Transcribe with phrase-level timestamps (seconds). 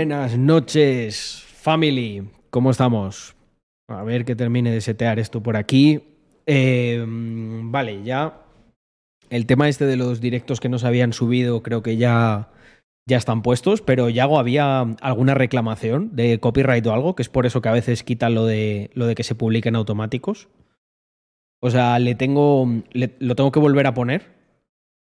[0.00, 2.26] Buenas noches, family.
[2.48, 3.36] ¿Cómo estamos?
[3.86, 6.00] A ver que termine de setear esto por aquí.
[6.46, 8.40] Eh, vale, ya.
[9.28, 12.48] El tema este de los directos que no se habían subido, creo que ya,
[13.06, 17.44] ya están puestos, pero Yago había alguna reclamación de copyright o algo, que es por
[17.44, 20.48] eso que a veces quitan lo de, lo de que se publiquen automáticos.
[21.60, 22.66] O sea, le tengo.
[22.94, 24.28] lo tengo que volver a poner.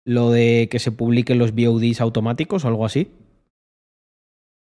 [0.04, 3.08] Lo de que se publiquen los VODs automáticos o algo así.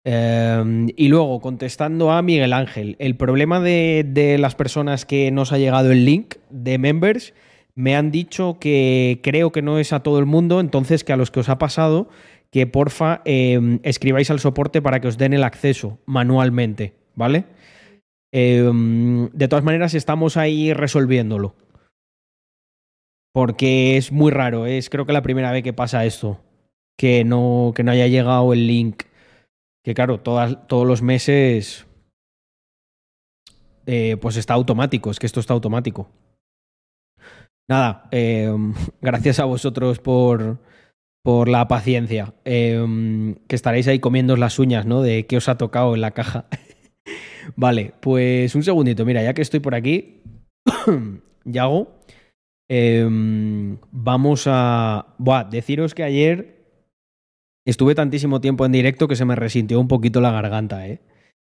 [0.09, 5.57] Eh, y luego, contestando a Miguel Ángel, el problema de, las personas que nos ha
[5.57, 7.33] llegado el link de members,
[7.75, 11.17] me han dicho que creo que no es a todo el mundo, entonces que a
[11.17, 12.07] los que os ha pasado,
[12.51, 17.43] que porfa eh, escribáis al soporte para que os den el acceso manualmente, ¿vale?
[18.31, 18.63] Eh,
[19.33, 21.53] de todas maneras, estamos ahí resolviéndolo.
[23.33, 26.39] Porque es muy raro, es creo que la primera vez que pasa esto,
[26.97, 29.03] que no, que no haya llegado el link
[29.87, 31.87] que claro, todos los meses
[33.85, 36.11] eh, pues está automático, es que esto está automático.
[37.69, 38.53] Nada, eh,
[39.01, 40.59] gracias a vosotros por,
[41.23, 45.01] por la paciencia, eh, que estaréis ahí comiendo las uñas, ¿no?
[45.01, 46.47] De qué os ha tocado en la caja.
[47.55, 50.21] vale, pues un segundito, mira, ya que estoy por aquí,
[51.45, 51.95] Yago,
[52.69, 53.07] eh,
[53.91, 55.15] vamos a...
[55.17, 56.56] Buah, deciros que ayer
[57.67, 61.01] Estuve tantísimo tiempo en directo que se me resintió un poquito la garganta, ¿eh?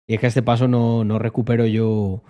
[0.08, 2.24] Y es que a este paso no, no recupero yo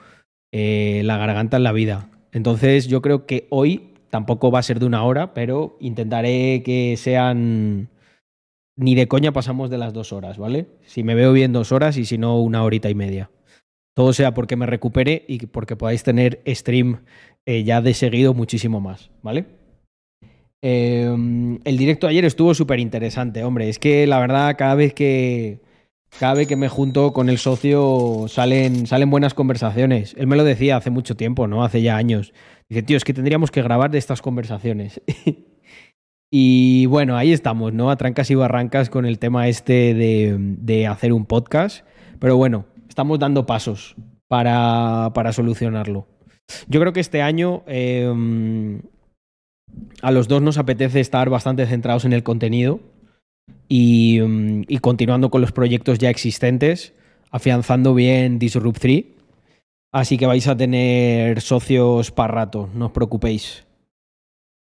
[0.52, 2.10] eh, la garganta en la vida.
[2.34, 6.98] Entonces yo creo que hoy tampoco va a ser de una hora, pero intentaré que
[6.98, 7.88] sean...
[8.76, 10.68] Ni de coña pasamos de las dos horas, ¿vale?
[10.84, 13.32] Si me veo bien dos horas y si no una horita y media.
[13.96, 17.04] Todo sea porque me recupere y porque podáis tener stream
[17.46, 19.59] eh, ya de seguido muchísimo más, ¿vale?
[20.62, 23.70] Eh, el directo ayer estuvo súper interesante, hombre.
[23.70, 25.62] Es que la verdad, cada vez que.
[26.20, 30.16] Cada vez que me junto con el socio salen, salen buenas conversaciones.
[30.18, 31.64] Él me lo decía hace mucho tiempo, ¿no?
[31.64, 32.34] Hace ya años.
[32.68, 35.02] Dice, tío, es que tendríamos que grabar de estas conversaciones.
[36.32, 37.92] y bueno, ahí estamos, ¿no?
[37.92, 41.86] A trancas y barrancas con el tema este de, de hacer un podcast.
[42.18, 43.96] Pero bueno, estamos dando pasos
[44.28, 46.08] para, para solucionarlo.
[46.68, 48.12] Yo creo que este año eh,
[50.02, 52.80] a los dos nos apetece estar bastante centrados en el contenido
[53.68, 56.94] y, mm, continuando con los proyectos ya existentes,
[57.32, 59.06] afianzando bien Disrupt 3.
[59.92, 63.66] Así que vais a tener socios para rato, no os preocupéis.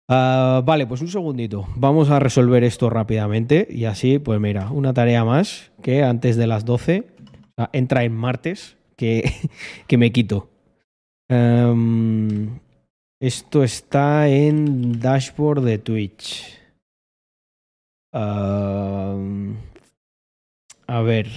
[0.07, 1.67] Ah, vale, pues un segundito.
[1.75, 6.47] Vamos a resolver esto rápidamente y así, pues mira, una tarea más que antes de
[6.47, 9.33] las 12 o sea, entra en martes que,
[9.87, 10.49] que me quito.
[11.27, 12.59] Em,
[13.19, 16.59] esto está en dashboard de Twitch.
[18.11, 19.15] A
[21.01, 21.27] ver.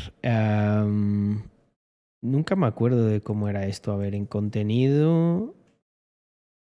[2.21, 3.93] nunca me acuerdo de cómo era esto.
[3.93, 5.55] A ver, en contenido.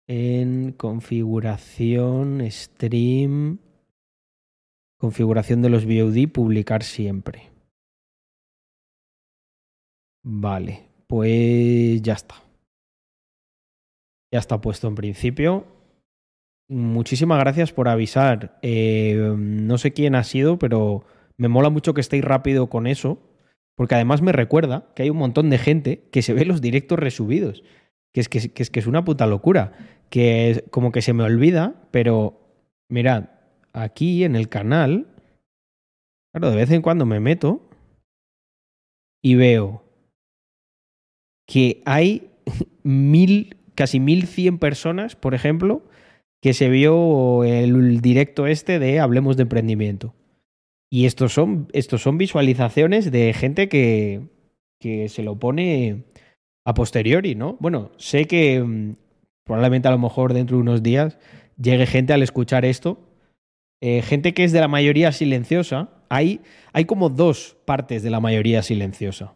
[0.09, 3.59] En configuración, stream.
[4.99, 7.51] Configuración de los VOD, publicar siempre.
[10.25, 12.37] Vale, pues ya está.
[14.33, 15.67] Ya está puesto en principio.
[16.69, 18.59] Muchísimas gracias por avisar.
[18.63, 21.05] Eh, no sé quién ha sido, pero
[21.37, 23.19] me mola mucho que estéis rápido con eso,
[23.77, 26.99] porque además me recuerda que hay un montón de gente que se ve los directos
[26.99, 27.63] resubidos,
[28.15, 29.73] que es que, es, que es una puta locura,
[30.09, 32.41] que es como que se me olvida, pero
[32.89, 33.31] mirad,
[33.75, 35.09] aquí en el canal,
[36.33, 37.69] claro, de vez en cuando me meto
[39.23, 39.85] y veo
[41.47, 42.31] que hay
[42.83, 45.83] mil casi 1100 personas, por ejemplo,
[46.41, 50.15] que se vio el directo este de Hablemos de Emprendimiento.
[50.91, 54.29] Y estos son, estos son visualizaciones de gente que,
[54.79, 56.05] que se lo pone
[56.67, 57.57] a posteriori, ¿no?
[57.61, 58.97] Bueno, sé que mmm,
[59.45, 61.19] probablemente a lo mejor dentro de unos días
[61.61, 62.99] llegue gente al escuchar esto.
[63.81, 65.91] Eh, gente que es de la mayoría silenciosa.
[66.09, 66.41] Hay,
[66.73, 69.35] hay como dos partes de la mayoría silenciosa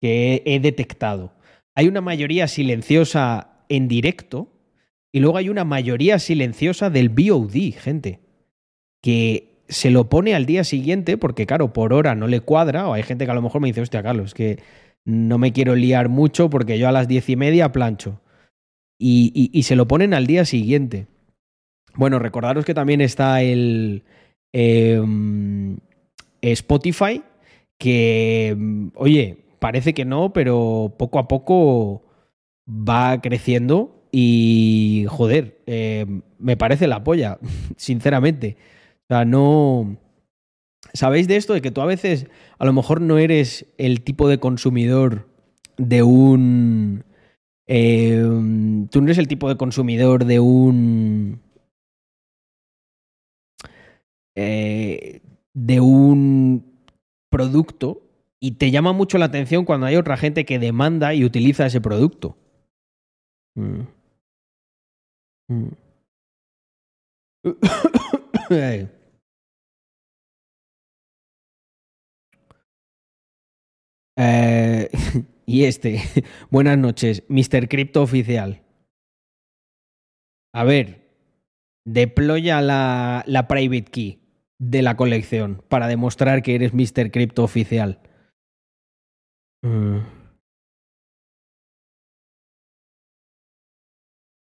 [0.00, 1.32] que he detectado.
[1.74, 4.48] Hay una mayoría silenciosa en directo
[5.12, 8.20] y luego hay una mayoría silenciosa del VOD, gente,
[9.02, 12.94] que se lo pone al día siguiente porque, claro, por hora no le cuadra o
[12.94, 14.58] hay gente que a lo mejor me dice, hostia, Carlos, que
[15.04, 18.20] no me quiero liar mucho porque yo a las diez y media plancho.
[19.00, 21.06] Y, se lo ponen al día siguiente.
[21.94, 24.02] Bueno, recordaros que también está el
[24.52, 25.00] eh,
[26.42, 27.22] Spotify,
[27.78, 28.56] que,
[28.94, 32.02] oye, parece que no, pero poco a poco
[32.68, 36.06] va creciendo y, joder, eh,
[36.38, 37.38] me parece la polla,
[37.76, 38.56] sinceramente.
[39.10, 39.98] O sea, no,
[40.94, 41.54] ¿Sabéis de esto?
[41.54, 42.26] De que tú a veces
[42.58, 45.28] a lo mejor no eres el tipo de consumidor
[45.76, 47.04] de un...
[47.66, 48.22] eh,
[48.90, 51.40] tú no eres el tipo de consumidor de un...
[54.36, 55.20] eh,
[55.54, 56.64] de un
[57.30, 58.02] producto
[58.40, 61.80] y te llama mucho la atención cuando hay otra gente que demanda y utiliza ese
[61.80, 62.36] producto.
[63.58, 63.86] Mm.
[74.20, 74.90] Eh,
[75.46, 76.02] y este,
[76.50, 77.68] buenas noches, Mr.
[77.68, 78.62] Crypto Oficial.
[80.52, 81.08] A ver,
[81.84, 84.18] deploya la, la private key
[84.58, 87.12] de la colección para demostrar que eres Mr.
[87.12, 88.00] Crypto Oficial.
[89.62, 90.17] Mm.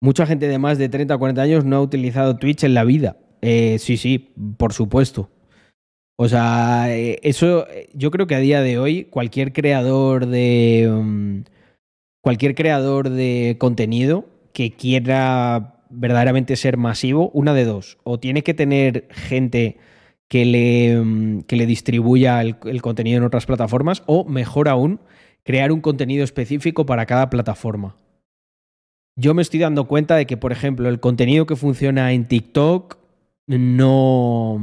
[0.01, 2.85] Mucha gente de más de 30 o 40 años no ha utilizado Twitch en la
[2.85, 3.17] vida.
[3.41, 5.31] Eh, sí, sí, por supuesto.
[6.19, 10.89] O sea, eh, eso eh, yo creo que a día de hoy cualquier creador de
[10.91, 11.45] um,
[12.23, 18.55] cualquier creador de contenido que quiera verdaderamente ser masivo, una de dos, o tiene que
[18.55, 19.77] tener gente
[20.29, 25.01] que le, um, que le distribuya el contenido en otras plataformas, o mejor aún,
[25.45, 27.97] crear un contenido específico para cada plataforma.
[29.19, 32.99] Yo me estoy dando cuenta de que, por ejemplo, el contenido que funciona en TikTok
[33.47, 34.61] no,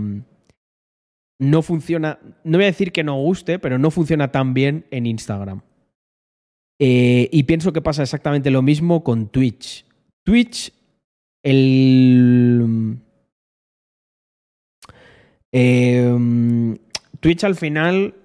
[1.39, 5.07] no funciona, no voy a decir que no guste, pero no funciona tan bien en
[5.07, 5.61] Instagram.
[6.79, 9.85] Eh, y pienso que pasa exactamente lo mismo con Twitch.
[10.23, 10.71] Twitch,
[11.43, 12.97] el...
[15.51, 16.77] eh,
[17.19, 18.15] Twitch al final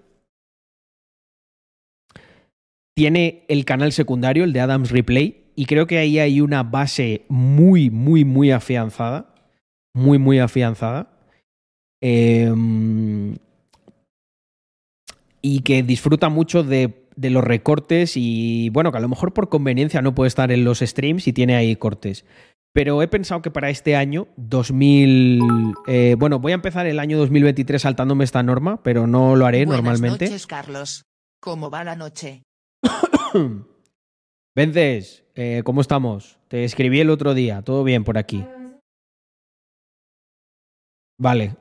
[2.94, 7.24] tiene el canal secundario, el de Adams Replay, y creo que ahí hay una base
[7.28, 9.34] muy, muy, muy afianzada.
[9.92, 11.10] Muy, muy afianzada.
[12.00, 12.54] Eh,
[15.42, 19.48] y que disfruta mucho de, de, los recortes y bueno, que a lo mejor por
[19.48, 22.24] conveniencia no puede estar en los streams y tiene ahí cortes.
[22.72, 25.40] Pero he pensado que para este año, 2000...
[25.88, 29.64] Eh, bueno, voy a empezar el año 2023 saltándome esta norma, pero no lo haré
[29.64, 30.26] Buenas normalmente.
[30.26, 31.04] noches, Carlos.
[31.40, 32.44] ¿Cómo va la noche?
[34.58, 36.36] Vences, eh, ¿cómo estamos?
[36.48, 38.44] Te escribí el otro día, todo bien por aquí.
[41.16, 41.54] Vale,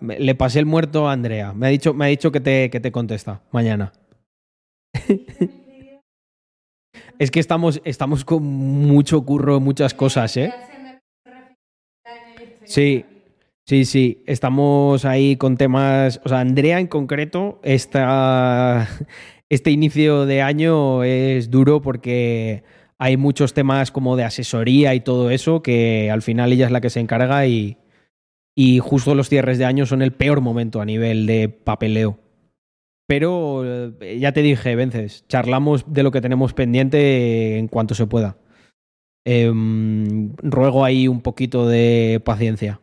[0.00, 1.54] le pasé el muerto a Andrea.
[1.54, 3.94] Me ha dicho, me ha dicho que, te, que te contesta mañana.
[7.18, 10.52] es que estamos, estamos con mucho curro, muchas cosas, ¿eh?
[12.66, 13.06] Sí,
[13.64, 14.22] sí, sí.
[14.26, 16.20] Estamos ahí con temas.
[16.26, 18.86] O sea, Andrea en concreto, esta,
[19.50, 22.64] este inicio de año es duro porque
[22.98, 26.80] hay muchos temas como de asesoría y todo eso que al final ella es la
[26.80, 27.78] que se encarga y,
[28.56, 32.18] y justo los cierres de año son el peor momento a nivel de papeleo.
[33.06, 38.06] Pero eh, ya te dije, Vences, charlamos de lo que tenemos pendiente en cuanto se
[38.06, 38.36] pueda.
[39.24, 39.50] Eh,
[40.42, 42.80] ruego ahí un poquito de paciencia.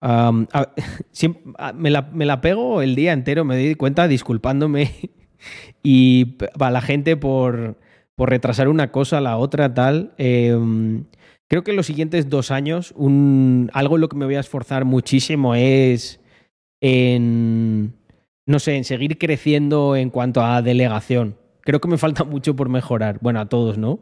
[0.00, 0.72] Um, a,
[1.12, 4.90] siempre, a, me, la, me, la, pego el día entero, me doy cuenta disculpándome
[5.82, 7.76] y a la gente por,
[8.16, 10.14] por retrasar una cosa, la otra, tal.
[10.18, 10.56] Eh,
[11.48, 14.40] creo que en los siguientes dos años, un, algo en lo que me voy a
[14.40, 16.20] esforzar muchísimo es
[16.80, 17.94] en,
[18.46, 21.36] no sé, en seguir creciendo en cuanto a delegación.
[21.60, 23.18] Creo que me falta mucho por mejorar.
[23.20, 24.00] Bueno, a todos, ¿no?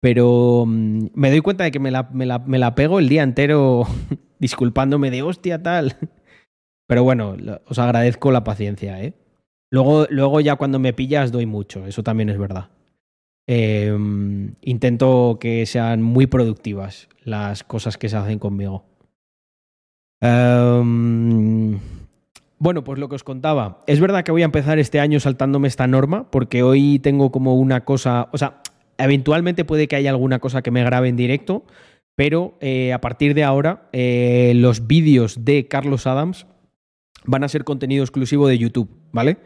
[0.00, 3.08] Pero um, me doy cuenta de que me la, me, la, me la, pego el
[3.08, 3.84] día entero
[4.38, 5.96] disculpándome de hostia tal.
[6.86, 9.12] Pero bueno, os agradezco la paciencia, ¿eh?
[9.70, 12.70] Luego, luego ya cuando me pillas doy mucho, eso también es verdad.
[13.46, 13.96] Eh,
[14.62, 18.84] intento que sean muy productivas las cosas que se hacen conmigo.
[20.20, 21.78] Um,
[22.58, 23.80] bueno, pues lo que os contaba.
[23.86, 27.54] Es verdad que voy a empezar este año saltándome esta norma, porque hoy tengo como
[27.54, 28.28] una cosa.
[28.32, 28.60] O sea,
[28.98, 31.64] eventualmente puede que haya alguna cosa que me grabe en directo,
[32.16, 36.46] pero eh, a partir de ahora, eh, los vídeos de Carlos Adams
[37.24, 39.38] van a ser contenido exclusivo de YouTube, ¿vale?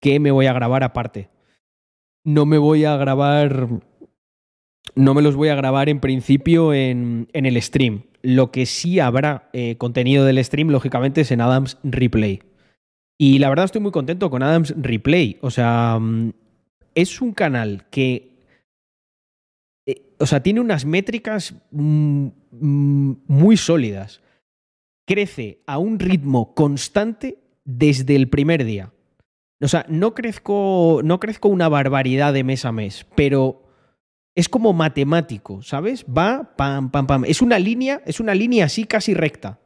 [0.00, 1.28] Que me voy a grabar aparte.
[2.24, 3.68] No me voy a grabar.
[4.94, 8.04] No me los voy a grabar en principio en, en el stream.
[8.22, 12.42] Lo que sí habrá eh, contenido del stream, lógicamente, es en Adams Replay.
[13.18, 15.38] Y la verdad estoy muy contento con Adams Replay.
[15.42, 16.00] O sea,
[16.94, 18.30] es un canal que.
[19.86, 24.21] Eh, o sea, tiene unas métricas muy sólidas.
[25.06, 28.92] Crece a un ritmo constante desde el primer día.
[29.60, 33.62] O sea, no crezco, no crezco una barbaridad de mes a mes, pero
[34.34, 36.04] es como matemático, ¿sabes?
[36.04, 37.24] Va, pam, pam, pam.
[37.24, 39.60] Es una línea, es una línea así casi recta.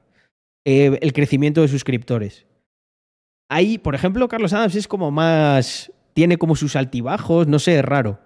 [0.66, 2.45] Eh, el crecimiento de suscriptores.
[3.49, 5.93] ahí, por ejemplo, Carlos Adams es como más.
[6.12, 8.21] Tiene como sus altibajos, no sé, es raro.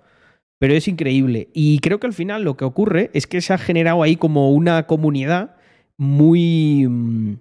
[0.58, 1.50] Pero es increíble.
[1.52, 4.52] Y creo que al final lo que ocurre es que se ha generado ahí como
[4.52, 5.56] una comunidad
[6.00, 6.86] muy.
[6.88, 7.34] mm,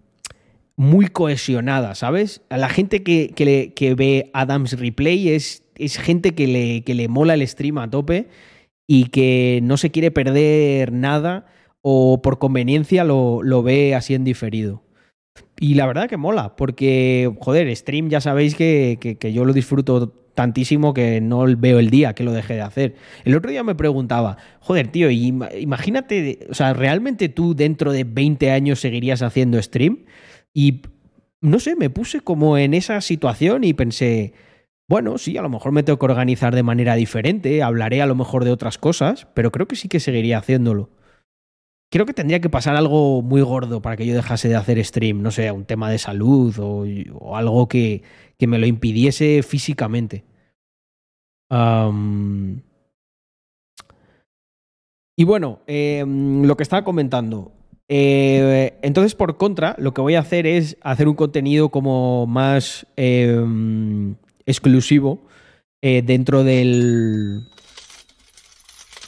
[0.75, 2.41] muy cohesionada, ¿sabes?
[2.49, 7.33] La gente que, que ve Adams Replay es, es gente que le, que le mola
[7.33, 8.27] el stream a tope
[8.87, 11.47] y que no se quiere perder nada
[11.81, 14.81] o por conveniencia lo, lo ve así en diferido.
[15.59, 20.13] Y la verdad que mola, porque, joder, stream ya sabéis que- que yo lo disfruto
[20.39, 22.95] tantísimo que no veo el día que lo dejé de hacer.
[23.25, 28.05] El otro día me preguntaba, joder, tío, ima- imagínate, o sea, ¿realmente tú dentro de
[28.05, 30.05] 20 años seguirías haciendo stream?
[30.53, 30.83] Y
[31.41, 34.31] no sé, me puse como en esa situación y pensé,
[34.87, 38.15] bueno, sí, a lo mejor me tengo que organizar de manera diferente, hablaré a lo
[38.15, 40.89] mejor de otras cosas, pero creo que sí que seguiría haciéndolo.
[41.91, 45.21] Creo que tendría que pasar algo muy gordo para que yo dejase de hacer stream,
[45.21, 46.85] no sé, un tema de salud o,
[47.19, 48.03] o algo que,
[48.37, 50.23] que me lo impidiese físicamente.
[55.15, 57.51] Y bueno, eh, lo que estaba comentando.
[57.91, 62.85] Eh, entonces, por contra, lo que voy a hacer es hacer un contenido como más
[62.95, 63.43] eh,
[64.45, 65.27] exclusivo
[65.81, 67.47] eh, dentro del.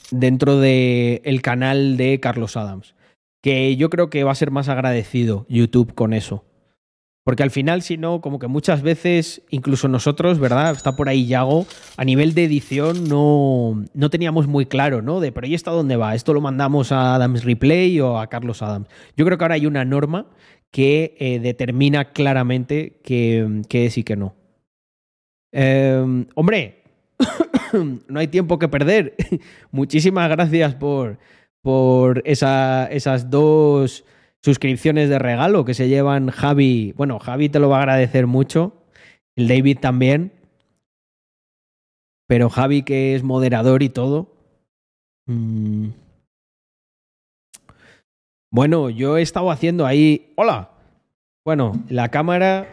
[0.10, 2.96] dentro del canal de Carlos Adams.
[3.44, 6.44] Que yo creo que va a ser más agradecido YouTube con eso.
[7.24, 10.72] Porque al final, si no, como que muchas veces, incluso nosotros, ¿verdad?
[10.72, 15.20] Está por ahí Yago, a nivel de edición no, no teníamos muy claro, ¿no?
[15.20, 16.16] De, pero ¿y esto dónde va?
[16.16, 18.88] ¿Esto lo mandamos a Adams Replay o a Carlos Adams?
[19.16, 20.26] Yo creo que ahora hay una norma
[20.72, 24.34] que eh, determina claramente qué qué es y qué no.
[25.52, 26.84] Eh, hombre,
[28.08, 29.16] no hay tiempo que perder.
[29.72, 31.20] Muchísimas gracias por,
[31.62, 34.06] por esa- esas dos
[34.44, 36.94] suscripciones de regalo que se llevan Javi.
[36.98, 38.74] Bueno, Javi te lo va a agradecer mucho.
[39.36, 40.34] El David también.
[42.28, 44.34] Pero Javi, que es moderador y todo.
[45.28, 45.90] mm.
[48.54, 50.34] Bueno, yo he estado haciendo ahí.
[50.36, 50.72] ¡Hola!
[51.46, 52.68] Bueno, la cámara.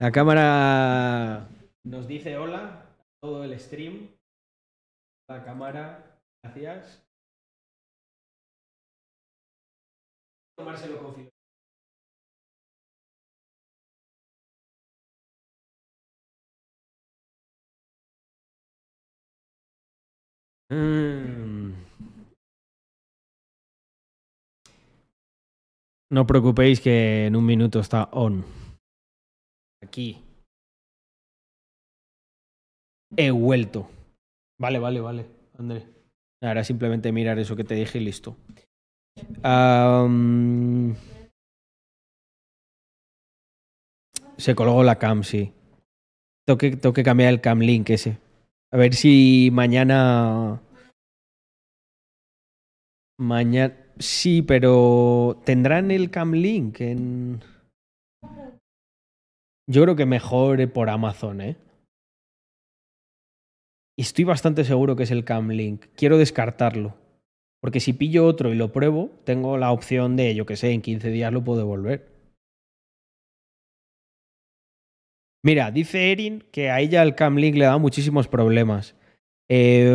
[0.00, 1.48] La cámara
[1.84, 2.86] nos dice hola.
[3.22, 4.08] Todo el stream.
[5.28, 6.18] La cámara.
[6.42, 7.02] Gracias.
[10.60, 11.30] Tomárselo con filo-
[20.70, 21.72] Mm.
[26.12, 28.44] No preocupéis que en un minuto está on.
[29.82, 30.22] Aquí.
[33.16, 33.88] He vuelto.
[34.60, 35.26] Vale, vale, vale,
[35.58, 35.86] André.
[36.42, 38.36] Ahora simplemente mirar eso que te dije y listo.
[44.36, 45.52] Se colgó la cam, sí.
[46.46, 48.18] Tengo que cambiar el cam link ese.
[48.72, 50.62] A ver si mañana.
[53.18, 53.76] Mañana.
[53.98, 57.42] Sí, pero ¿tendrán el cam link en.?
[59.68, 61.56] Yo creo que mejor por Amazon, ¿eh?
[63.96, 65.86] Y estoy bastante seguro que es el cam link.
[65.94, 66.99] Quiero descartarlo.
[67.60, 70.80] Porque si pillo otro y lo pruebo, tengo la opción de, yo que sé, en
[70.82, 72.08] 15 días lo puedo devolver.
[75.42, 78.94] Mira, dice Erin que a ella el Cam Link le da muchísimos problemas.
[79.48, 79.90] Eh,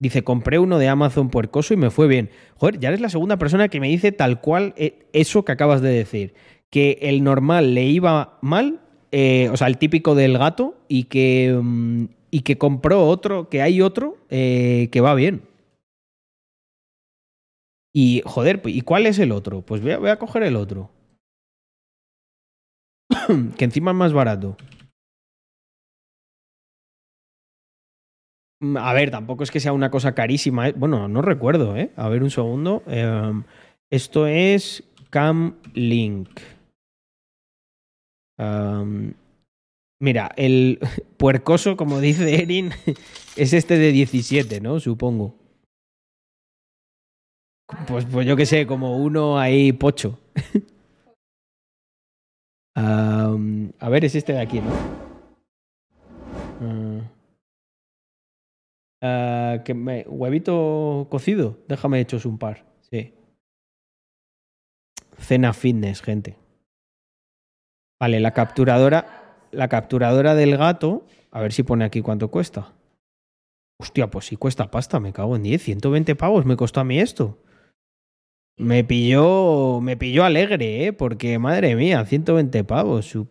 [0.00, 2.30] dice, compré uno de Amazon puercoso y me fue bien.
[2.56, 5.82] Joder, ya eres la segunda persona que me dice tal cual eh, eso que acabas
[5.82, 6.34] de decir.
[6.70, 8.80] Que el normal le iba mal,
[9.12, 13.62] eh, o sea, el típico del gato, y que, mm, y que compró otro, que
[13.62, 15.42] hay otro eh, que va bien.
[17.92, 19.62] Y, joder, ¿y cuál es el otro?
[19.62, 20.90] Pues voy a, coger el otro.
[23.58, 24.56] que encima es más barato.
[28.62, 30.68] Mm, A ver, tampoco es que sea una cosa carísima.
[30.68, 30.74] ¿eh?
[30.76, 31.90] Bueno, no recuerdo, ¿eh?
[31.96, 32.82] A ver, un segundo.
[32.86, 33.44] Em,
[33.90, 36.28] esto es Cam Link.
[38.38, 39.14] Am,
[40.00, 40.78] mira, el
[41.18, 42.70] puercoso, como dice Erin,
[43.36, 44.80] es este de 17, ¿no?
[44.80, 45.39] Supongo.
[47.86, 50.18] Pues, pues yo qué sé, como uno ahí pocho.
[52.76, 54.70] A ver, es este de aquí, ¿no?
[56.62, 57.10] Ah.
[59.02, 62.64] Ah, que me- huevito cocido, déjame hechos un par.
[62.90, 63.14] Sí.
[65.18, 66.36] Cena fitness, gente.
[68.00, 69.48] Vale, la capturadora.
[69.52, 71.04] La capturadora del gato.
[71.32, 72.72] A ver si pone aquí cuánto cuesta.
[73.80, 75.62] Hostia, pues sí cuesta pasta, me cago en 10.
[75.62, 77.38] 120 pavos me costó a mí esto.
[78.60, 79.80] Me pilló.
[79.80, 80.92] Me pilló alegre, ¿eh?
[80.92, 83.06] Porque, madre mía, 120 pavos.
[83.06, 83.26] Su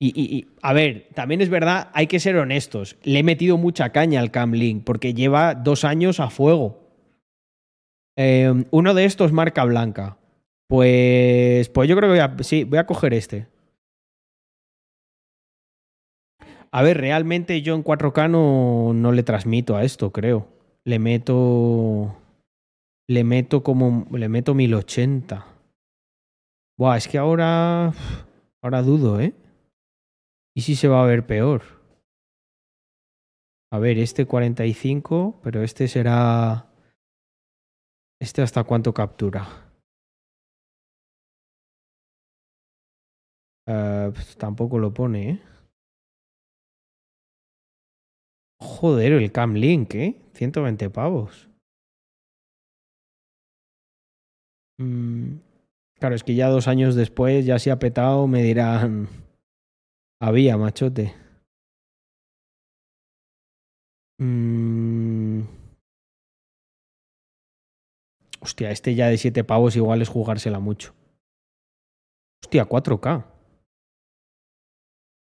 [0.00, 2.96] Y, y- y, a ver, también es verdad, hay que ser honestos.
[3.04, 6.80] Le he metido mucha caña al Cam Link porque lleva dos años a fuego.
[8.18, 10.18] Eh, uno de estos marca blanca.
[10.68, 13.46] Pues, pues yo creo que voy a, sí, voy a coger este.
[16.70, 20.48] A ver, realmente yo en 4K no, no le transmito a esto, creo.
[20.84, 22.16] Le meto.
[23.08, 24.06] Le meto como.
[24.10, 25.46] Le meto 1080.
[26.78, 27.92] Buah, es que ahora.
[28.62, 29.34] Ahora dudo, ¿eh?
[30.56, 31.62] ¿Y si se va a ver peor?
[33.70, 36.70] A ver, este 45, pero este será.
[38.20, 39.64] ¿Este hasta cuánto captura?
[43.66, 45.42] Eh, pues tampoco lo pone, ¿eh?
[48.60, 50.20] Joder, el Cam Link, ¿eh?
[50.34, 51.48] 120 pavos.
[54.76, 59.08] Claro, es que ya dos años después, ya se ha petado, me dirán.
[60.20, 61.14] Había, machote.
[64.18, 65.42] Mm.
[68.40, 70.94] Hostia, este ya de 7 pavos igual es jugársela mucho.
[72.42, 73.24] Hostia, 4K.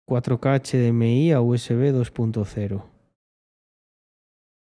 [0.09, 2.83] 4K HDMI a USB 2.0.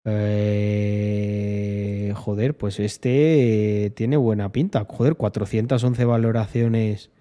[0.06, 1.78] Eh,
[2.13, 4.86] joder, pues este eh, tiene buena pinta.
[4.86, 7.12] Joder, 411 valoraciones.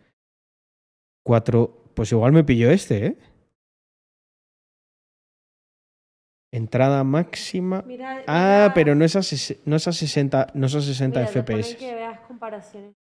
[1.25, 1.85] 4.
[1.95, 3.19] Pues igual me pilló este, ¿eh?
[6.53, 7.83] Entrada máxima.
[7.83, 10.81] Mira, Ah, mira- pero no es a, ses- no es a 60, no es a
[10.81, 11.77] 60 mira, FPS.
[11.77, 12.95] que veas comparaciones.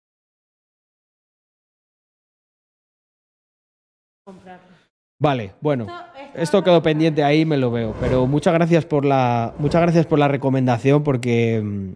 [4.26, 4.87] Comprarlo.
[5.20, 5.88] Vale, bueno.
[6.36, 7.96] Esto, quedó pendiente ahí, me lo veo.
[8.00, 11.94] Pero muchas gracias por la, muchas gracias por la recomendación porque mm,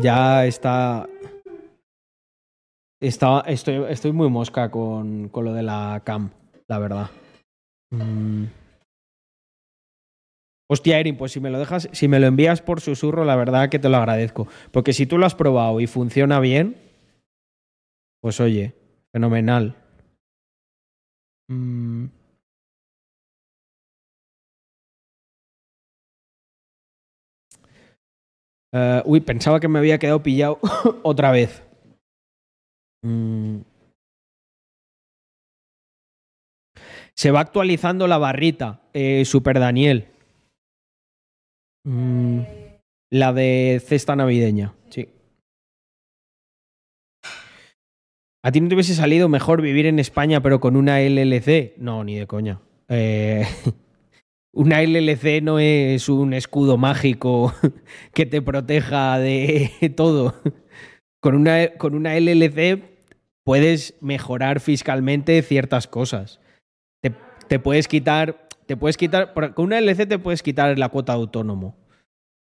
[0.00, 1.08] ya está,
[3.00, 6.30] está estoy, estoy muy mosca con, con lo de la cam,
[6.68, 7.10] la verdad.
[7.90, 8.44] Mm.
[10.70, 13.68] Hostia, Erin, pues si me lo dejas, si me lo envías por susurro, la verdad
[13.68, 14.48] que te lo agradezco.
[14.70, 16.76] Porque si tú lo has probado y funciona bien,
[18.22, 18.74] pues oye,
[19.12, 19.81] fenomenal.
[21.52, 22.06] Mm.
[28.74, 30.58] Eh, uy, pensaba que me había quedado pillado
[31.02, 31.62] otra vez.
[33.04, 33.60] Mm.
[37.14, 40.08] Se va actualizando la barrita, eh, Super Daniel.
[41.84, 42.40] Mm,
[43.10, 44.72] la de cesta navideña,
[48.44, 51.76] ¿A ti no te hubiese salido mejor vivir en España pero con una LLC?
[51.78, 52.60] No, ni de coña.
[52.88, 53.46] Eh,
[54.52, 57.54] una LLC no es un escudo mágico
[58.14, 60.34] que te proteja de todo.
[61.20, 62.82] Con una, con una LLC
[63.44, 66.40] puedes mejorar fiscalmente ciertas cosas.
[67.00, 67.12] Te,
[67.46, 71.20] te puedes quitar, te puedes quitar, con una LLC te puedes quitar la cuota de
[71.20, 71.76] autónomo.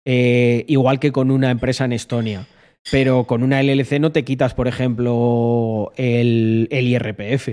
[0.05, 2.47] Eh, igual que con una empresa en Estonia.
[2.91, 7.49] Pero con una LLC no te quitas, por ejemplo, el, el IRPF.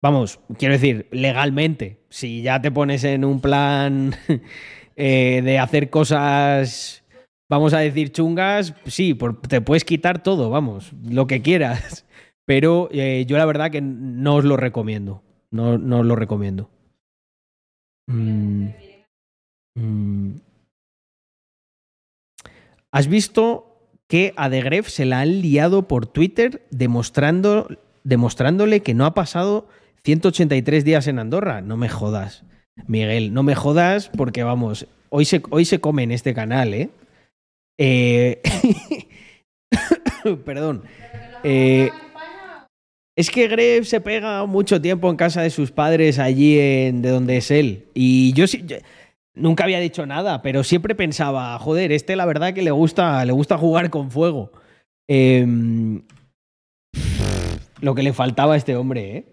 [0.00, 2.04] Vamos, quiero decir, legalmente.
[2.08, 4.14] Si ya te pones en un plan
[4.96, 7.04] eh, de hacer cosas,
[7.50, 12.06] vamos a decir, chungas, sí, te puedes quitar todo, vamos, lo que quieras.
[12.46, 15.22] Pero eh, yo la verdad que no os lo recomiendo.
[15.50, 16.70] No, no os lo recomiendo.
[18.06, 18.68] Mm.
[19.74, 20.36] Mm.
[22.90, 23.67] ¿Has visto
[24.08, 27.68] que a The Gref se la han liado por Twitter demostrando,
[28.04, 29.68] demostrándole que no ha pasado
[30.04, 31.60] 183 días en Andorra?
[31.60, 32.44] No me jodas,
[32.86, 36.90] Miguel, no me jodas porque vamos, hoy se, hoy se come en este canal, ¿eh?
[37.78, 38.40] Eh,
[40.44, 40.82] Perdón.
[41.44, 41.90] Eh,
[43.16, 47.10] es que Gref se pega mucho tiempo en casa de sus padres allí en, de
[47.10, 47.86] donde es él.
[47.94, 48.64] Y yo sí.
[49.38, 53.32] Nunca había dicho nada, pero siempre pensaba, joder, este la verdad que le gusta, le
[53.32, 54.52] gusta jugar con fuego.
[55.08, 56.02] Em,
[57.80, 59.26] lo que le faltaba a este hombre, ¿eh?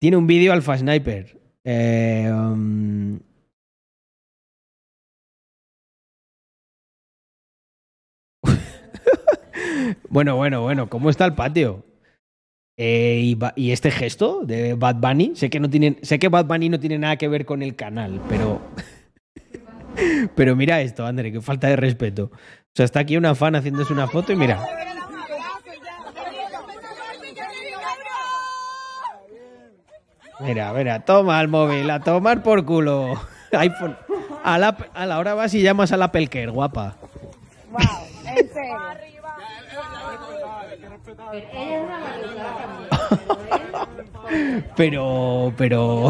[0.00, 1.40] Tiene un vídeo Alpha Sniper.
[1.64, 3.20] Um,
[10.10, 11.84] bueno, bueno, bueno, ¿cómo está el patio?
[12.76, 16.46] Eh, y, y este gesto de Bad Bunny, sé que no tienen, sé que Bad
[16.46, 18.60] Bunny no tiene nada que ver con el canal, pero
[20.34, 22.30] pero mira esto, André, qué falta de respeto.
[22.32, 24.60] O sea, está aquí una fan haciéndose una foto y mira,
[30.40, 33.14] mira, mira, toma el móvil, a tomar por culo.
[33.52, 33.96] iPhone.
[34.42, 36.96] A la, a la hora vas y llamas al Apple Care, guapa.
[37.70, 37.80] Wow,
[38.26, 38.76] en serio.
[39.36, 41.00] Ella es una maleducada también,
[44.76, 46.08] Pero, pero.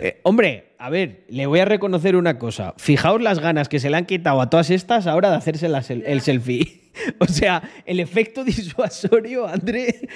[0.00, 2.74] Eh, hombre, a ver, le voy a reconocer una cosa.
[2.76, 5.80] Fijaos las ganas que se le han quitado a todas estas ahora de hacerse la
[5.82, 6.82] sel- el selfie.
[7.20, 10.08] O sea, el efecto disuasorio, André,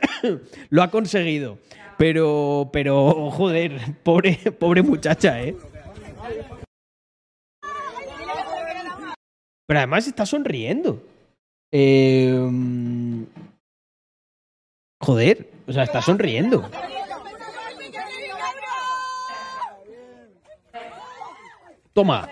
[0.70, 1.58] lo ha conseguido.
[1.98, 3.72] Pero, pero, joder,
[4.04, 5.56] pobre, pobre muchacha, ¿eh?
[9.70, 11.00] Pero además está sonriendo.
[11.70, 12.36] Eh,
[15.00, 16.68] joder, o sea, está sonriendo.
[21.92, 22.28] Toma.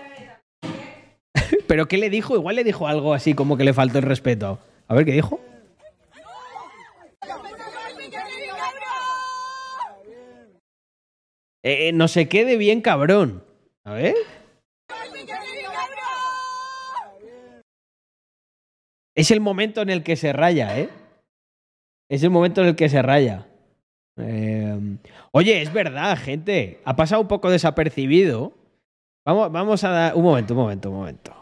[1.69, 2.35] ¿Pero qué le dijo?
[2.35, 4.59] Igual le dijo algo así como que le faltó el respeto.
[4.89, 5.39] A ver, ¿qué dijo?
[11.63, 13.45] Eh, eh, no se quede bien cabrón.
[13.85, 14.38] A ver.
[19.19, 20.89] Es el momento en el que se raya, ¿eh?
[22.09, 23.49] Es el momento en el que se raya.
[24.15, 24.97] Eh,
[25.33, 26.79] oye, es verdad, gente.
[26.85, 28.53] Ha pasado un poco desapercibido.
[29.27, 30.15] Vamos, vamos a dar.
[30.15, 31.35] Un momento, un momento, un momento.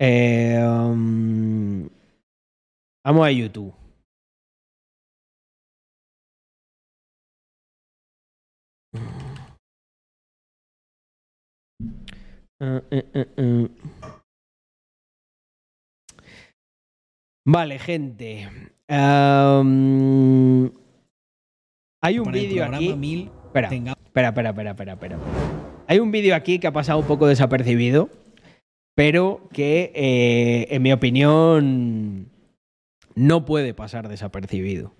[0.00, 1.88] Um,
[3.06, 3.72] vamos a YouTube.
[12.60, 13.68] Eh, eh, eh,
[17.46, 18.48] Vale, gente.
[22.02, 22.94] Hay un vídeo aquí.
[22.94, 25.18] 1000 Espera, tenga- espera, espera, espera, espera, espera.
[25.86, 28.08] Hay un vídeo aquí que ha pasado un poco desapercibido,
[28.96, 32.30] pero que, eh, en mi opinión,
[33.14, 34.92] no puede pasar desapercibido.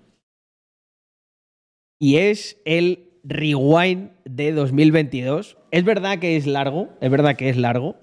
[1.99, 5.57] Y es el Rewind de 2022.
[5.71, 7.95] Es verdad que es largo, es verdad que es largo,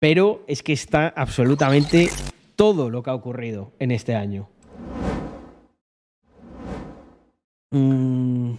[0.00, 2.08] pero es que está absolutamente
[2.56, 4.48] todo lo que ha ocurrido en este año.
[7.70, 8.54] Mm.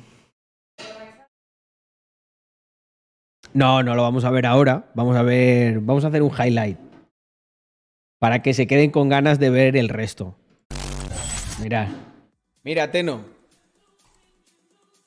[3.54, 4.92] No, no lo vamos a ver ahora.
[4.94, 5.80] Vamos a ver.
[5.80, 6.78] Vamos a hacer un highlight.
[8.20, 10.36] Para que se queden con ganas de ver el resto.
[11.62, 11.88] Mirad.
[12.64, 13.22] Mira, Teno.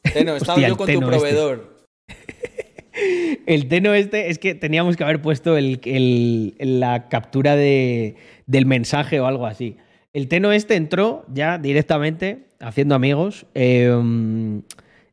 [0.12, 1.07] Teno, estaba Hostia, yo con tu este.
[1.07, 1.81] proveedor.
[3.46, 8.16] El teno este es que teníamos que haber puesto el, el- la captura de,
[8.50, 9.76] del mensaje o algo así.
[10.12, 13.92] El teno este entró ya directamente haciendo amigos, eh,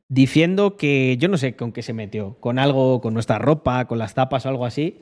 [0.09, 3.99] diciendo que yo no sé con qué se metió, con algo, con nuestra ropa, con
[3.99, 5.01] las tapas o algo así,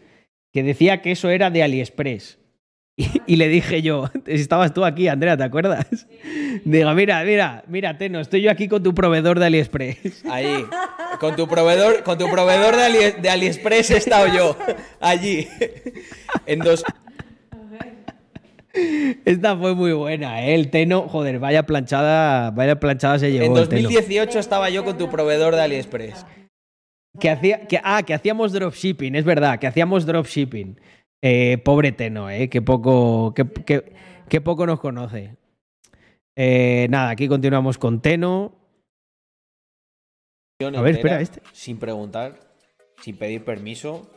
[0.51, 2.39] que decía que eso era de AliExpress.
[2.97, 6.07] Y, y le dije yo, estabas tú aquí, Andrea, ¿te acuerdas?
[6.63, 10.23] Digo, mira, mira, mira, Teno, estoy yo aquí con tu proveedor de AliExpress.
[10.31, 10.63] Ahí.
[11.19, 14.57] Con tu proveedor, con tu proveedor de, Ali- de AliExpress he estado yo.
[15.01, 15.45] Allí.
[16.45, 16.85] En dos.
[19.25, 20.55] Esta fue muy buena, ¿eh?
[20.55, 23.81] El Teno, joder, vaya planchada, vaya planchada se llevó En el Teno.
[23.89, 26.25] 2018 estaba yo con tu proveedor de AliExpress.
[27.19, 30.79] Que hacía, que, ah, que hacíamos dropshipping, es verdad, que hacíamos dropshipping.
[31.23, 32.49] Eh, pobre Teno, ¿eh?
[32.49, 33.93] Que poco, que, que-
[34.27, 35.35] que poco nos conoce.
[36.35, 38.53] Eh, nada, aquí continuamos con Teno.
[40.61, 41.41] A ver, espera, este.
[41.53, 42.39] Sin preguntar,
[43.01, 44.09] sin pedir permiso.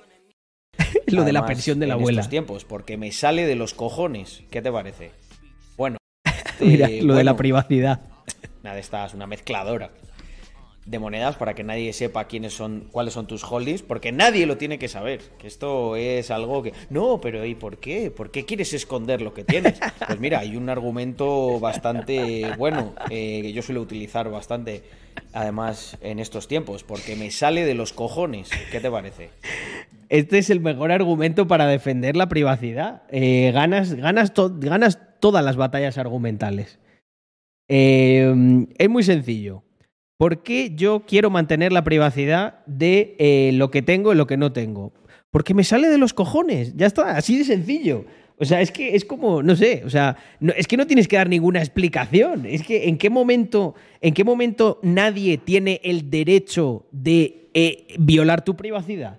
[1.06, 2.20] Lo de la pensión de la en abuela.
[2.20, 4.42] estos tiempos, porque me sale de los cojones.
[4.50, 5.12] ¿Qué te parece?
[5.76, 5.98] Bueno.
[6.60, 8.00] Mira, eh, lo de la privacidad.
[8.62, 9.90] Nada, esta es una mezcladora
[10.88, 14.56] de monedas para que nadie sepa quiénes son, cuáles son tus holdings, porque nadie lo
[14.56, 15.20] tiene que saber.
[15.38, 16.72] Que esto es algo que.
[16.88, 18.10] No, pero ¿y por qué?
[18.10, 19.78] ¿Por qué quieres esconder lo que tienes?
[20.06, 24.82] Pues mira, hay un argumento bastante bueno eh, que yo suelo utilizar bastante,
[25.34, 28.48] además, en estos tiempos, porque me sale de los cojones.
[28.70, 29.30] ¿Qué te parece?
[30.08, 33.02] Este es el mejor argumento para defender la privacidad.
[33.10, 36.78] Eh, ganas, ganas, ganas todas las batallas argumentales.
[37.68, 39.64] Eh, es muy sencillo.
[40.16, 44.38] ¿Por qué yo quiero mantener la privacidad de eh, lo que tengo y lo que
[44.38, 44.92] no tengo?
[45.30, 46.74] Porque me sale de los cojones.
[46.74, 48.06] Ya está, así de sencillo.
[48.38, 50.16] O sea, es que es como, no sé, o sea,
[50.56, 52.46] es que no tienes que dar ninguna explicación.
[52.46, 57.48] Es que en qué momento, en qué momento nadie tiene el derecho de
[57.98, 59.18] violar tu privacidad.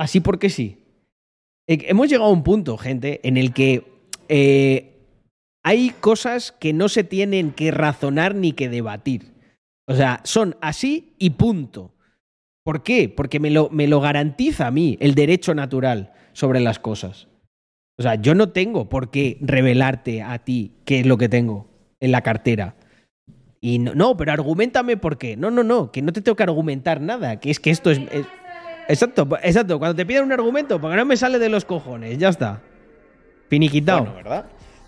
[0.00, 0.78] Así porque sí.
[1.68, 3.84] Eh, Hemos llegado a un punto, gente, en el que
[4.30, 4.96] eh,
[5.62, 9.34] hay cosas que no se tienen que razonar ni que debatir.
[9.86, 11.92] O sea, son así y punto.
[12.64, 13.10] ¿Por qué?
[13.10, 17.28] Porque me lo, me lo garantiza a mí el derecho natural sobre las cosas.
[17.98, 21.68] O sea, yo no tengo por qué revelarte a ti qué es lo que tengo
[22.00, 22.74] en la cartera.
[23.60, 25.36] Y no, no, pero argumentame por qué.
[25.36, 27.98] No, no, no, que no te tengo que argumentar nada, que es que esto es...
[28.12, 28.26] es-
[28.90, 29.78] Exacto, exacto.
[29.78, 32.60] Cuando te piden un argumento, porque no me sale de los cojones, ya está.
[33.48, 34.00] Finiquitado.
[34.00, 34.46] Bueno, ¿verdad?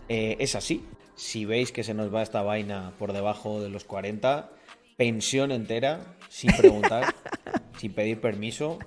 [0.09, 0.85] Eh, es así.
[1.15, 4.51] Si veis que se nos va esta vaina por debajo de los 40,
[4.97, 7.15] pensión entera, sin preguntar,
[7.79, 8.81] sin pedir permiso.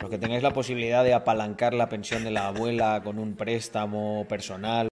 [0.00, 4.26] Los que tengáis la posibilidad de apalancar la pensión de la abuela con un préstamo
[4.26, 4.88] personal.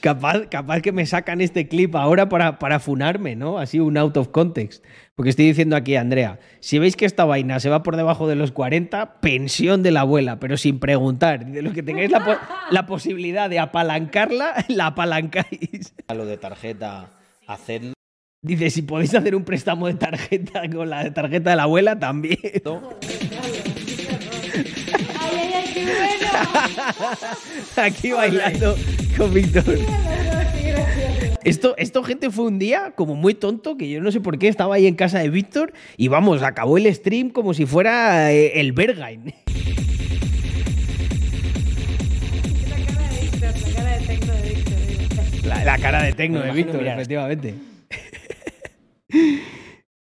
[0.00, 3.58] Capaz, capaz que me sacan este clip ahora para, para funarme, ¿no?
[3.58, 4.84] Así un out of context.
[5.14, 8.34] Porque estoy diciendo aquí, Andrea, si veis que esta vaina se va por debajo de
[8.34, 11.44] los 40, pensión de la abuela, pero sin preguntar.
[11.46, 12.38] De los que tengáis la, po-
[12.70, 15.92] la posibilidad de apalancarla, la apalancáis.
[16.08, 17.10] A lo de tarjeta,
[17.46, 17.92] hacedlo.
[18.44, 22.38] Dice, si podéis hacer un préstamo de tarjeta con la tarjeta de la abuela, también.
[25.20, 27.16] ¡Ay, ay, ay, qué bueno!
[27.76, 28.76] Aquí bailando
[29.16, 29.64] con Víctor.
[31.44, 34.46] Esto, esto, gente, fue un día como muy tonto, que yo no sé por qué
[34.48, 38.60] estaba ahí en casa de Víctor y vamos, acabó el stream como si fuera eh,
[38.60, 39.34] el Berghain.
[42.68, 44.78] La cara de Víctor, la cara de tecno de Víctor.
[44.86, 45.48] digo.
[45.48, 46.96] La, la cara de tecno Me de imagino Víctor, mirar.
[46.96, 47.54] efectivamente.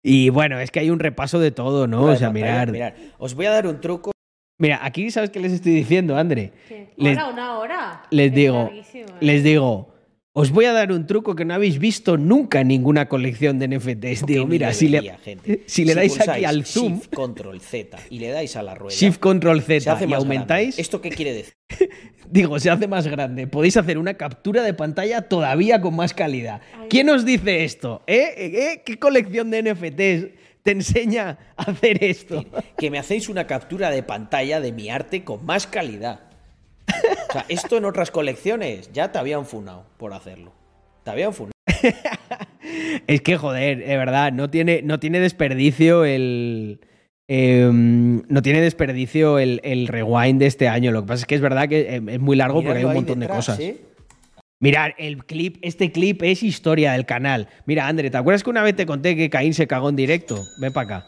[0.05, 2.05] y bueno, es que hay un repaso de todo, ¿no?
[2.05, 2.73] O sea, mirar.
[3.19, 4.13] Os voy a dar un truco.
[4.59, 6.53] Mira, aquí sabes qué les estoy diciendo, André.
[6.69, 6.89] ¿Qué?
[6.97, 8.03] Les- ¿Ahora una hora?
[8.11, 9.13] Les Es digo, larguísimo, ¿eh?
[9.21, 9.93] les digo,
[10.39, 13.69] os voy a dar un truco que no habéis visto nunca en ninguna colección de
[13.69, 14.27] NFTs.
[14.27, 15.63] Digo, mira, si le, debería, gente.
[15.65, 18.95] si le dais aquí al zoom, Shift Control Z y le dais a la rueda.
[18.95, 20.83] Shift Control se Z hace y más aumentáis, grande.
[20.83, 21.55] ¿Esto qué quiere decir?
[22.31, 23.47] digo, se hace más grande.
[23.47, 26.61] Podéis hacer una captura de pantalla todavía con más calidad.
[26.91, 28.03] ¿Quién os dice esto?
[28.07, 28.35] ¿Eh?
[28.37, 28.83] ¿Eh?
[28.85, 32.45] ¿Qué colección de NFTs te enseña a hacer esto?
[32.77, 36.27] Que me hacéis una captura de pantalla de mi arte con más calidad.
[37.29, 40.53] O sea, esto en otras colecciones ya te habían funado por hacerlo.
[41.05, 41.53] Te habían funado.
[43.07, 46.81] Es que, joder, de verdad, no tiene, no tiene desperdicio el.
[47.29, 50.91] em, no tiene desperdicio el, el rewind de este año.
[50.91, 52.95] Lo que pasa es que es verdad que em, es muy largo porque hay un
[52.95, 53.61] montón de cosas.
[53.61, 53.81] ¿eh?
[54.59, 57.49] Mirad, el clip, este clip es historia del canal.
[57.67, 60.43] Mira, André, ¿te acuerdas que una vez te conté que Caín se cagó en directo?
[60.61, 61.07] Ven para acá.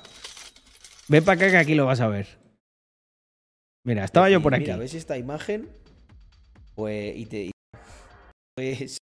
[1.09, 2.39] Ven para acá que aquí lo vas a ver.
[3.89, 4.65] Mira, estaba yo por aquí.
[4.65, 5.67] Mira, ¿ves esta imagen?
[6.75, 7.51] Pues, y te, y-
[8.55, 8.99] pues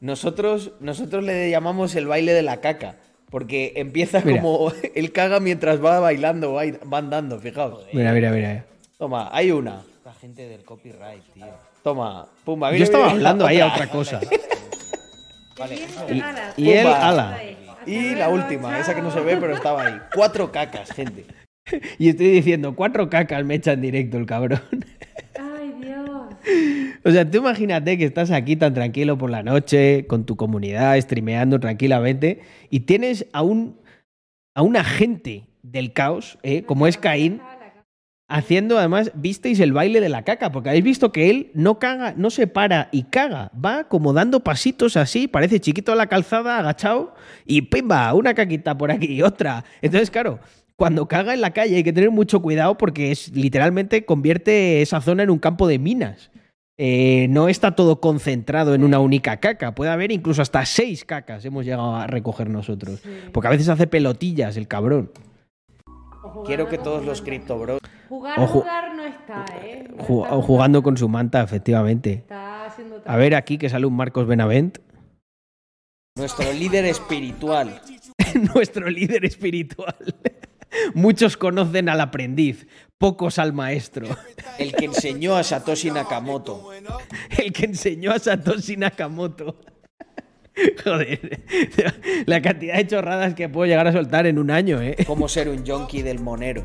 [0.00, 2.94] nosotros, nosotros le llamamos el baile de la caca.
[3.30, 4.40] Porque empieza Mira.
[4.40, 7.84] como él caga mientras va bailando, va, va andando, fijaos.
[7.92, 8.64] Mira, mira, mira.
[8.96, 9.82] Toma, hay una.
[10.04, 11.44] La gente del copyright, tío.
[11.82, 12.68] Toma, pumba.
[12.68, 13.90] Yo mira, estaba mira, hablando ahí a otra.
[13.90, 14.20] cosa.
[16.56, 17.08] Y, Y él, Pumba.
[17.08, 17.42] ala.
[17.86, 20.00] Y la última, esa que no se ve, pero estaba ahí.
[20.14, 21.26] Cuatro cacas, gente.
[21.98, 24.60] Y estoy diciendo, cuatro cacas me echa en directo el cabrón.
[25.38, 26.10] Ay, Dios.
[27.06, 30.98] O sea, tú imagínate que estás aquí tan tranquilo por la noche, con tu comunidad,
[30.98, 33.78] streameando tranquilamente, y tienes a un,
[34.54, 36.62] a un agente del caos, ¿eh?
[36.62, 37.42] como es Caín,
[38.26, 42.14] haciendo además, visteis el baile de la caca, porque habéis visto que él no caga,
[42.16, 46.58] no se para y caga, va como dando pasitos así, parece chiquito a la calzada,
[46.58, 49.64] agachado, y pimba, una caquita por aquí y otra.
[49.82, 50.40] Entonces, claro,
[50.76, 55.00] cuando caga en la calle hay que tener mucho cuidado porque es literalmente convierte esa
[55.00, 56.30] zona en un campo de minas.
[56.76, 59.76] Eh, no está todo concentrado en una única caca.
[59.76, 63.00] Puede haber incluso hasta seis cacas hemos llegado a recoger nosotros.
[63.32, 65.12] Porque a veces hace pelotillas el cabrón.
[66.46, 69.86] Quiero que todos los Crypto Bros Jugar, no está, ¿eh?
[69.88, 72.12] No Ju- está o jugando con su manta, efectivamente.
[72.14, 74.78] Está haciendo otra A ver aquí que sale un Marcos Benavent,
[76.16, 77.80] Nuestro líder espiritual.
[78.54, 79.94] nuestro líder espiritual.
[80.94, 82.66] Muchos conocen al aprendiz,
[82.98, 84.08] pocos al maestro.
[84.58, 86.70] El que enseñó a Satoshi Nakamoto.
[87.36, 89.60] El que enseñó a Satoshi Nakamoto.
[90.84, 91.42] Joder,
[92.26, 94.96] la cantidad de chorradas que puedo llegar a soltar en un año, ¿eh?
[95.04, 96.64] Cómo ser un yonki del monero.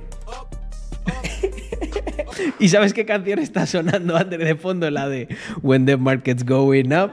[2.59, 4.89] ¿Y sabes qué canción está sonando antes de fondo?
[4.91, 5.27] La de
[5.61, 7.11] When the market's going up,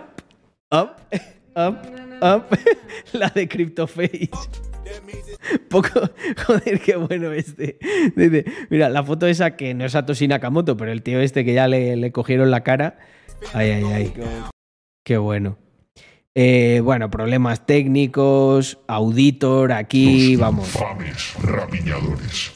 [0.71, 1.01] up,
[1.57, 1.79] up,
[2.23, 2.59] up.
[3.13, 4.31] La de CryptoFace.
[5.71, 5.89] Poco,
[6.47, 7.79] joder, qué bueno este.
[8.17, 11.55] Dice, mira, la foto esa que no es Satoshi Nakamoto, pero el tío este que
[11.55, 12.99] ya le, le cogieron la cara.
[13.53, 14.13] Ay, ay, ay.
[15.05, 15.59] Qué bueno.
[16.35, 20.69] Eh, bueno, problemas técnicos, auditor aquí, vamos.
[20.75, 22.53] Infames rapiñadores.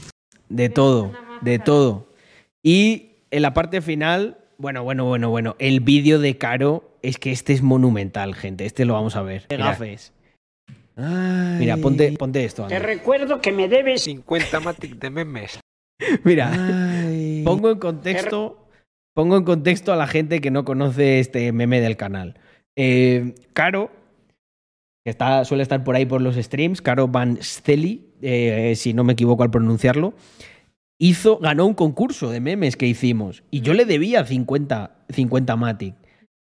[0.50, 2.12] De todo, de todo.
[2.62, 7.32] Y en la parte final, bueno, bueno, bueno, bueno, el vídeo de Caro es que
[7.32, 8.66] este es monumental, gente.
[8.66, 9.46] Este lo vamos a ver.
[9.48, 10.12] Mira, Gafes.
[11.58, 12.66] Mira ponte, ponte esto.
[12.66, 15.60] Te recuerdo que me debes 50 Matic de memes.
[16.24, 16.50] Mira,
[17.44, 18.68] pongo en contexto,
[19.14, 22.38] pongo en contexto a la gente que no conoce este meme del canal.
[22.76, 23.90] Eh, Caro,
[25.04, 29.04] que está, suele estar por ahí por los streams, Caro Van Steli, eh, si no
[29.04, 30.14] me equivoco al pronunciarlo,
[30.98, 35.94] hizo, ganó un concurso de memes que hicimos y yo le debía 50, 50 Matic.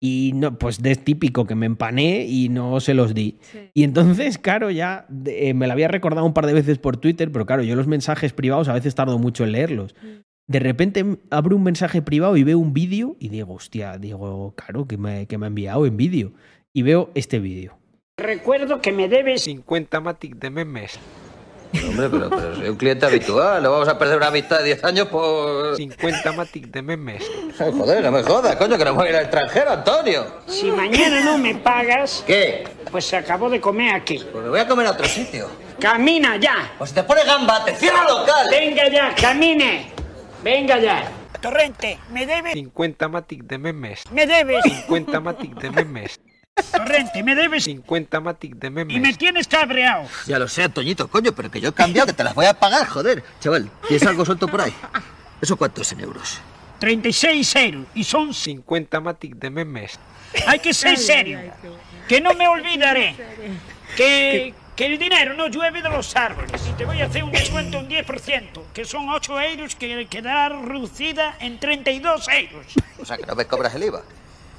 [0.05, 3.39] Y no, pues es típico que me empané y no se los di.
[3.41, 3.71] Sí.
[3.73, 7.31] Y entonces, claro, ya eh, me lo había recordado un par de veces por Twitter,
[7.31, 9.95] pero claro, yo los mensajes privados a veces tardo mucho en leerlos.
[10.49, 14.89] De repente abro un mensaje privado y veo un vídeo y digo, hostia, digo, claro,
[14.89, 16.33] que me, que me ha enviado en vídeo.
[16.73, 17.79] Y veo este vídeo.
[18.17, 20.99] Recuerdo que me debes 50 Matic de memes.
[21.89, 23.63] Hombre, pero, pero soy un cliente habitual.
[23.63, 25.77] No vamos a perder una amistad de 10 años por.
[25.77, 27.25] 50 Matic de memes.
[27.59, 30.27] Joder, no me jodas, coño, que no voy a ir al extranjero, Antonio.
[30.47, 32.65] Si mañana no me pagas, ¿Qué?
[32.91, 34.19] pues se acabó de comer aquí.
[34.33, 35.49] Pues me voy a comer a otro sitio.
[35.81, 36.73] Camina ya.
[36.79, 38.47] Pues si te pones gamba, te cierro el local.
[38.51, 39.91] Venga ya, camine.
[40.43, 41.11] Venga ya.
[41.41, 44.05] Torrente, me debes, 50 Matic de memes.
[44.13, 44.63] me debes.
[44.63, 46.21] 50 Matic de memes.
[46.73, 49.19] Torrente, me debes 50 Matic de y me memes.
[49.19, 50.07] tienes cabreado.
[50.27, 52.55] Ya lo sé, Antoñito, coño, pero que yo he cambiado, que te las voy a
[52.55, 53.25] pagar, joder.
[53.41, 54.75] Chaval, ¿tienes algo suelto por ahí?
[55.41, 56.41] ¿Eso cuánto es en euros?
[56.79, 58.35] 36 euros y son...
[58.35, 59.99] 50 Matic de memes.
[60.47, 61.39] Hay que ser serio.
[62.09, 63.17] Que no me olvidaré.
[63.95, 66.67] Que, que el dinero no llueve de los árboles.
[66.67, 70.49] Y te voy a hacer un descuento un 10%, que son 8 euros que quedará
[70.49, 72.67] reducida en 32 euros.
[72.99, 74.01] O sea, que no me cobras el IVA.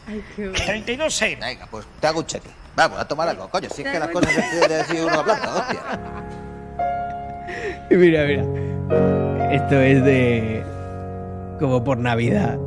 [0.05, 1.39] 32 euros.
[1.39, 2.49] Venga, pues te hago un cheque.
[2.75, 3.69] Vamos, a tomar algo, coño.
[3.69, 5.81] Si es que las cosas se de decir uno hablando, hostia.
[7.89, 8.43] Mira, mira.
[9.51, 10.63] Esto es de.
[11.59, 12.57] como por Navidad.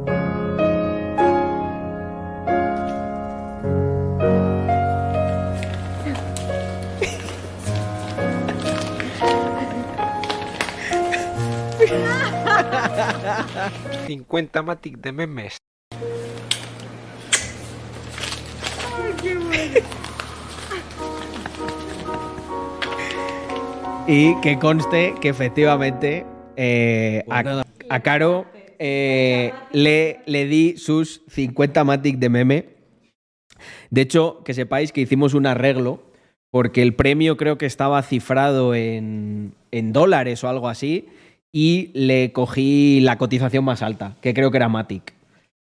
[13.66, 15.65] Matic 50 Matic de memes.
[24.08, 26.24] Y que conste que efectivamente
[26.56, 28.46] eh, a, a Caro
[28.78, 32.66] eh, le, le di sus 50 Matic de meme.
[33.90, 36.02] De hecho, que sepáis que hicimos un arreglo
[36.52, 41.08] porque el premio creo que estaba cifrado en, en dólares o algo así
[41.50, 45.15] y le cogí la cotización más alta, que creo que era Matic.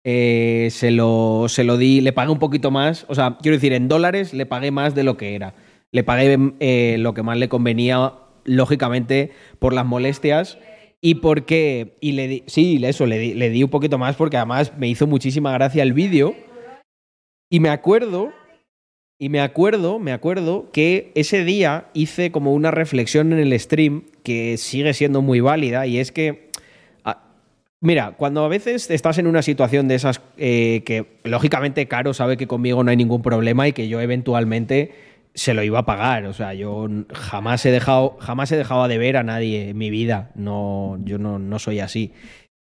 [0.05, 3.71] Eh, se, lo, se lo di, le pagué un poquito más, o sea, quiero decir,
[3.71, 5.53] en dólares le pagué más de lo que era.
[5.91, 8.13] Le pagué eh, lo que más le convenía,
[8.43, 10.57] lógicamente, por las molestias
[10.99, 14.37] y porque, y le di, sí, eso, le di, le di un poquito más porque
[14.37, 16.35] además me hizo muchísima gracia el vídeo.
[17.49, 18.31] Y me acuerdo,
[19.19, 24.05] y me acuerdo, me acuerdo que ese día hice como una reflexión en el stream
[24.23, 26.42] que sigue siendo muy válida y es que,
[27.83, 32.37] mira, cuando a veces estás en una situación de esas eh, que lógicamente Caro sabe
[32.37, 34.91] que conmigo no hay ningún problema y que yo eventualmente
[35.35, 38.97] se lo iba a pagar, o sea, yo jamás he dejado, jamás he dejado de
[38.97, 42.13] ver a nadie en mi vida, no, yo no, no soy así.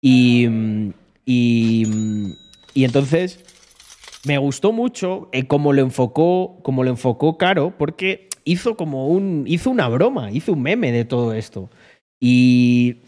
[0.02, 0.92] Y, mm,
[1.24, 2.32] y, mm,
[2.74, 3.44] y entonces
[4.26, 9.44] me gustó mucho eh, cómo lo enfocó, cómo lo enfocó Caro, porque hizo como un,
[9.46, 11.70] hizo una broma, hizo un meme de todo esto.
[12.18, 13.02] Y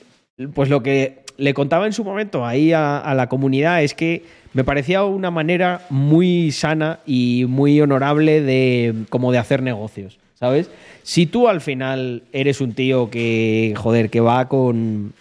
[0.54, 4.24] pues lo que le contaba en su momento ahí a, a la comunidad es que
[4.52, 10.70] me parecía una manera muy sana y muy honorable de como de hacer negocios, ¿sabes?
[11.02, 15.12] Si tú al final eres un tío que, joder, que va con,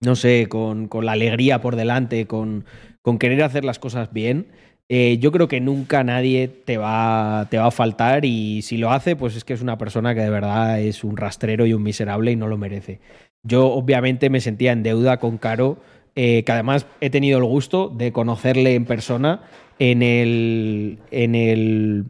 [0.00, 2.66] no sé, con, con la alegría por delante, con,
[3.02, 4.46] con querer hacer las cosas bien,
[4.90, 8.90] eh, yo creo que nunca nadie te va, te va a faltar y si lo
[8.90, 11.82] hace, pues es que es una persona que de verdad es un rastrero y un
[11.82, 13.00] miserable y no lo merece.
[13.48, 15.78] Yo obviamente me sentía en deuda con Caro,
[16.14, 19.40] eh, que además he tenido el gusto de conocerle en persona
[19.78, 22.04] en el, en el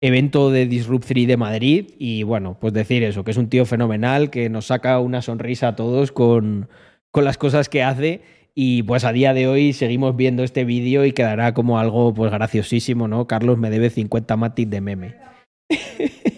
[0.00, 3.64] evento de Disrupt 3 de Madrid y bueno, pues decir eso, que es un tío
[3.64, 6.68] fenomenal, que nos saca una sonrisa a todos con,
[7.12, 11.04] con las cosas que hace y pues a día de hoy seguimos viendo este vídeo
[11.04, 13.28] y quedará como algo pues graciosísimo, ¿no?
[13.28, 15.14] Carlos me debe 50 matis de meme.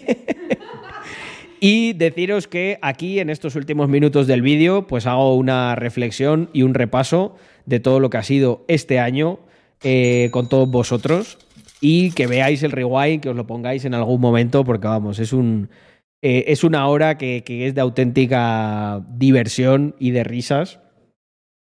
[1.61, 6.63] y deciros que aquí en estos últimos minutos del vídeo pues hago una reflexión y
[6.63, 7.35] un repaso
[7.65, 9.39] de todo lo que ha sido este año
[9.83, 11.37] eh, con todos vosotros
[11.81, 15.33] y que veáis el rewind, que os lo pongáis en algún momento porque vamos, es
[15.33, 15.69] un...
[16.21, 20.79] eh, es una hora que, que es de auténtica diversión y de risas.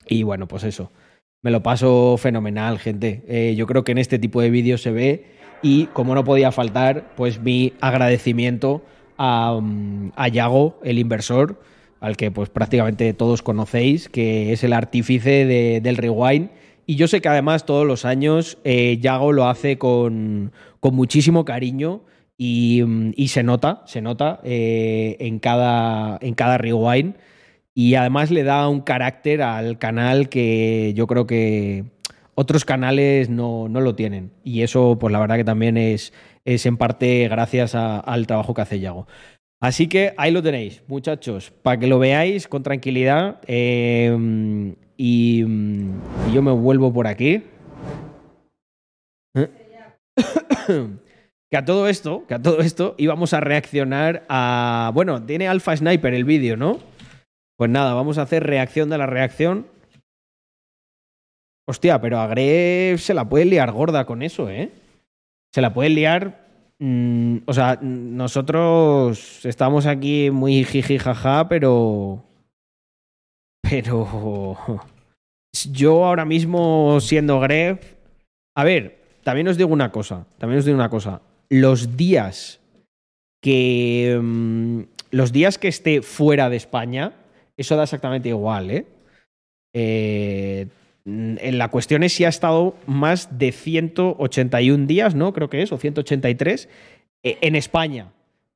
[0.08, 0.92] Y bueno, pues eso.
[1.42, 3.24] Me lo paso fenomenal, gente.
[3.28, 5.26] Eh, yo creo que en este tipo de vídeos se ve.
[5.62, 8.82] Y como no podía faltar, pues mi agradecimiento
[9.18, 11.60] a, um, a Yago, el inversor,
[12.00, 16.50] al que pues prácticamente todos conocéis, que es el artífice de- del rewind.
[16.86, 21.44] Y yo sé que además todos los años eh, Yago lo hace con, con muchísimo
[21.44, 22.02] cariño
[22.38, 27.14] y, mm, y se nota, se nota eh, en, cada, en cada rewind.
[27.74, 31.84] Y además le da un carácter al canal que yo creo que
[32.34, 34.30] otros canales no, no lo tienen.
[34.44, 36.12] Y eso, pues la verdad que también es,
[36.46, 39.06] es en parte gracias a- al trabajo que hace Yago.
[39.60, 43.40] Así que ahí lo tenéis, muchachos, para que lo veáis con tranquilidad.
[43.46, 45.40] eh, y,
[46.32, 47.42] yo me vuelvo por aquí.
[49.36, 49.48] ¿Eh?
[51.50, 54.90] que a todo esto, que a todo esto íbamos a reaccionar a.
[54.94, 56.78] Bueno, tiene Alpha Sniper el vídeo, ¿no?
[57.58, 59.66] Pues nada, vamos a hacer reacción de la reacción.
[61.68, 64.70] Hostia, pero a se la puede liar gorda con eso, ¿eh?
[65.56, 66.46] Se la puede liar.
[66.80, 72.22] mm, o sea, nosotros estamos aquí muy jiji jaja, pero.
[73.62, 74.82] Pero.
[75.72, 77.94] Yo ahora mismo siendo Gref.
[78.54, 80.26] A ver, también os digo una cosa.
[80.36, 81.22] También os digo una cosa.
[81.48, 82.60] Los días
[83.42, 84.20] que.
[84.22, 84.80] mm,
[85.10, 87.14] los días que esté fuera de España,
[87.56, 88.86] eso da exactamente igual, ¿eh?
[89.74, 90.66] Eh,
[91.06, 95.32] la cuestión es si ha estado más de 181 días, ¿no?
[95.32, 96.68] Creo que es, o 183,
[97.22, 98.12] eh, en España.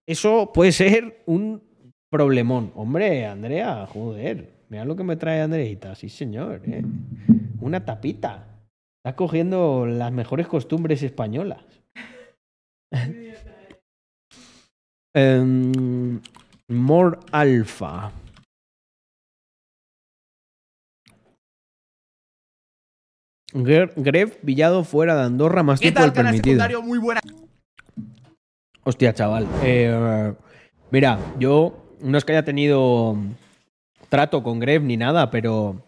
[0.06, 1.62] Eso puede ser un
[2.10, 2.72] problemón.
[2.74, 4.48] Hombre, Andrea, joder.
[4.68, 5.94] Mira lo que me trae Andreita.
[5.94, 6.62] Sí, señor.
[6.66, 6.82] ¿eh?
[7.60, 8.46] Una tapita.
[8.98, 11.64] Está cogiendo las mejores costumbres españolas.
[15.12, 16.20] Em,
[16.68, 18.12] More Alpha.
[23.52, 26.42] Gref Villado fuera de Andorra más ¿Qué tiempo del permitido.
[26.44, 26.82] secundario?
[26.82, 27.20] Muy buena.
[28.84, 29.46] Hostia, chaval.
[29.62, 30.32] Eh,
[30.90, 33.16] mira, yo no es que haya tenido
[34.08, 35.82] trato con Gref ni nada, pero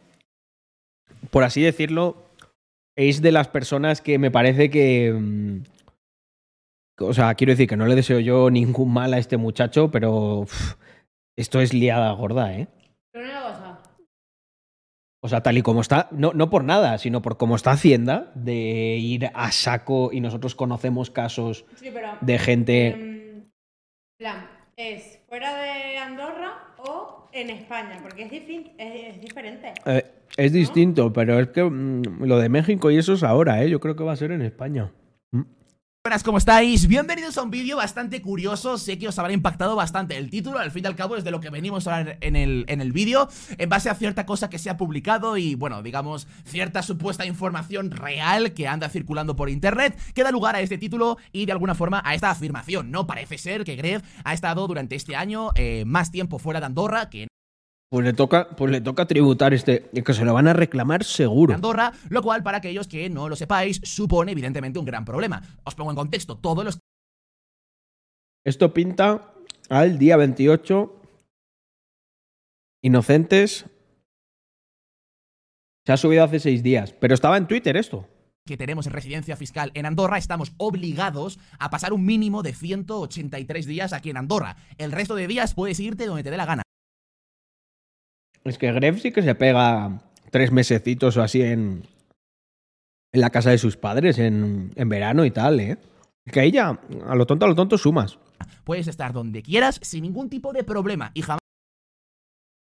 [1.30, 2.16] por así decirlo,
[2.96, 5.12] es de las personas que me parece que.
[5.12, 5.62] mm,
[7.00, 10.40] O sea, quiero decir que no le deseo yo ningún mal a este muchacho, pero
[10.40, 10.74] uf,
[11.36, 12.68] esto es liada gorda, ¿eh?
[13.12, 13.71] Pero una cosa.
[15.24, 18.32] O sea, tal y como está, no, no por nada, sino por cómo está Hacienda,
[18.34, 22.08] de ir a saco y nosotros conocemos casos Sí, pero.
[22.20, 22.88] de gente.
[22.88, 23.44] em,
[24.18, 28.00] plan, ¿es fuera de Andorra o en España?
[28.02, 29.72] Porque es, es, es diferente.
[29.86, 30.04] Eh,
[30.36, 33.70] es distinto, pero es que mm, lo de México y eso es ahora, ¿eh?
[33.70, 34.90] Yo creo que va a ser en España.
[36.04, 36.88] Buenas, ¿cómo estáis?
[36.88, 38.76] Bienvenidos a un vídeo bastante curioso.
[38.76, 40.58] Sé que os habrá impactado bastante el título.
[40.58, 42.80] Al fin y al cabo es de lo que venimos a hablar en el, en
[42.80, 43.28] el vídeo.
[43.56, 47.92] En base a cierta cosa que se ha publicado y, bueno, digamos, cierta supuesta información
[47.92, 51.76] real que anda circulando por internet, que da lugar a este título y de alguna
[51.76, 52.90] forma a esta afirmación.
[52.90, 56.66] No parece ser que Gref ha estado durante este año eh, más tiempo fuera de
[56.66, 57.28] Andorra que
[57.92, 59.90] Pues le toca, pues le toca tributar este.
[59.90, 61.52] Que se lo van a reclamar seguro.
[61.52, 65.42] Andorra, lo cual, para aquellos que no lo sepáis, supone evidentemente un gran problema.
[65.62, 66.78] Os pongo en contexto, todos los
[68.46, 69.34] Esto pinta
[69.68, 71.02] al día 28.
[72.82, 73.66] Inocentes.
[75.84, 76.94] Se ha subido hace seis días.
[76.94, 78.08] Pero estaba en Twitter esto.
[78.46, 83.66] que tenemos en residencia fiscal en Andorra estamos obligados a pasar un mínimo de 183
[83.66, 84.56] días aquí en Andorra.
[84.78, 86.62] El resto de días puedes irte donde te dé la gana.
[88.44, 91.86] Es que Gref sí que se pega tres mesecitos o así en,
[93.12, 95.78] en la casa de sus padres en, en verano y tal, ¿eh?
[96.24, 98.18] Que ahí ya, a lo tonto, a lo tonto sumas.
[98.64, 101.38] Puedes estar donde quieras sin ningún tipo de problema y jamás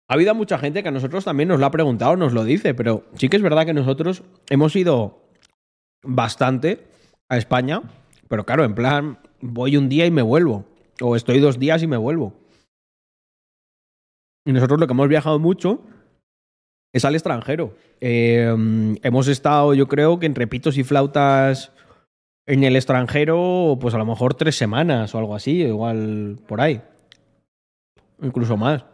[0.08, 2.74] Ha habido mucha gente que a nosotros también nos lo ha preguntado, nos lo dice,
[2.74, 5.24] pero sí que es verdad que nosotros hemos ido
[6.04, 6.88] bastante
[7.28, 7.82] a España,
[8.28, 10.66] pero claro, en plan, voy un día y me vuelvo,
[11.02, 12.39] o estoy dos días y me vuelvo.
[14.50, 15.84] Y nosotros lo que hemos viajado mucho
[16.92, 17.76] es al extranjero.
[18.02, 18.52] Eh,
[19.04, 21.72] hemos estado, yo creo que en repitos y flautas
[22.48, 26.82] en el extranjero, pues a lo mejor tres semanas o algo así, igual por ahí.
[28.24, 28.86] Incluso más.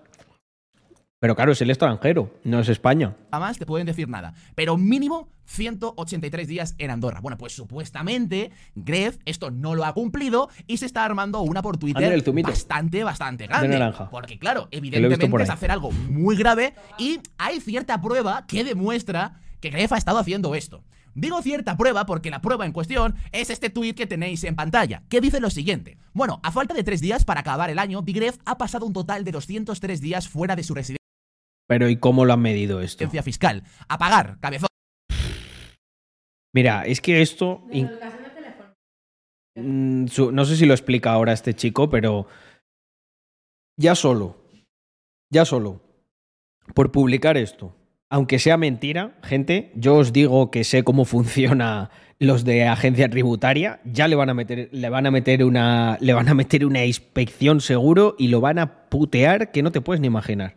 [1.20, 3.16] Pero claro, es el extranjero, no es España.
[3.32, 4.34] jamás te pueden decir nada.
[4.54, 7.22] Pero mínimo 183 días en Andorra.
[7.22, 11.78] Bueno, pues supuestamente Gref esto no lo ha cumplido y se está armando una por
[11.78, 13.68] Twitter bastante, bastante De grande.
[13.70, 14.10] naranja.
[14.10, 19.70] Porque claro, evidentemente es hacer algo muy grave y hay cierta prueba que demuestra que
[19.70, 20.84] Gref ha estado haciendo esto.
[21.14, 25.04] Digo cierta prueba porque la prueba en cuestión es este tweet que tenéis en pantalla,
[25.08, 25.98] que dice lo siguiente.
[26.14, 29.24] Bueno, a falta de tres días para acabar el año, Gref ha pasado un total
[29.24, 31.00] de 203 días fuera de su residencia
[31.68, 33.10] Pero ¿y cómo lo han medido esto?
[33.24, 33.64] fiscal.
[33.88, 34.68] A pagar, cabezón.
[36.54, 37.64] Mira, es que esto...
[39.58, 42.28] Mm, no sé si lo explica ahora este chico, pero
[43.78, 44.38] ya solo,
[45.32, 45.82] ya solo,
[46.74, 47.74] por publicar esto,
[48.10, 51.90] aunque sea mentira, gente, yo os digo que sé cómo funciona
[52.20, 56.14] los de agencia tributaria, ya le van a meter, le van a meter una, le
[56.14, 60.00] van a meter una inspección seguro y lo van a putear que no te puedes
[60.00, 60.56] ni imaginar.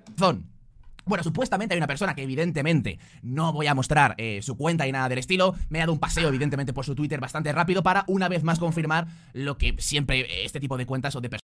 [1.08, 4.92] Bueno, supuestamente hay una persona que evidentemente no voy a mostrar eh, su cuenta y
[4.92, 5.54] nada del estilo.
[5.68, 8.58] Me ha dado un paseo evidentemente por su Twitter bastante rápido para una vez más
[8.58, 11.48] confirmar lo que siempre eh, este tipo de cuentas o de personas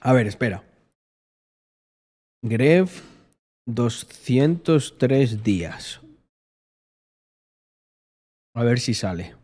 [0.00, 0.62] A ver, espera.
[2.42, 3.02] Gref,
[3.66, 6.00] 203 días.
[8.54, 9.37] A ver si sale.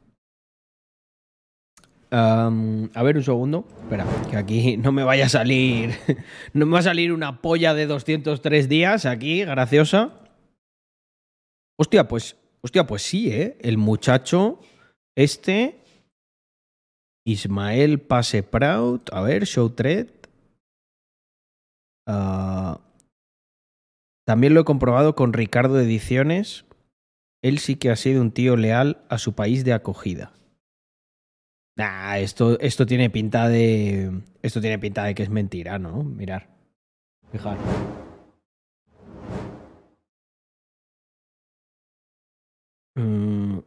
[2.11, 3.67] A ver un segundo.
[3.81, 5.95] Espera, que aquí no me vaya a salir.
[6.53, 10.21] No me va a salir una polla de 203 días aquí, graciosa.
[11.77, 12.37] Hostia, pues.
[12.63, 13.59] Hostia, pues sí, ¿eh?
[13.61, 14.61] El muchacho.
[15.17, 15.81] Este.
[17.27, 19.01] Ismael Pase Proud.
[19.13, 20.09] A ver, Show Thread.
[22.07, 22.81] Ah,
[24.27, 26.65] también lo he comprobado con Ricardo Ediciones.
[27.43, 30.33] Él sí que ha sido un tío leal a su país de acogida.
[31.77, 34.23] Nah, esto, esto tiene pinta de.
[34.43, 36.05] Esto tiene pinta de que es mentira, ¿no?
[36.05, 36.49] Mirar.
[37.33, 37.59] Fijar.
[42.97, 43.59] Mm,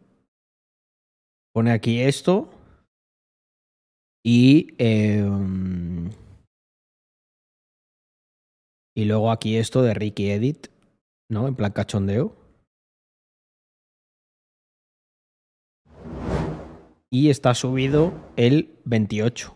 [1.54, 2.50] pone aquí esto.
[4.24, 4.74] Y.
[4.78, 6.10] em,
[8.96, 10.68] y luego aquí esto de Ricky Edit,
[11.30, 11.48] ¿no?
[11.48, 12.47] En plan cachondeo.
[17.12, 19.56] Y está subido el 28.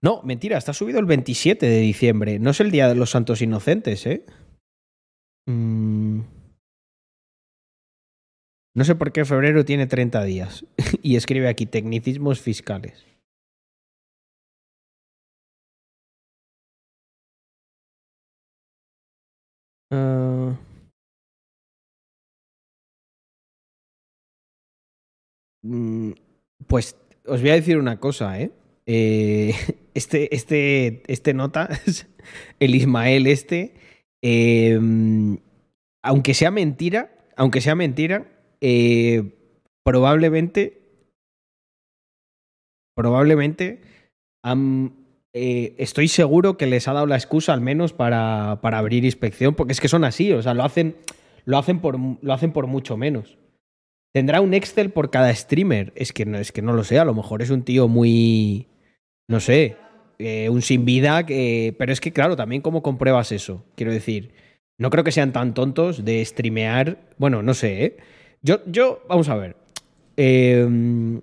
[0.00, 2.38] No, mentira, está subido el 27 de diciembre.
[2.38, 4.24] No es el Día de los Santos Inocentes, ¿eh?
[5.46, 6.20] Mm.
[8.74, 10.64] No sé por qué febrero tiene 30 días.
[11.02, 13.04] y escribe aquí tecnicismos fiscales.
[26.66, 26.96] Pues
[27.26, 28.50] os voy a decir una cosa, ¿eh?
[28.86, 29.54] Eh,
[29.94, 31.68] este, este, este nota,
[32.60, 33.74] el Ismael este,
[34.22, 34.78] eh,
[36.02, 38.26] aunque sea mentira, aunque sea mentira,
[38.60, 39.34] eh,
[39.84, 40.82] probablemente,
[42.94, 43.80] probablemente,
[45.34, 49.54] eh, estoy seguro que les ha dado la excusa al menos para, para abrir inspección,
[49.54, 50.96] porque es que son así, o sea, lo hacen,
[51.44, 53.38] lo hacen, por, lo hacen por mucho menos.
[54.12, 55.92] Tendrá un Excel por cada streamer.
[55.94, 58.66] Es que no, es que no lo sé, a lo mejor es un tío muy.
[59.28, 59.76] No sé.
[60.18, 61.24] eh, un sin vida.
[61.26, 63.64] Que, pero es que, claro, también cómo compruebas eso.
[63.76, 64.32] Quiero decir.
[64.78, 66.98] No creo que sean tan tontos de streamear.
[67.18, 67.96] Bueno, no sé, ¿eh?
[68.42, 69.56] Yo, yo, vamos a ver.
[70.16, 71.20] Eh,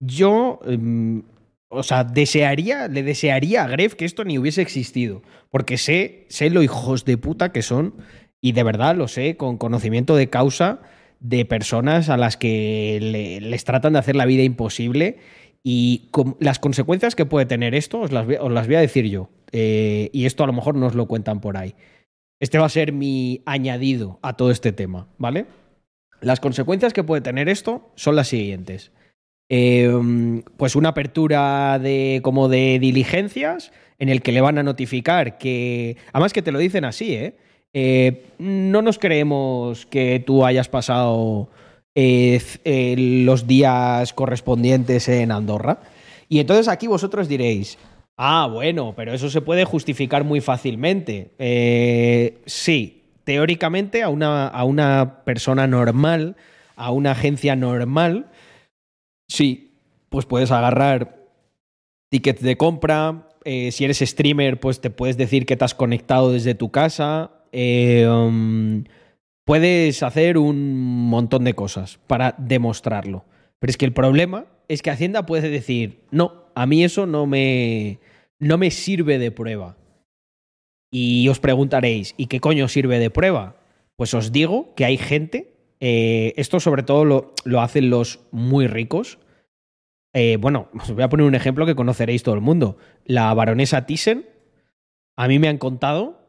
[0.00, 0.60] yo.
[0.66, 1.22] em,
[1.68, 5.22] o sea, desearía, le desearía a Gref que esto ni hubiese existido.
[5.50, 7.94] Porque sé, sé lo hijos de puta que son.
[8.40, 10.82] Y de verdad lo sé con conocimiento de causa
[11.20, 15.18] de personas a las que le- les tratan de hacer la vida imposible.
[15.62, 16.10] Y
[16.40, 19.30] las consecuencias que puede tener esto os las os las voy a decir yo.
[19.52, 21.74] Eh, y esto a lo mejor no os lo cuentan por ahí.
[22.40, 25.46] Este va a ser mi añadido a todo este tema, ¿vale?
[26.20, 28.92] Las consecuencias que puede tener esto son las siguientes.
[29.48, 29.90] Eh,
[30.56, 35.96] pues una apertura de como de diligencias en el que le van a notificar que
[36.12, 37.36] además que te lo dicen así ¿eh?
[37.74, 41.48] Eh, no nos creemos que tú hayas pasado
[41.94, 45.80] eh, eh, los días correspondientes en Andorra
[46.28, 47.76] y entonces aquí vosotros diréis
[48.16, 51.32] ah bueno pero eso se puede justificar muy fácilmente
[52.46, 56.36] sí teóricamente a una, a una persona normal
[56.76, 58.30] a una agencia normal
[59.28, 59.78] Sí,
[60.10, 61.26] pues puedes agarrar
[62.10, 63.28] tickets de compra.
[63.44, 67.33] si eres streamer, pues te puedes decir que te has conectado desde tu casa.
[67.56, 68.82] Eh, um,
[69.44, 73.24] puedes hacer un montón de cosas para demostrarlo.
[73.60, 77.26] Pero es que el problema es que Hacienda puede decir, no, a mí eso no
[77.26, 78.00] me,
[78.40, 79.76] no me sirve de prueba.
[80.90, 83.56] Y os preguntaréis, ¿y qué coño sirve de prueba?
[83.96, 88.66] Pues os digo que hay gente, eh, esto sobre todo lo, lo hacen los muy
[88.66, 89.18] ricos.
[90.12, 92.78] Eh, bueno, os voy a poner un ejemplo que conoceréis todo el mundo.
[93.04, 94.26] La baronesa Thyssen,
[95.16, 96.23] a mí me han contado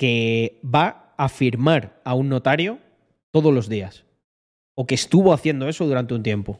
[0.00, 2.78] que va a firmar a un notario
[3.32, 4.06] todos los días.
[4.74, 6.58] O que estuvo haciendo eso durante un tiempo.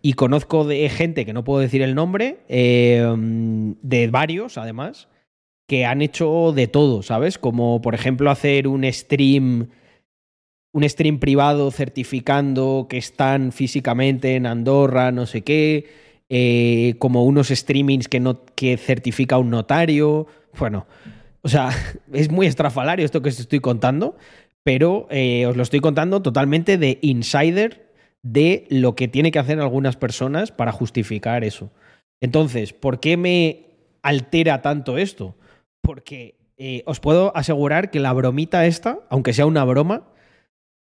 [0.00, 5.08] Y conozco de gente que no puedo decir el nombre, eh, de varios además,
[5.66, 7.36] que han hecho de todo, ¿sabes?
[7.36, 9.70] Como por ejemplo hacer un stream,
[10.72, 15.88] un stream privado certificando que están físicamente en Andorra, no sé qué,
[16.28, 20.28] eh, como unos streamings que, no, que certifica un notario.
[20.56, 20.86] Bueno,
[21.46, 21.70] o sea,
[22.12, 24.16] es muy estrafalario esto que os estoy contando,
[24.62, 27.92] pero eh, os lo estoy contando totalmente de insider
[28.22, 31.70] de lo que tiene que hacer algunas personas para justificar eso.
[32.20, 33.66] Entonces, ¿por qué me
[34.02, 35.36] altera tanto esto?
[35.86, 40.08] porque eh, os puedo asegurar que la bromita esta, aunque sea una broma,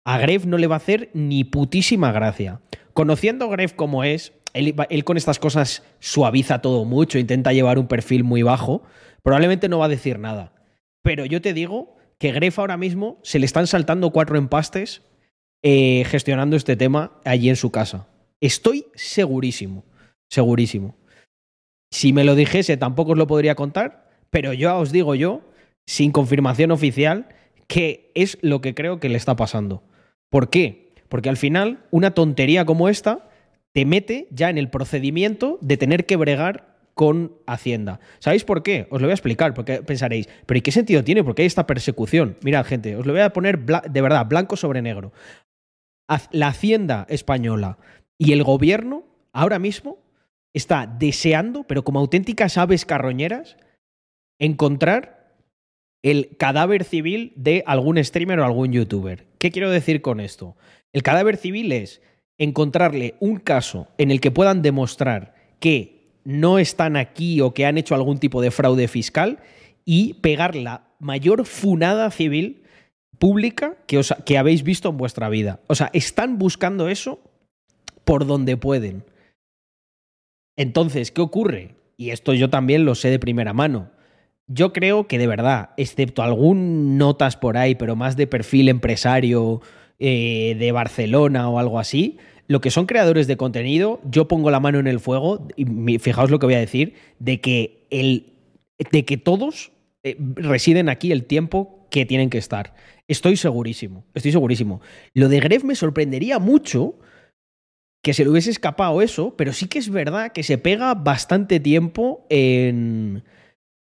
[0.03, 2.59] a Gref no le va a hacer ni putísima gracia.
[2.93, 7.87] Conociendo a Gref como es, él, con estas cosas suaviza todo mucho, intenta llevar un
[7.87, 8.81] perfil muy bajo,
[9.21, 10.53] probablemente no va a decir nada.
[11.05, 15.03] Pero yo te digo que Gref ahora mismo se le están saltando cuatro empastes
[15.63, 18.07] eh, gestionando este tema allí en su casa.
[18.41, 19.85] Estoy segurísimo,
[20.31, 20.95] segurísimo.
[21.91, 25.41] Si me lo dijese tampoco os lo podría contar, pero yo os digo yo,
[25.85, 27.29] sin confirmación oficial,
[27.67, 29.83] que es lo que creo que le está pasando.
[30.31, 30.95] ¿Por qué?
[31.07, 33.29] Porque al final una tontería como esta
[33.73, 37.99] te mete ya en el procedimiento de tener que bregar con Hacienda.
[38.19, 38.87] ¿Sabéis por qué?
[38.89, 41.23] Os lo voy a explicar, porque pensaréis, pero ¿y qué sentido tiene?
[41.23, 42.37] ¿Por qué hay esta persecución?
[42.41, 45.11] Mirad, gente, os lo voy a poner de verdad, blanco sobre negro.
[46.31, 47.77] La Hacienda española
[48.17, 49.99] y el gobierno ahora mismo
[50.53, 53.57] está deseando, pero como auténticas aves carroñeras,
[54.39, 55.35] encontrar
[56.01, 59.27] el cadáver civil de algún streamer o algún youtuber.
[59.37, 60.55] ¿Qué quiero decir con esto?
[60.93, 62.01] El cadáver civil es
[62.37, 65.94] encontrarle un caso en el que puedan demostrar que
[66.25, 69.39] no están aquí o que han hecho algún tipo de fraude fiscal
[69.85, 72.63] y pegar la mayor funada civil
[73.19, 75.61] pública que, os, que habéis visto en vuestra vida.
[75.67, 77.19] O sea, están buscando eso
[78.03, 79.05] por donde pueden.
[80.57, 81.75] Entonces, ¿qué ocurre?
[81.97, 83.91] Y esto yo también lo sé de primera mano.
[84.47, 89.61] Yo creo que de verdad, excepto algún notas por ahí, pero más de perfil empresario
[89.99, 92.17] eh, de Barcelona o algo así,
[92.47, 96.29] lo que son creadores de contenido, yo pongo la mano en el fuego, y fijaos
[96.29, 98.33] lo que voy a decir, de que, el,
[98.91, 99.71] de que todos
[100.03, 102.75] eh, residen aquí el tiempo que tienen que estar.
[103.07, 104.81] Estoy segurísimo, estoy segurísimo.
[105.13, 106.99] Lo de Gref me sorprendería mucho
[108.03, 111.59] que se le hubiese escapado eso, pero sí que es verdad que se pega bastante
[111.59, 113.23] tiempo en...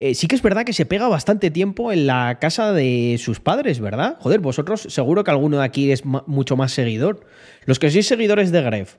[0.05, 3.39] eh, sí que es verdad que se pega bastante tiempo en la casa de sus
[3.39, 4.17] padres, ¿verdad?
[4.19, 7.25] Joder, vosotros seguro que alguno de aquí es mucho más seguidor.
[7.65, 8.97] Los que sois seguidores de Gref,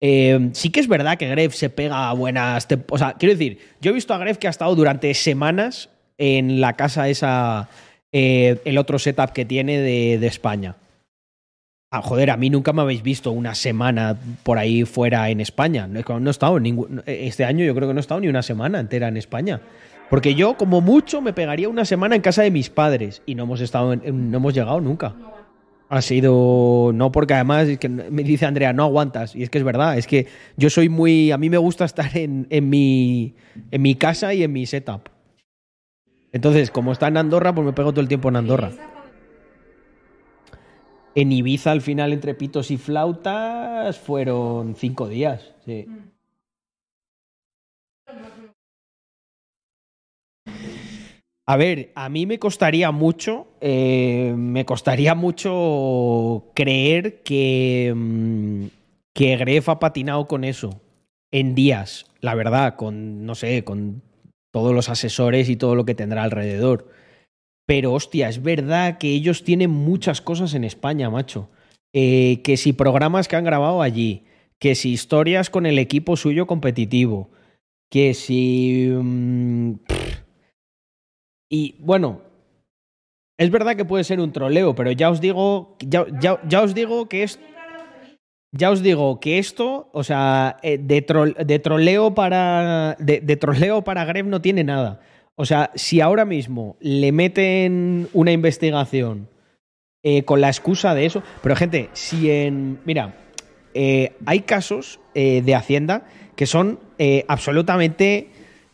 [0.00, 2.68] eh, sí que es verdad que Gref se pega a buenas...
[2.88, 6.60] O sea, quiero decir, yo he visto a Gref que ha estado durante semanas en
[6.60, 7.68] la casa esa,
[8.12, 10.76] eh, el otro setup que tiene de, España.
[11.90, 15.88] Ah, joder, a mí nunca me habéis visto una semana por ahí fuera en España.
[15.88, 18.42] No, no he estado ningún, este año yo creo que no he estado ni una
[18.42, 19.60] semana entera en España.
[20.10, 23.42] Porque yo, como mucho, me pegaría una semana en casa de mis padres y no
[23.44, 25.14] hemos estado en- no hemos llegado nunca.
[25.90, 26.92] Ha sido.
[26.94, 29.34] No, porque además es que me dice Andrea, no aguantas.
[29.34, 31.30] Y es que es verdad, es que yo soy muy.
[31.30, 33.34] A mí me gusta estar en, en mi,
[33.70, 35.08] en mi casa y en mi setup.
[36.32, 38.70] Entonces, como está en Andorra, pues me pego todo el tiempo en Andorra.
[41.14, 45.54] En Ibiza, al final, entre pitos y flautas, fueron cinco días.
[45.64, 45.86] Sí.
[51.50, 58.64] A ver, a mí me costaría mucho, eh, me costaría mucho creer que, mm,
[59.14, 60.82] que Gref ha patinado con eso
[61.32, 64.02] en días, la verdad, con, no sé, con
[64.52, 66.90] todos los asesores y todo lo que tendrá alrededor.
[67.64, 71.48] Pero hostia, es verdad que ellos tienen muchas cosas en España, macho.
[71.94, 74.26] Eh, que si programas que han grabado allí,
[74.58, 77.30] que si historias con el equipo suyo competitivo,
[77.88, 78.90] que si...
[78.92, 79.76] mm.
[81.50, 82.20] Y bueno,
[83.38, 86.74] es verdad que puede ser un troleo, pero ya os digo, ya, ya- ya os
[86.74, 87.38] digo que es...
[88.50, 92.96] Ya os digo que esto, o sea, eh, de, trol- de troleo para.
[92.98, 95.00] De, troleo para Gref no tiene nada.
[95.34, 99.28] O sea, si ahora mismo le meten una investigación
[100.02, 101.22] eh, con la excusa de eso.
[101.42, 102.78] Pero, gente, si en.
[102.86, 103.16] Mira,
[103.74, 106.78] eh, hay casos de Hacienda que son
[107.28, 108.30] absolutamente.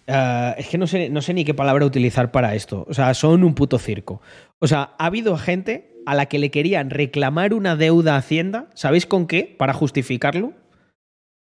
[0.07, 2.87] Eh, es que no sé, no sé ni qué palabra utilizar para esto.
[2.89, 4.21] O sea, son un puto circo.
[4.59, 8.69] O sea, ha habido gente a la que le querían reclamar una deuda a Hacienda.
[8.75, 9.55] ¿Sabéis con qué?
[9.59, 10.53] Para justificarlo.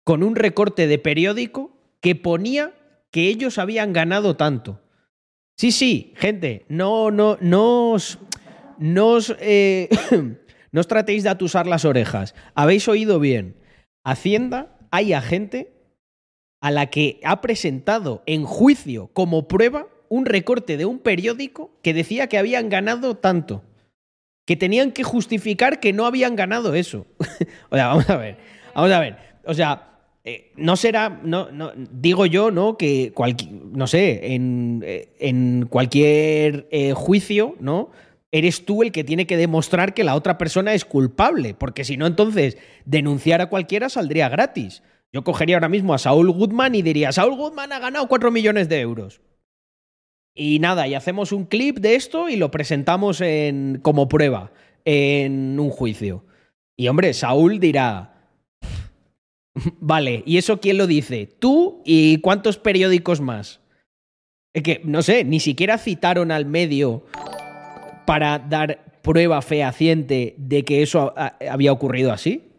[0.04, 2.72] Con un recorte de periódico que ponía
[3.10, 4.80] que ellos habían ganado tanto.
[5.56, 8.18] Sí, sí, gente, no, no, no os,
[8.78, 9.88] no os, eh,
[10.72, 12.34] no os tratéis de atusar las orejas.
[12.54, 13.56] Habéis oído bien.
[14.04, 15.72] Hacienda, hay a gente
[16.64, 21.92] a la que ha presentado en juicio como prueba un recorte de un periódico que
[21.92, 23.62] decía que habían ganado tanto.
[24.46, 27.04] Que tenían que justificar que no habían ganado eso.
[27.68, 28.38] o sea, vamos a ver.
[28.74, 29.18] Vamos a ver.
[29.44, 29.90] O sea,
[30.24, 32.78] eh, no será, no, no, digo yo, ¿no?
[32.78, 37.90] Que cualqui- no sé, en, eh, en cualquier eh, juicio, ¿no?
[38.32, 41.98] Eres tú el que tiene que demostrar que la otra persona es culpable, porque si
[41.98, 42.56] no, entonces
[42.86, 44.82] denunciar a cualquiera saldría gratis.
[45.14, 48.68] Yo cogería ahora mismo a Saúl Goodman y diría, Saúl Goodman ha ganado 4 millones
[48.68, 49.20] de euros.
[50.34, 54.50] Y nada, y hacemos un clip de esto y lo presentamos en, como prueba
[54.84, 56.24] en un juicio.
[56.76, 58.28] Y hombre, Saúl dirá,
[59.78, 61.26] vale, ¿y eso quién lo dice?
[61.38, 63.60] ¿Tú y cuántos periódicos más?
[64.52, 67.06] Es que, no sé, ni siquiera citaron al medio
[68.04, 71.14] para dar prueba fehaciente de que eso
[71.48, 72.50] había ocurrido así.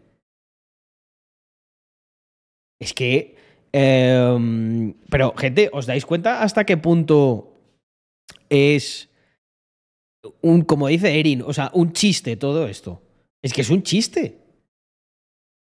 [2.79, 3.35] Es que...
[3.73, 7.51] em, pero, gente, ¿os dais cuenta hasta qué punto
[8.49, 9.09] es
[10.41, 13.01] un, como dice Erin, o sea, un chiste todo esto?
[13.43, 14.39] Es que es un chiste.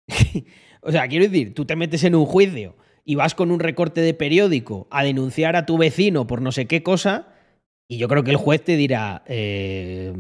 [0.82, 4.00] o sea, quiero decir, tú te metes en un juicio y vas con un recorte
[4.00, 7.28] de periódico a denunciar a tu vecino por no sé qué cosa,
[7.88, 10.12] y yo creo que el juez te dirá, eh,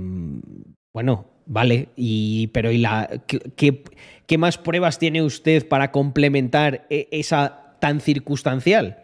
[0.92, 3.84] bueno, vale, y, pero ¿y la, qué, qué-
[4.26, 9.02] qué más pruebas tiene usted para complementar e- esa tan circunstancial?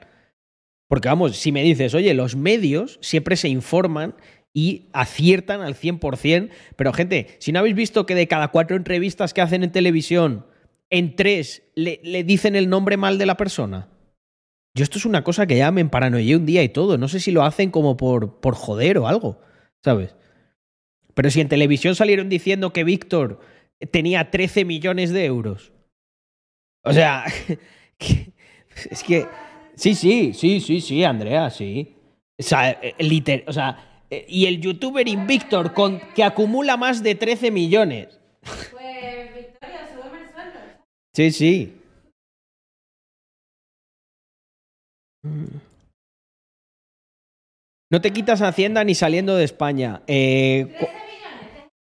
[0.89, 4.15] Porque vamos, si me dices, oye, los medios siempre se informan
[4.53, 9.33] y aciertan al 100%, pero gente, si no habéis visto que de cada cuatro entrevistas
[9.33, 10.47] que hacen en televisión,
[10.91, 13.89] en tres le, dicen el nombre mal de la persona.
[14.75, 16.99] Yo esto es una cosa que ya me un día y todo.
[16.99, 19.41] No sé si lo hacen como por, por joder o algo,
[19.83, 20.17] ¿sabes?
[21.15, 23.41] Pero si en televisión salieron diciendo que Víctor
[23.87, 25.73] tenía 13 millones de euros.
[26.85, 27.25] O sea,
[28.91, 29.27] es que...
[29.77, 31.95] Sí, sí, sí, sí, sí, Andrea, sí.
[32.39, 37.03] O sea, eh, liter- o sea eh, y el youtuber Invictor con, que acumula más
[37.03, 38.21] de 13 millones.
[38.43, 40.59] Pues Victoria, súbeme el sueldo.
[41.15, 41.77] Sí, sí.
[47.93, 50.03] No te quitas Hacienda ni saliendo de España.
[50.07, 51.01] Eh, cu- 13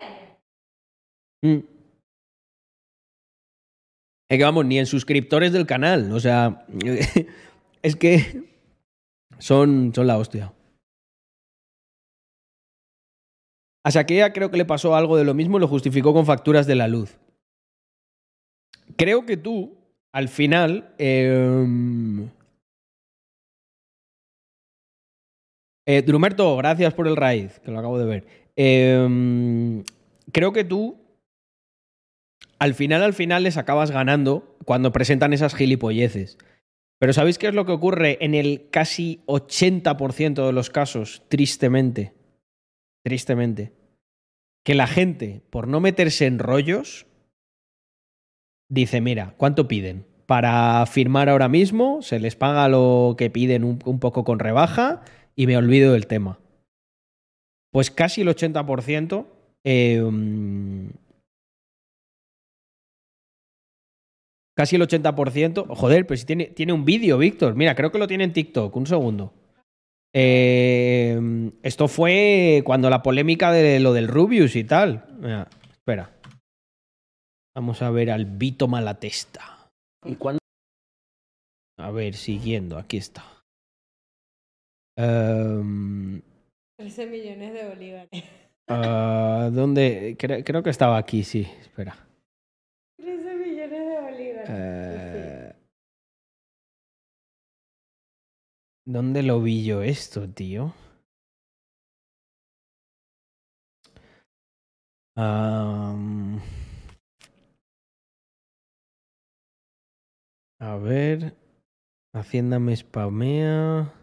[0.00, 0.38] millones.
[1.42, 1.79] Mm.
[4.30, 6.12] Es que vamos, ni en suscriptores del canal.
[6.12, 6.64] O sea,
[7.82, 8.44] es que
[9.38, 10.52] son, son la hostia.
[13.84, 16.68] A Shakira creo que le pasó algo de lo mismo y lo justificó con facturas
[16.68, 17.18] de la luz.
[18.96, 19.76] Creo que tú,
[20.12, 20.94] al final.
[20.98, 22.28] em,
[25.86, 28.26] eh, Drumerto, gracias por el raid, que lo acabo de ver.
[28.54, 29.82] Em,
[30.30, 30.99] creo que tú,
[32.60, 36.36] al final, al final les acabas ganando cuando presentan esas gilipolleces.
[36.98, 42.12] Pero ¿sabéis qué es lo que ocurre en el casi 80% de los casos, tristemente?
[43.02, 43.72] Tristemente.
[44.62, 47.06] Que la gente, por no meterse en rollos,
[48.68, 50.04] dice, mira, ¿cuánto piden?
[50.26, 55.00] Para firmar ahora mismo, se les paga lo que piden un, poco con rebaja
[55.34, 56.38] y me olvido del tema.
[57.72, 59.26] Pues casi el 80%
[59.64, 60.02] eh,
[64.56, 65.66] Casi el 80%.
[65.74, 67.54] Joder, pero si tiene, tiene un vídeo, Víctor.
[67.54, 68.74] Mira, creo que lo tiene en TikTok.
[68.76, 69.32] Un segundo.
[70.14, 71.18] Eh,
[71.62, 75.06] esto fue cuando la polémica de lo del Rubius y tal.
[75.20, 76.10] Mira, espera.
[77.54, 79.68] Vamos a ver al Vito Malatesta.
[80.04, 80.38] ¿Y cuándo?
[81.78, 82.76] A ver, siguiendo.
[82.76, 83.24] Aquí está.
[84.96, 86.20] Em,
[86.78, 88.24] 13 millones de bolívares.
[88.68, 90.16] ah, ¿Dónde?
[90.18, 91.46] Cre- creo que estaba aquí, sí.
[91.60, 91.96] Espera.
[98.92, 100.74] ¿Dónde lo vi yo esto, tío?
[105.14, 105.94] A
[110.82, 111.36] ver.
[112.12, 113.94] Hacienda me spamea.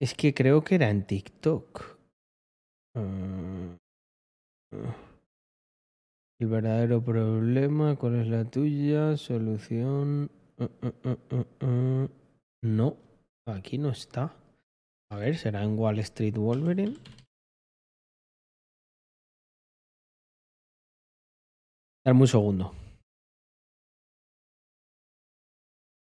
[0.00, 1.96] Es que creo que era en TikTok.
[2.96, 3.78] Ah,
[4.72, 4.96] ah.
[6.40, 9.16] El verdadero problema, ¿cuál es la tuya?
[9.16, 10.28] Solución.
[10.58, 10.64] Uh,
[11.64, 12.25] uh.
[12.66, 12.96] No,
[13.46, 14.34] aquí no está.
[15.12, 16.96] A ver, ¿será en Wall Street Wolverine?
[22.04, 22.72] Dame un segundo.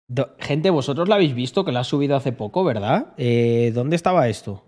[0.09, 3.15] Do- Gente, vosotros lo habéis visto que lo ha subido hace poco, ¿verdad?
[3.17, 4.65] Eh, ¿Dónde estaba esto?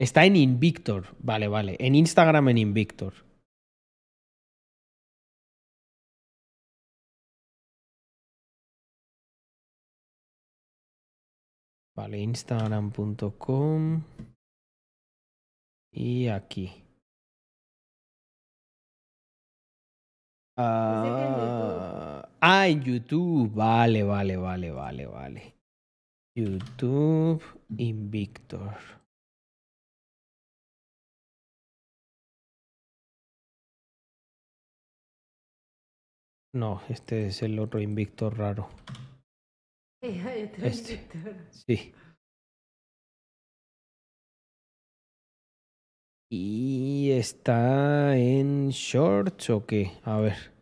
[0.00, 1.16] Está en Invictor.
[1.18, 1.76] Vale, vale.
[1.80, 3.14] En Instagram en Invictor.
[11.98, 14.04] Vale, instagram.com.
[15.90, 16.70] Y aquí.
[20.56, 23.52] Ah, ah, en YouTube.
[23.52, 25.54] Vale, vale, vale, vale, vale.
[26.36, 27.42] YouTube
[27.76, 28.76] Invictor.
[36.52, 38.68] No, este es el otro Invictor raro.
[40.02, 40.94] Este.
[40.94, 41.92] este sí.
[46.30, 49.98] ¿Y está en shorts o qué?
[50.04, 50.52] A ver.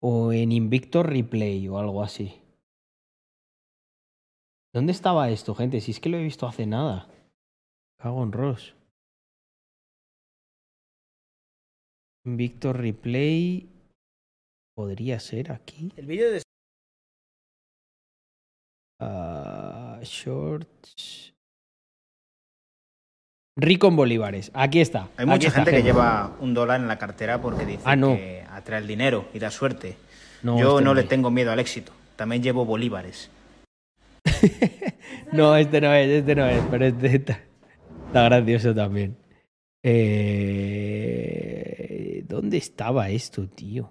[0.00, 2.40] O en Invicto Replay o algo así.
[4.72, 5.80] ¿Dónde estaba esto, gente?
[5.80, 7.08] Si es que lo he visto hace nada.
[7.98, 8.76] Cago en Ross.
[12.24, 13.77] Invicto Replay.
[14.82, 15.90] Podría ser aquí.
[15.96, 16.40] El vídeo de
[19.00, 21.34] Ah, shorts.
[23.56, 24.52] Rico en bolívares.
[24.54, 25.08] Aquí está.
[25.16, 28.14] Hay mucha está, gente que lleva un dólar en la cartera porque dice Ah, no.
[28.14, 29.96] que atrae el dinero y da suerte.
[30.44, 31.90] No, Yo este no no le tengo miedo al éxito.
[32.14, 33.32] También llevo bolívares.
[35.32, 37.40] No, este no es, este no es, pero este está,
[38.06, 39.16] está gracioso también.
[39.82, 41.02] Eh,
[42.28, 43.90] ¿Dónde estaba esto, tío?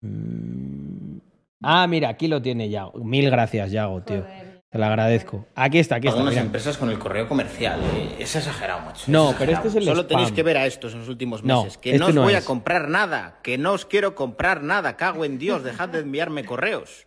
[0.00, 1.18] Mm.
[1.62, 3.02] Ah, mira, aquí lo tiene Yago.
[3.04, 4.24] Mil gracias, Yago, tío.
[4.70, 5.46] Te lo agradezco.
[5.54, 6.18] Aquí está, aquí está.
[6.18, 6.44] Algunas mira.
[6.44, 7.80] empresas con el correo comercial.
[7.96, 9.04] eh, Es exagerado, macho.
[9.08, 10.08] No, pero este es el Solo spam.
[10.08, 11.78] tenéis que ver a estos en los últimos No, meses.
[11.78, 12.44] que este no os no voy es.
[12.44, 13.38] a comprar nada.
[13.42, 14.96] Que no os quiero comprar nada.
[14.96, 15.64] Cago en Dios.
[15.64, 17.06] Dejad de enviarme correos.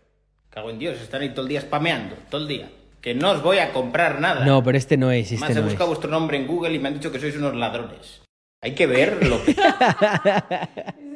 [0.50, 1.00] Cago en Dios.
[1.00, 2.16] Están ahí todo el día spameando.
[2.28, 2.68] Todo el día.
[3.00, 4.44] Que no os voy a comprar nada.
[4.44, 5.72] No, pero este no es, Además, este he no es.
[5.74, 8.22] buscado vuestro nombre en Google y me han dicho que sois unos ladrones.
[8.60, 9.54] Hay que ver lo que...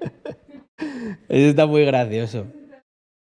[1.28, 2.46] Eso está muy gracioso.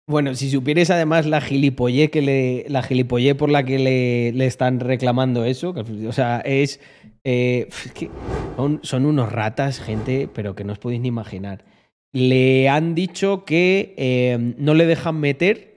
[0.07, 2.65] Bueno, si supierais además la gilipollé que le.
[2.67, 5.73] La gilipollé por la que le, le están reclamando eso.
[6.07, 6.79] o sea, es.
[7.23, 8.09] eh, es
[8.55, 11.63] son, son unos ratas, gente, pero que no os podéis ni imaginar.
[12.11, 15.75] Le han dicho que eh, no le dejan meter.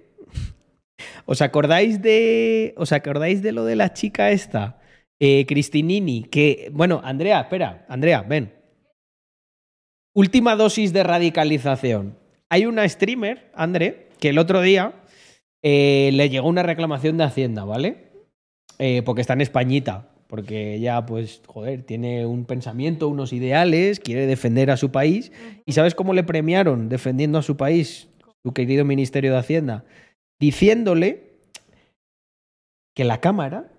[1.26, 2.72] ¿Os acordáis de.
[2.78, 4.80] ¿Os acordáis de lo de la chica esta?
[5.20, 6.70] Eh, Cristinini, que.
[6.72, 8.61] Bueno, Andrea, espera, Andrea, ven.
[10.14, 12.18] Última dosis de radicalización.
[12.50, 14.92] Hay una streamer, André, que el otro día
[15.62, 18.10] eh, le llegó una reclamación de Hacienda, ¿vale?
[18.78, 20.10] Eh, porque está en Españita.
[20.26, 25.32] Porque ella, pues, joder, tiene un pensamiento, unos ideales, quiere defender a su país.
[25.64, 28.08] ¿Y sabes cómo le premiaron defendiendo a su país,
[28.42, 29.84] su querido Ministerio de Hacienda?
[30.38, 31.38] Diciéndole
[32.94, 33.72] que la cámara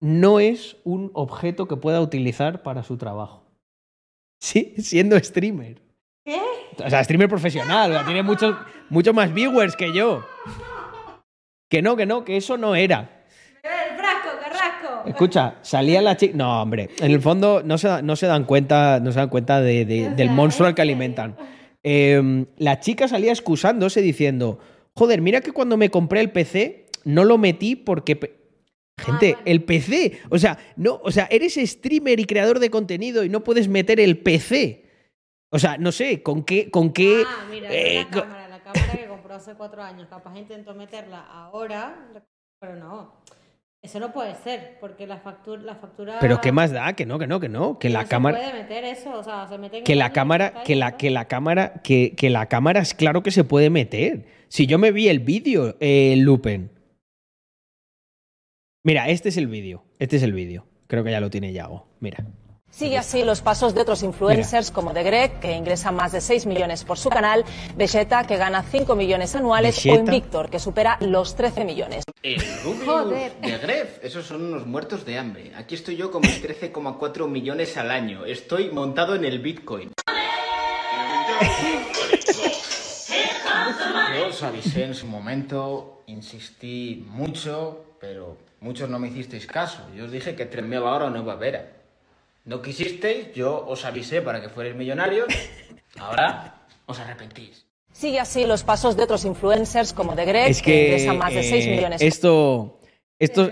[0.00, 3.43] no es un objeto que pueda utilizar para su trabajo.
[4.44, 5.80] Sí, siendo streamer.
[6.22, 6.38] ¿Qué?
[6.84, 8.54] O sea, streamer profesional, o sea, tiene muchos,
[8.90, 10.22] muchos más viewers que yo.
[11.70, 13.24] Que no, que no, que eso no era.
[13.62, 15.08] El frasco, carrasco.
[15.08, 16.36] Escucha, salía la chica.
[16.36, 19.62] No, hombre, en el fondo no se, no se dan cuenta, no se dan cuenta
[19.62, 21.36] de- de- del monstruo al que alimentan.
[21.82, 24.58] Eh, la chica salía excusándose diciendo:
[24.94, 28.43] Joder, mira que cuando me compré el PC no lo metí porque.
[28.94, 29.02] Pe-".
[29.04, 30.20] Gente, el PC.
[30.30, 34.00] O sea, no, o sea, eres streamer y creador de contenido y no puedes meter
[34.00, 34.84] el PC.
[35.50, 36.70] O sea, no sé, ¿con qué?
[36.70, 37.22] ¿Con qué?
[37.26, 40.08] Ah, mira, eh, la cámara, la cámara que compró hace cuatro años.
[40.08, 42.10] Capaz intentó meterla ahora,
[42.58, 43.22] pero no.
[43.84, 45.62] Eso no puede ser, porque la factura.
[45.62, 48.38] La factura Pero qué más da, que no, que no, que no, que la cámara.
[48.38, 51.26] puede meter eso, o sea, se mete en que la cámara, que la, que la
[51.26, 54.24] cámara, que, que la cámara es claro que se puede meter.
[54.48, 56.70] Si yo me vi el vídeo, eh, Lupen.
[58.86, 59.82] Mira, este es el vídeo.
[59.98, 60.66] Este es el vídeo.
[60.88, 61.86] Creo que ya lo tiene Yago.
[62.00, 62.22] Mira.
[62.70, 66.44] Sigue así los pasos de otros influencers como The Greg, que ingresa más de 6
[66.44, 69.94] millones por su canal, Vegeta, que gana 5 millones anuales, o.
[69.94, 72.04] Invictor, que supera los 13 millones.
[72.22, 73.10] El Rubius
[73.40, 75.52] de Gref, esos son unos muertos de hambre.
[75.56, 78.26] Aquí estoy yo con mis 13,4 millones al año.
[78.26, 79.92] Estoy montado en el Bitcoin.
[84.16, 89.80] Yo os avisé en su momento, insistí mucho, pero muchos no me hicisteis caso.
[89.96, 91.72] Yo os dije que 3.000 ahora no iba a ver.
[92.44, 95.26] No quisisteis, yo os avisé para que fuerais millonarios.
[95.98, 96.54] Ahora
[96.86, 97.66] os arrepentís.
[97.92, 101.32] Sigue así los pasos de otros influencers como The Greg, Es que, que ingresa más
[101.32, 102.02] de 6 eh, millones.
[102.02, 102.80] esto,
[103.18, 103.50] estos,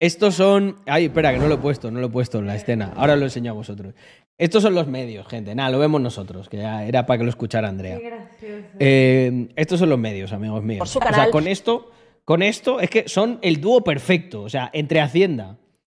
[0.00, 0.76] estos son.
[0.86, 2.92] Ay, espera, que no lo he puesto, no lo he puesto en la escena.
[2.96, 3.94] Ahora lo enseño a vosotros.
[4.38, 5.54] Estos son los medios, gente.
[5.54, 7.98] Nada, lo vemos nosotros, que ya era para que lo escuchara Andrea.
[7.98, 8.64] Qué gracioso.
[8.78, 10.78] Eh, estos son los medios, amigos míos.
[10.78, 11.30] Por su O sea, canal.
[11.30, 11.90] con esto,
[12.26, 14.42] con esto es que son el dúo perfecto.
[14.42, 15.56] O sea, entre Hacienda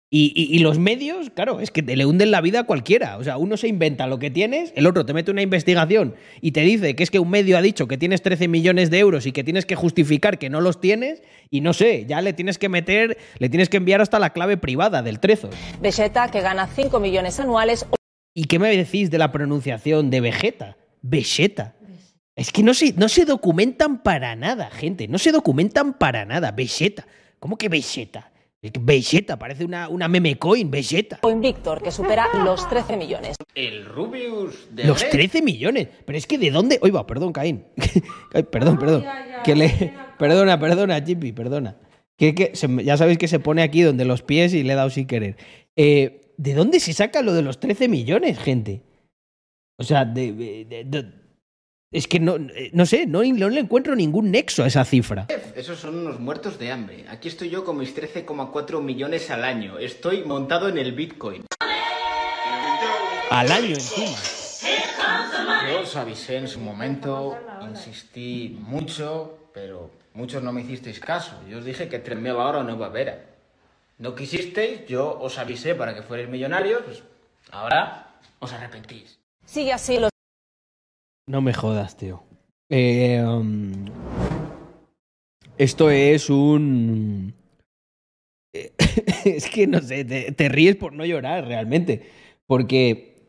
[0.09, 3.17] y, y- y los medios, claro, es que te le hunden la vida a cualquiera.
[3.17, 6.51] O sea, uno se inventa lo que tienes, el otro te mete una investigación y
[6.51, 9.25] te dice que es que un medio ha dicho que tienes 13 millones de euros
[9.25, 11.23] y que tienes que justificar que no los tienes.
[11.49, 14.57] Y no sé, ya le tienes que meter, le tienes que enviar hasta la clave
[14.57, 15.49] privada del trezo.
[15.81, 17.85] Vegeta, que gana 5 millones anuales,
[18.33, 20.77] ¿Y qué me decís de la pronunciación de Vegeta?
[21.01, 21.73] Vegeta.
[22.37, 25.07] Es que no se, no se documentan para nada, gente.
[25.07, 26.51] No se documentan para nada.
[26.51, 27.07] Vegeta.
[27.39, 27.67] ¿Cómo que
[28.71, 31.19] que Vegeta, parece una, una meme coin, Vegeta.
[31.23, 33.37] O Invictor, que supera los 13 millones.
[33.55, 35.09] El Rubius de Los Red.
[35.09, 35.87] 13 millones.
[36.05, 36.77] Pero es que de dónde.
[36.83, 37.65] Oiga, perdón, Caín.
[38.33, 39.03] Ay, perdón, perdón.
[39.43, 39.93] Que le...
[40.19, 41.77] Perdona, perdona, Chippy, perdona.
[42.17, 44.75] Que, que se ya sabéis que se pone aquí donde los pies y le he
[44.75, 45.37] dado sin querer.
[45.75, 48.81] Eh, ¿De dónde se saca lo de los 13 millones, gente?
[49.79, 51.11] O sea, de, de- de-
[51.91, 55.27] es que no, eh, no sé, no, no le encuentro ningún nexo a esa cifra.
[55.55, 57.05] Esos son unos muertos de hambre.
[57.09, 59.79] Aquí estoy yo con mis 13,4 millones al año.
[59.79, 61.45] Estoy montado en el Bitcoin.
[63.29, 64.17] Al año encima.
[65.69, 67.37] Yo os avisé en su momento,
[67.69, 71.35] insistí mucho, pero muchos no me hicisteis caso.
[71.49, 73.27] Yo os dije que 3.000 ahora no iba a haber.
[73.97, 77.03] No quisisteis, yo os avisé para que fuerais millonarios, pues
[77.51, 79.19] ahora os arrepentís.
[79.45, 80.11] Sigue así los
[81.29, 82.23] No me jodas, tío.
[82.69, 83.85] Eh, um,
[85.57, 87.33] esto es un...
[89.25, 92.09] es que no sé, te, te ríes por no llorar realmente.
[92.45, 93.27] Porque...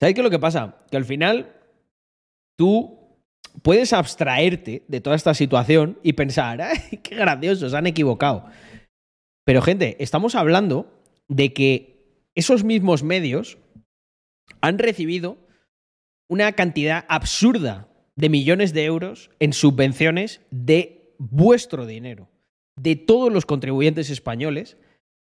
[0.00, 0.84] ¿Sabes qué es lo que pasa?
[0.90, 1.54] Que al final
[2.58, 2.98] tú
[3.62, 8.46] puedes abstraerte de toda esta situación y pensar, ¡ay, qué gracioso, se han equivocado!
[9.44, 10.90] Pero gente, estamos hablando
[11.28, 13.58] de que esos mismos medios
[14.62, 15.43] han recibido
[16.28, 22.28] una cantidad absurda de millones de euros en subvenciones de vuestro dinero,
[22.76, 24.76] de todos los contribuyentes españoles,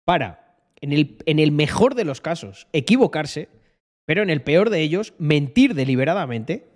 [0.04, 3.48] para, en el, en el mejor de los casos, equivocarse,
[4.06, 6.66] pero en el peor de ellos, mentir deliberadamente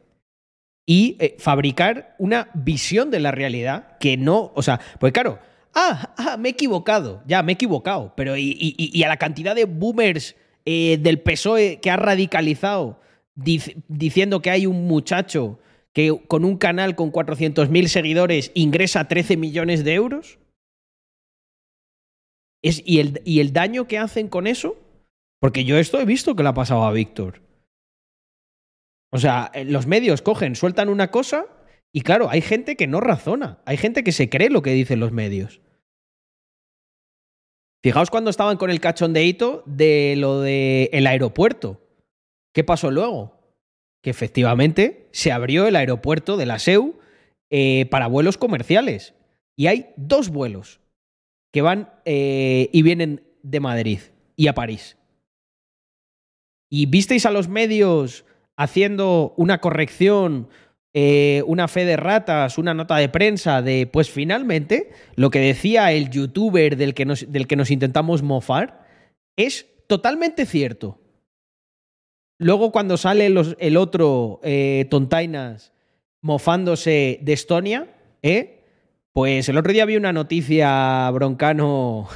[0.86, 5.38] y eh, fabricar una visión de la realidad que no, o sea, pues claro,
[5.74, 9.16] ah, ah, me he equivocado, ya, me he equivocado, pero y, y- y a la
[9.16, 10.34] cantidad de boomers
[10.66, 13.00] eh, del PSOE que ha radicalizado dic-
[13.34, 15.58] diciendo que hay un muchacho
[15.92, 20.38] que con un canal con 400.000 seguidores ingresa 13 millones de euros?
[22.62, 24.76] Es, y, el, ¿Y el daño que hacen con eso?
[25.40, 27.42] Porque yo esto he visto que le ha pasado a Víctor.
[29.10, 31.46] O sea, eh, los medios cogen, sueltan una cosa
[31.92, 35.00] y claro, hay gente que no razona, hay gente que se cree lo que dicen
[35.00, 35.60] los medios.
[37.82, 41.81] Fijaos cuando estaban con el cachondeíto de lo del el aeropuerto.
[42.52, 43.38] ¿Qué pasó luego?
[44.02, 46.98] Que efectivamente se abrió el aeropuerto de la SEU
[47.50, 49.14] eh, para vuelos comerciales.
[49.56, 50.80] Y hay dos vuelos
[51.52, 53.98] que van eh, y vienen de Madrid
[54.36, 54.96] y a París.
[56.70, 58.24] ¿Y visteis a los medios
[58.56, 60.48] haciendo una corrección,
[60.94, 65.92] eh, una fe de ratas, una nota de prensa de, pues finalmente, lo que decía
[65.92, 68.86] el youtuber del que del que nos intentamos mofar
[69.36, 71.01] es totalmente cierto?
[72.42, 75.72] Luego cuando sale el otro eh, Tontainas
[76.20, 77.86] mofándose de Estonia,
[78.22, 78.58] ¿eh?
[79.12, 82.08] Pues el otro día vi una noticia broncano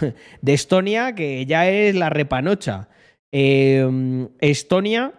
[0.43, 2.89] de Estonia que ya es la repanocha.
[3.31, 5.12] Eh, Estonia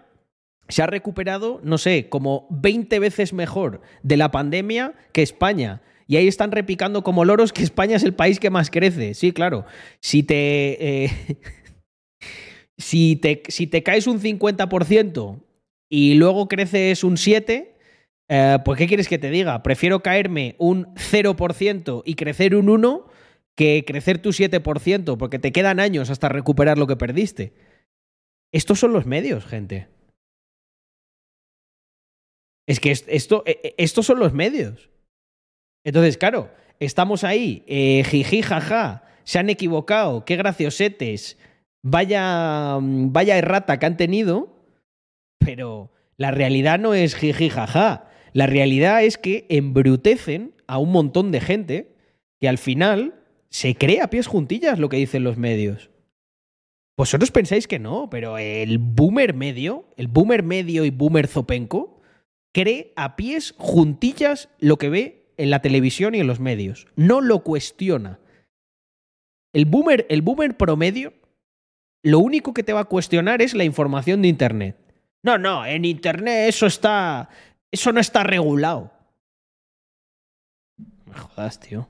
[0.67, 5.81] se ha recuperado, no sé, como 20 veces mejor de la pandemia que España.
[6.07, 9.13] Y ahí están repicando como loros que España es el país que más crece.
[9.13, 9.65] Sí, claro.
[10.01, 11.05] Si te.
[11.05, 11.11] eh,
[12.77, 15.41] si, te si te caes un 50%
[15.89, 17.67] y luego creces un 7%,
[18.29, 19.63] eh, pues ¿qué quieres que te diga?
[19.63, 23.05] Prefiero caerme un 0% y crecer un 1%
[23.55, 27.53] que crecer tu 7%, porque te quedan años hasta recuperar lo que perdiste.
[28.53, 29.87] Estos son los medios, gente.
[32.67, 34.89] Es que est- esto, eh, eh, estos son los medios.
[35.85, 41.37] Entonces, claro, estamos ahí, eh, jiji, jaja, se han equivocado, qué graciosetes,
[41.89, 44.55] vaya, mm, vaya errata que han tenido,
[45.39, 48.09] pero la realidad no es jiji, jaja.
[48.33, 51.95] La realidad es que embrutecen a un montón de gente
[52.39, 53.15] que al final
[53.49, 55.89] se cree a pies juntillas lo que dicen los medios.
[56.97, 62.01] Vosotros pensáis que no, pero el boomer medio, el boomer medio y boomer zopenco,
[62.53, 66.87] cree a pies juntillas lo que ve en la televisión y en los medios.
[66.95, 68.19] No lo cuestiona.
[69.53, 71.13] El boomer, el boomer promedio,
[72.03, 74.77] lo único que te va a cuestionar es la información de Internet.
[75.23, 77.29] No, no, en Internet eso está.
[77.71, 78.91] Eso no está regulado.
[81.05, 81.87] Me jodas, tío.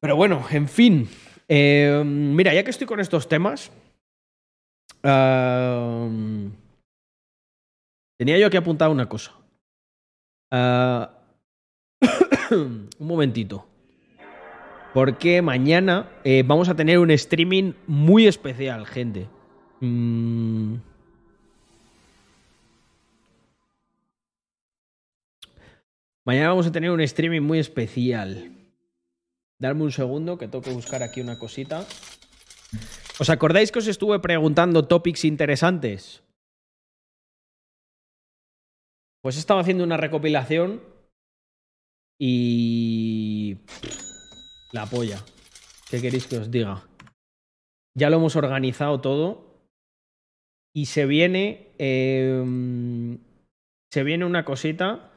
[0.00, 1.08] Pero bueno, en fin.
[1.48, 3.70] Eh, mira, ya que estoy con estos temas.
[5.02, 6.08] ah,
[8.18, 9.32] tenía yo aquí apuntado una cosa.
[10.52, 11.10] Ah,
[12.50, 13.66] un momentito.
[14.94, 19.28] Porque mañana eh, vamos a tener un streaming muy especial, gente.
[19.80, 20.76] Mm.
[26.24, 28.52] Mañana vamos a tener un streaming muy especial.
[29.58, 31.86] Darme un segundo que tengo que buscar aquí una cosita.
[33.18, 36.22] ¿Os acordáis que os estuve preguntando topics interesantes?
[39.22, 40.82] Pues estaba haciendo una recopilación
[42.18, 43.56] y...
[44.72, 45.18] La polla.
[45.90, 46.86] ¿Qué queréis que os diga?
[47.96, 49.62] Ya lo hemos organizado todo
[50.74, 51.74] y se viene...
[51.78, 53.18] em,
[53.90, 55.10] se viene una cosita.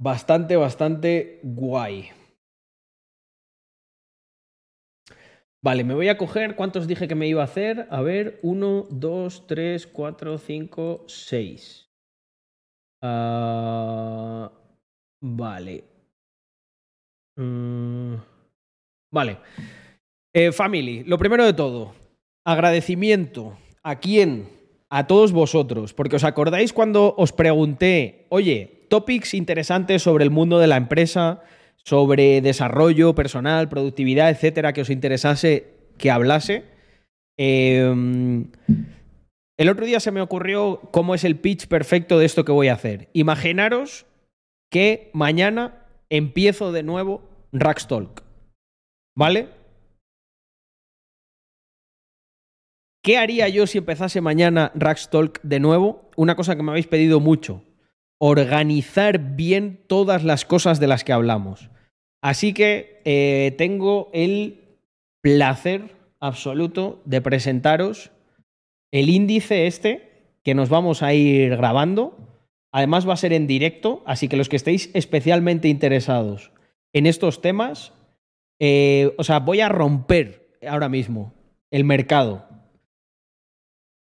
[0.00, 2.10] Bastante, bastante guay.
[5.62, 6.56] Vale, me voy a coger.
[6.56, 7.88] ¿Cuántos dije que me iba a hacer?
[7.90, 11.85] A ver, 1, 2, 3, 4, 5, 6.
[13.02, 14.50] Ah,
[15.22, 15.84] vale.
[17.38, 18.14] Mm,
[19.12, 19.38] vale.
[20.34, 21.94] Eh, family, lo primero de todo,
[22.44, 23.56] agradecimiento.
[23.82, 24.48] ¿A quién?
[24.90, 25.94] A todos vosotros.
[25.94, 31.42] Porque os acordáis cuando os pregunté, oye, topics interesantes sobre el mundo de la empresa,
[31.76, 35.68] sobre desarrollo personal, productividad, etcétera, que os interesase
[35.98, 36.64] que hablase.
[37.38, 38.44] Eh,
[39.58, 42.68] el otro día se me ocurrió cómo es el pitch perfecto de esto que voy
[42.68, 43.08] a hacer.
[43.14, 44.06] Imaginaros
[44.70, 48.22] que mañana empiezo de nuevo Rackstalk.
[49.16, 49.48] ¿Vale?
[53.02, 56.10] ¿Qué haría yo si empezase mañana Rackstalk de nuevo?
[56.16, 57.62] Una cosa que me habéis pedido mucho.
[58.18, 61.70] Organizar bien todas las cosas de las que hablamos.
[62.20, 64.78] Así que eh, tengo el
[65.22, 68.10] placer absoluto de presentaros
[68.92, 72.16] el índice este que nos vamos a ir grabando.
[72.72, 76.52] Además va a ser en directo, así que los que estéis especialmente interesados
[76.92, 77.92] en estos temas,
[78.58, 81.34] eh, o sea, voy a romper ahora mismo
[81.70, 82.46] el mercado.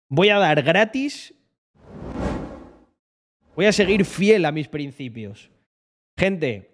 [0.10, 1.34] Voy a dar gratis.
[3.56, 5.50] Voy a seguir fiel a mis principios.
[6.18, 6.70] Gente,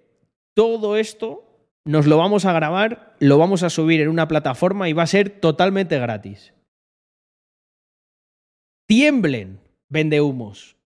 [0.54, 1.54] todo esto
[1.86, 5.08] nos lo vamos a grabar, lo vamos a subir en una plataforma y va a
[5.08, 6.53] ser totalmente gratis.
[8.94, 10.78] Tiemblen, vende humos.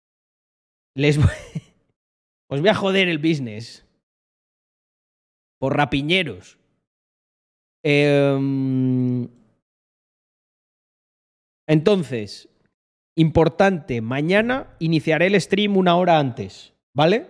[0.96, 1.28] Les voy...
[2.50, 3.86] Os voy a joder el business.
[5.60, 6.58] Por rapiñeros.
[7.84, 9.28] Em,
[11.68, 12.48] Entonces,
[13.18, 17.28] importante, mañana iniciaré el stream una hora antes, ¿vale?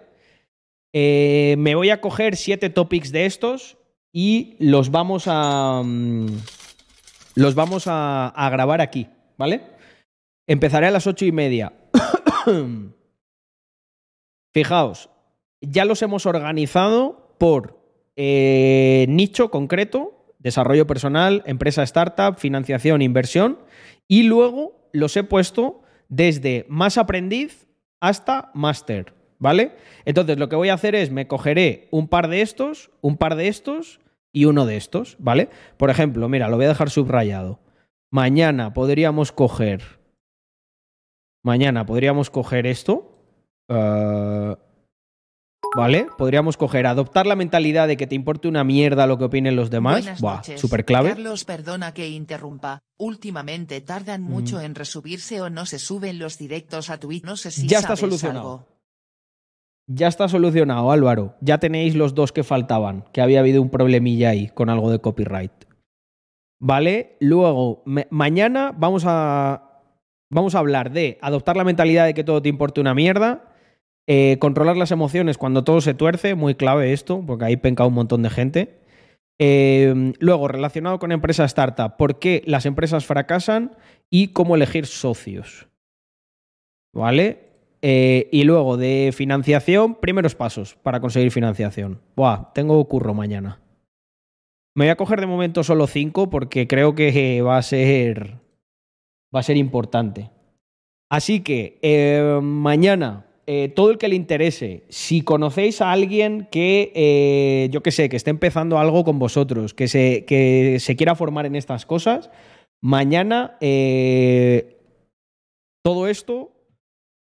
[0.93, 3.79] Eh, me voy a coger siete topics de estos
[4.13, 5.81] y los vamos a.
[5.83, 6.27] mm,
[7.33, 9.07] Los vamos a, a grabar aquí,
[9.39, 9.75] ¿vale?
[10.47, 11.73] Empezaré a las ocho y media.
[14.53, 15.09] Fijaos,
[15.61, 17.79] ya los hemos organizado por
[18.15, 23.59] eh, nicho concreto, desarrollo personal, empresa startup, financiación, inversión,
[24.07, 27.67] y luego los he puesto desde más aprendiz
[27.99, 29.73] hasta máster, ¿vale?
[30.05, 33.35] Entonces lo que voy a hacer es me cogeré un par de estos, un par
[33.35, 33.99] de estos
[34.31, 35.49] y uno de estos, ¿vale?
[35.77, 37.59] Por ejemplo, mira, lo voy a dejar subrayado.
[38.09, 39.96] Mañana podríamos coger.
[41.47, 43.23] Mañana podríamos coger esto.
[43.69, 44.55] eh,
[45.75, 46.07] ¿Vale?
[46.17, 49.69] Podríamos coger, adoptar la mentalidad de que te importe una mierda lo que opinen los
[49.69, 50.01] demás.
[50.03, 51.09] Buenas Buah, súper clave.
[51.09, 52.79] Carlos, perdona que interrumpa.
[52.97, 57.23] Últimamente tardan mucho en resubirse o no se suben los directos a Twitch.
[57.23, 58.39] No sé si Ya está solucionado.
[58.51, 58.67] algo.
[59.89, 61.35] Ya está solucionado, Álvaro.
[61.41, 64.99] Ya tenéis los dos que faltaban, que había habido un problemilla ahí con algo de
[64.99, 65.53] copyright.
[66.59, 67.17] ¿Vale?
[67.19, 69.66] Luego, mañana vamos a,
[70.29, 73.53] vamos a hablar de adoptar la mentalidad de que todo te importe una mierda,
[74.07, 77.93] eh, controlar las emociones cuando todo se tuerce, muy clave esto, porque ahí penca un
[77.93, 78.79] montón de gente.
[79.39, 83.75] Eh, luego, relacionado con empresa startup, por qué las empresas fracasan
[84.09, 85.67] y cómo elegir socios.
[86.93, 87.47] ¿Vale?
[87.81, 92.01] Eh, y luego de financiación, primeros pasos para conseguir financiación.
[92.15, 93.59] Buah, tengo curro mañana.
[94.73, 98.46] Me voy a coger de momento solo cinco porque creo que va a ser.
[99.35, 100.29] Va a ser importante.
[101.09, 106.91] Así que eh, mañana, eh, todo el que le interese, si conocéis a alguien que,
[106.95, 111.15] eh, yo que sé, que esté empezando algo con vosotros, que se, que se quiera
[111.15, 112.29] formar en estas cosas,
[112.81, 113.57] mañana
[115.83, 116.51] todo esto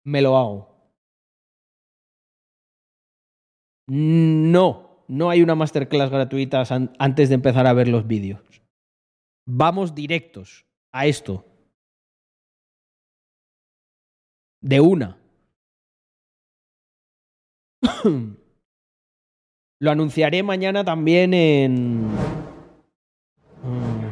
[0.05, 0.77] me lo hago.
[3.89, 8.41] No, no hay una masterclass gratuita an- antes de empezar a ver los vídeos.
[9.47, 11.45] Vamos directos a esto.
[14.67, 15.17] De una.
[19.79, 22.07] Lo anunciaré mañana también en...
[23.63, 24.11] Mm.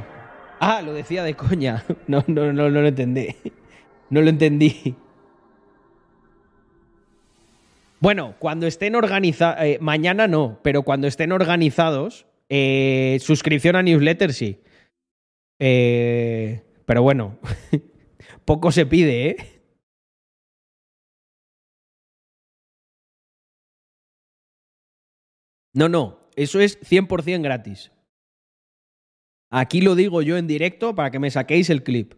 [0.61, 1.83] Ah, lo decía de coña.
[2.07, 3.35] No, no, no, no lo entendí.
[4.09, 4.95] No lo entendí.
[7.99, 14.61] Bueno, cuando estén organizados, mañana no, pero cuando estén organizados, eh, suscripción a newsletter sí.
[15.59, 17.39] Eh, pero bueno,
[18.45, 19.54] poco se pide, ¿eh?
[25.75, 27.91] No, no, eso es 100% gratis.
[29.51, 32.13] Aquí lo digo yo en directo para que me saquéis el clip.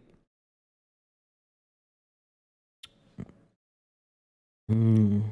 [4.68, 5.22] Mm.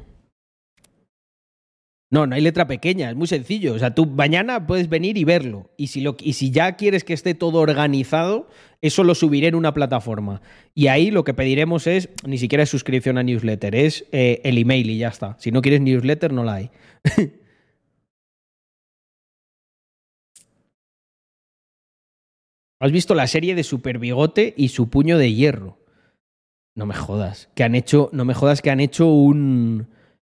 [2.10, 3.74] No, no hay letra pequeña, es muy sencillo.
[3.74, 5.70] O sea, tú mañana puedes venir y verlo.
[5.76, 8.48] Y si, lo, y si ya quieres que esté todo organizado,
[8.80, 10.42] eso lo subiré en una plataforma.
[10.74, 14.58] Y ahí lo que pediremos es, ni siquiera es suscripción a newsletter, es eh, el
[14.58, 15.36] email y ya está.
[15.38, 16.70] Si no quieres newsletter, no la hay.
[22.80, 25.78] ¿Has visto la serie de Super Bigote y su puño de hierro?
[26.76, 27.48] No me jodas.
[27.54, 28.10] Que han hecho.
[28.12, 29.88] No me jodas que han hecho un.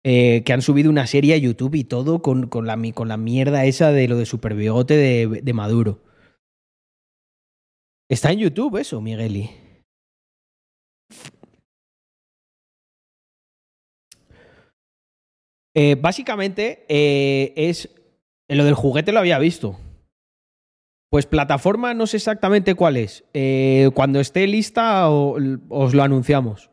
[0.05, 2.77] eh, que han subido una serie a YouTube y todo con, con, la,
[3.17, 6.01] mierda esa de lo de Super Bigote de, Maduro.
[8.11, 9.51] Está en YouTube eso, Migueli.
[15.75, 17.89] Eh, básicamente eh, es.
[18.49, 19.79] Lo del juguete lo había visto.
[21.13, 23.23] Pues plataforma no sé exactamente cuál es.
[23.35, 26.71] Eh, cuando esté lista os lo anunciamos.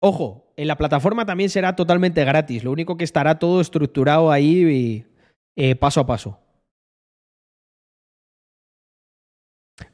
[0.00, 2.64] Ojo, en la plataforma también será totalmente gratis.
[2.64, 5.06] Lo único que estará todo estructurado ahí y,
[5.54, 6.40] eh, paso a paso.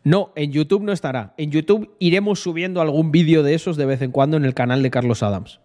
[0.05, 1.35] No, en YouTube no estará.
[1.37, 4.85] En YouTube iremos subiendo algún vídeo de esos de vez en cuando en el canal
[4.85, 5.61] de Carlos Adams.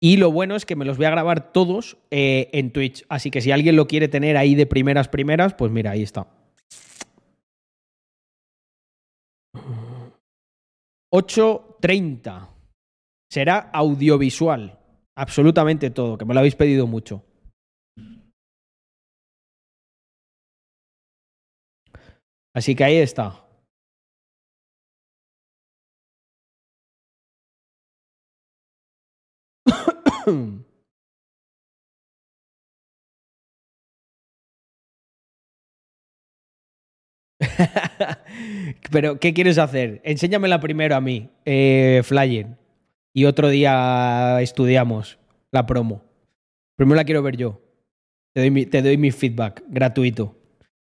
[0.00, 3.04] Y lo bueno es que me los voy a grabar todos eh, en Twitch.
[3.08, 6.26] Así que si alguien lo quiere tener ahí de primeras primeras, pues mira, ahí está.
[11.12, 12.48] 8.30.
[13.30, 14.78] Será audiovisual.
[15.16, 17.24] Absolutamente todo, que me lo habéis pedido mucho.
[22.54, 23.45] Así que ahí está.
[38.90, 40.00] Pero, ¿qué quieres hacer?
[40.04, 42.56] Enséñamela primero a mí, eh, Flyer.
[43.14, 45.18] Y otro día estudiamos
[45.52, 46.02] la promo.
[46.76, 47.62] Primero la quiero ver yo.
[48.34, 50.36] Te doy mi, te doy mi feedback gratuito.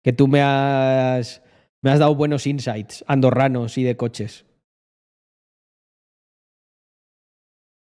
[0.03, 1.43] Que tú me has,
[1.83, 4.45] me has dado buenos insights andorranos y de coches.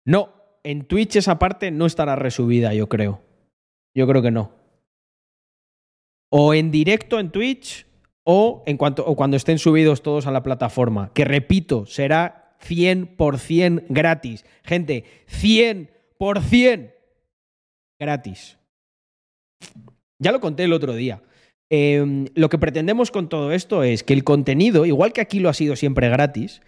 [0.05, 3.23] No, en Twitch esa parte no estará resubida, yo creo.
[3.95, 4.53] Yo creo que no.
[6.31, 7.87] O en directo en Twitch
[8.29, 11.13] o, en cuanto, o cuando estén subidos todos a la plataforma.
[11.15, 14.45] Que repito, será 100% gratis.
[14.65, 16.93] Gente, 100%
[18.01, 18.59] gratis.
[20.19, 21.23] Ya lo conté el otro día.
[21.71, 25.49] Eh, lo que pretendemos con todo esto es que el contenido, igual que aquí lo
[25.49, 26.63] ha sido siempre gratis,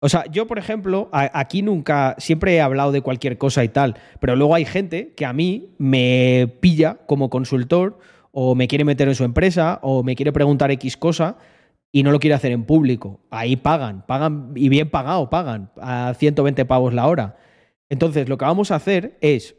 [0.00, 3.96] o sea, yo, por ejemplo, aquí nunca, siempre he hablado de cualquier cosa y tal,
[4.20, 7.98] pero luego hay gente que a mí me pilla como consultor
[8.32, 11.36] o me quiere meter en su empresa o me quiere preguntar X cosa
[11.92, 13.20] y no lo quiere hacer en público.
[13.30, 17.36] Ahí pagan, pagan y bien pagado, pagan a 120 pavos la hora.
[17.88, 19.56] Entonces, lo que vamos a hacer es,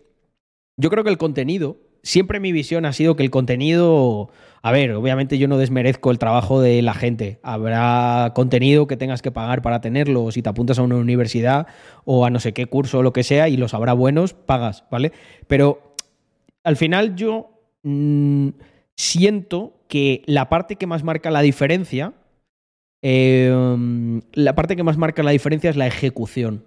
[0.77, 4.29] yo creo que el contenido, siempre mi visión ha sido que el contenido,
[4.61, 7.39] a ver, obviamente yo no desmerezco el trabajo de la gente.
[7.41, 11.67] Habrá contenido que tengas que pagar para tenerlo, o si te apuntas a una universidad
[12.05, 14.85] o a no sé qué curso o lo que sea y los habrá buenos, pagas,
[14.91, 15.11] ¿vale?
[15.47, 15.95] Pero
[16.63, 18.49] al final yo mm,
[18.95, 22.13] siento que la parte que más marca la diferencia,
[23.01, 26.65] eh, la parte que más marca la diferencia es la ejecución.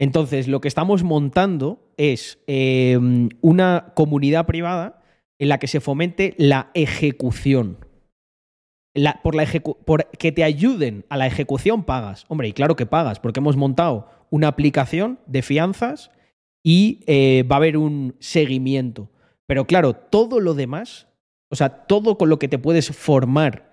[0.00, 2.98] Entonces, lo que estamos montando es eh,
[3.42, 5.02] una comunidad privada
[5.38, 7.78] en la que se fomente la ejecución.
[9.22, 9.46] Por, la
[10.18, 12.24] que te ayuden a la ejecución pagas.
[12.28, 16.10] Hombre, y claro que pagas, porque hemos montado una aplicación de fianzas
[16.62, 19.10] y eh, va a haber un seguimiento.
[19.50, 21.08] Pero claro, todo lo demás,
[21.48, 23.72] o sea, todo con lo que te puedes formar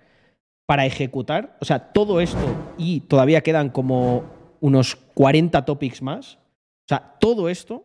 [0.66, 4.24] para ejecutar, o sea, todo esto y todavía quedan como
[4.58, 6.34] unos 40 topics más.
[6.34, 7.84] O sea, todo esto,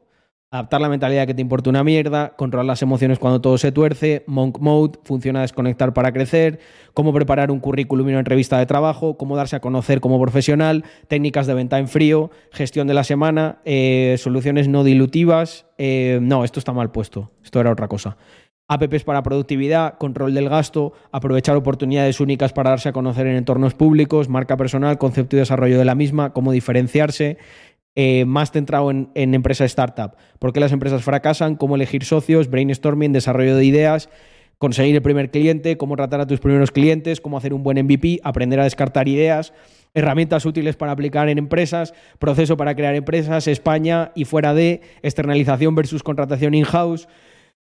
[0.54, 4.24] adaptar la mentalidad que te importa una mierda, controlar las emociones cuando todo se tuerce,
[4.28, 6.60] Monk Mode, funciona desconectar para crecer,
[6.94, 10.86] cómo preparar un currículum y una entrevista de trabajo, cómo darse a conocer como profesional,
[11.08, 15.66] técnicas de venta en frío, gestión de la semana, eh, soluciones no dilutivas.
[15.80, 18.16] eh, no, esto está mal puesto, esto era otra cosa.
[18.68, 23.74] apps para productividad, control del gasto, aprovechar oportunidades únicas para darse a conocer en entornos
[23.74, 27.40] públicos, marca personal, concepto y desarrollo de la misma, cómo diferenciarse,
[27.96, 30.16] eh, más centrado en, en empresa startup.
[30.40, 31.56] ¿Por qué las empresas fracasan?
[31.56, 32.50] ¿Cómo elegir socios?
[32.50, 34.10] Brainstorming, desarrollo de ideas,
[34.58, 38.20] conseguir el primer cliente, cómo tratar a tus primeros clientes, cómo hacer un buen MVP,
[38.24, 39.54] aprender a descartar ideas,
[39.94, 45.76] herramientas útiles para aplicar en empresas, proceso para crear empresas, España y fuera de, externalización
[45.76, 47.08] versus contratación in-house,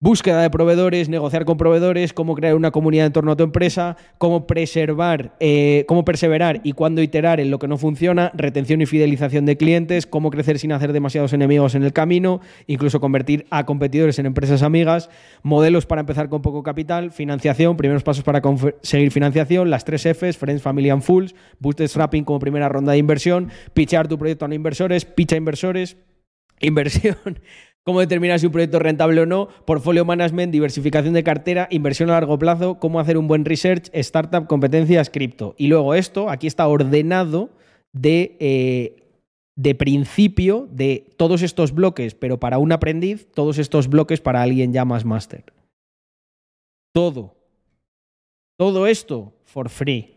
[0.02, 3.96] búsqueda de proveedores, negociar con proveedores, cómo crear una comunidad en torno a tu empresa,
[4.18, 8.86] cómo preservar, eh, cómo perseverar y cuándo iterar en lo que no funciona, retención y
[8.86, 13.66] fidelización de clientes, cómo crecer sin hacer demasiados enemigos en el camino, incluso convertir a
[13.66, 15.10] competidores en empresas amigas,
[15.44, 20.38] modelos para empezar con poco capital, financiación, primeros pasos para conseguir financiación, las tres Fs,
[20.38, 24.56] Friends, Family and Fools, bootstrapping como primera ronda de inversión, pitchar tu proyecto a no
[24.56, 25.98] inversores, pitcha inversores,
[26.60, 27.40] inversión,
[27.86, 32.10] cómo determinar si un proyecto es rentable o no, portfolio management, diversificación de cartera, inversión
[32.10, 35.54] a largo plazo, cómo hacer un buen research, startup, competencias, cripto.
[35.58, 37.52] Y luego esto, aquí está ordenado
[37.94, 39.04] de, eh,
[39.56, 44.74] de principio de todos estos bloques, pero para un aprendiz, todos estos bloques para alguien
[44.74, 45.44] ya más máster.
[46.92, 47.36] Todo.
[48.58, 50.15] Todo esto for free.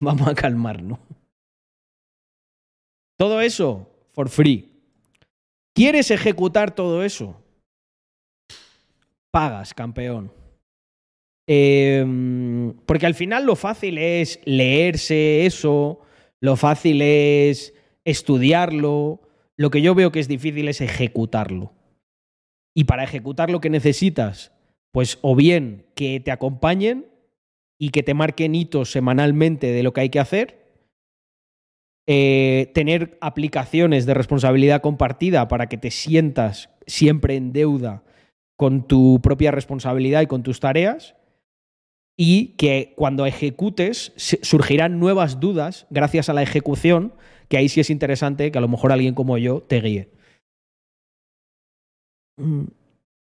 [0.02, 0.98] Vamos a calmarnos.
[3.18, 4.70] Todo eso for free.
[5.74, 7.36] ¿Quieres ejecutar todo eso?
[9.30, 10.32] Pagas, campeón.
[11.46, 12.04] Eh,
[12.86, 16.00] porque al final lo fácil es leerse eso,
[16.40, 17.74] lo fácil es
[18.04, 19.20] estudiarlo,
[19.56, 21.72] lo que yo veo que es difícil es ejecutarlo.
[22.74, 24.52] Y para ejecutar lo que necesitas,
[24.92, 27.09] pues o bien que te acompañen
[27.82, 30.60] y que te marquen hitos semanalmente de lo que hay que hacer.
[32.06, 38.04] Eh, tener aplicaciones de responsabilidad compartida para que te sientas siempre en deuda
[38.56, 41.16] con tu propia responsabilidad y con tus tareas.
[42.18, 47.14] Y que cuando ejecutes surgirán nuevas dudas gracias a la ejecución,
[47.48, 50.10] que ahí sí es interesante que a lo mejor alguien como yo te guíe.
[52.36, 52.64] Mm.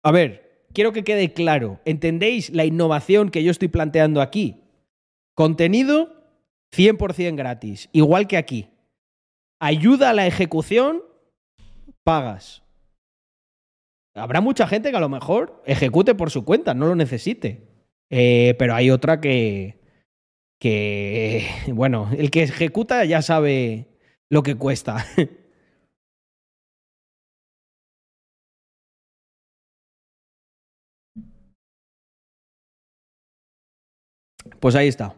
[0.04, 1.80] A ver, quiero que quede claro.
[1.86, 4.62] ¿Entendéis la innovación que yo estoy planteando aquí?
[5.36, 6.22] Contenido
[6.76, 8.70] 100% gratis, igual que aquí.
[9.60, 11.04] Ayuda a la ejecución,
[12.04, 12.64] pagas.
[14.14, 17.68] Habrá mucha gente que a lo mejor ejecute por su cuenta, no lo necesite.
[18.10, 19.80] Eh, pero hay otra que,
[20.60, 23.88] que, bueno, el que ejecuta ya sabe
[24.30, 25.06] lo que cuesta.
[34.62, 35.16] Pues ahí está.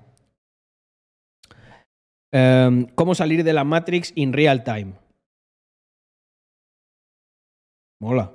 [2.32, 4.94] Um, ¿Cómo salir de la Matrix in real time?
[8.00, 8.32] Mola.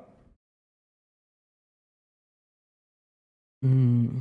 [3.62, 4.20] Mm.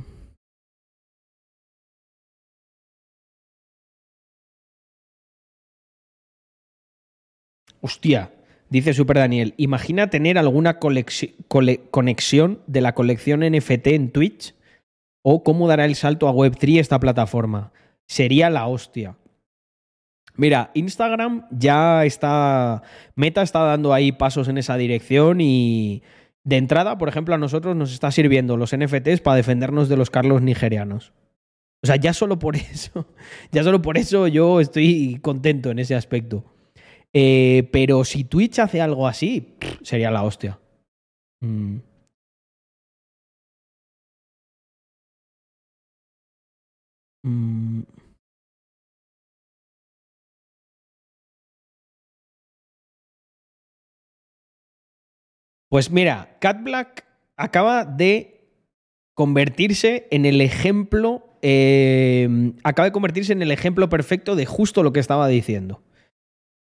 [7.80, 8.32] Hostia,
[8.70, 14.57] dice Super Daniel, imagina tener alguna conexión de la colección NFT en Twitch
[15.22, 17.72] o cómo dará el salto a Web3 esta plataforma.
[18.06, 19.16] Sería la hostia.
[20.36, 22.82] Mira, Instagram ya está,
[23.16, 26.02] Meta está dando ahí pasos en esa dirección y
[26.44, 30.10] de entrada, por ejemplo, a nosotros nos está sirviendo los NFTs para defendernos de los
[30.10, 31.12] Carlos nigerianos.
[31.82, 33.06] O sea, ya solo por eso,
[33.52, 36.44] ya solo por eso yo estoy contento en ese aspecto.
[37.12, 40.60] Eh, pero si Twitch hace algo así, sería la hostia.
[41.40, 41.78] Mm.
[47.24, 47.82] Mm.
[55.70, 57.04] Pues mira, Cat Black
[57.36, 58.38] acaba de
[59.14, 61.24] convertirse en el ejemplo.
[61.42, 65.82] Eh, acaba de convertirse en el ejemplo perfecto de justo lo que estaba diciendo.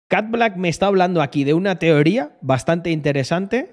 [0.08, 3.72] Cat Black me está hablando aquí de una teoría bastante interesante,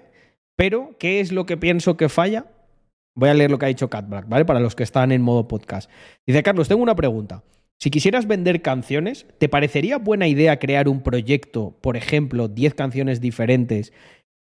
[0.55, 2.45] pero ¿qué es lo que pienso que falla?
[3.17, 4.45] Voy a leer lo que ha dicho Cat Black, ¿vale?
[4.45, 5.89] Para los que están en modo podcast.
[6.27, 7.43] Dice, Carlos, tengo una pregunta.
[7.79, 13.19] Si quisieras vender canciones, ¿te parecería buena idea crear un proyecto, por ejemplo, 10 canciones
[13.19, 13.91] diferentes?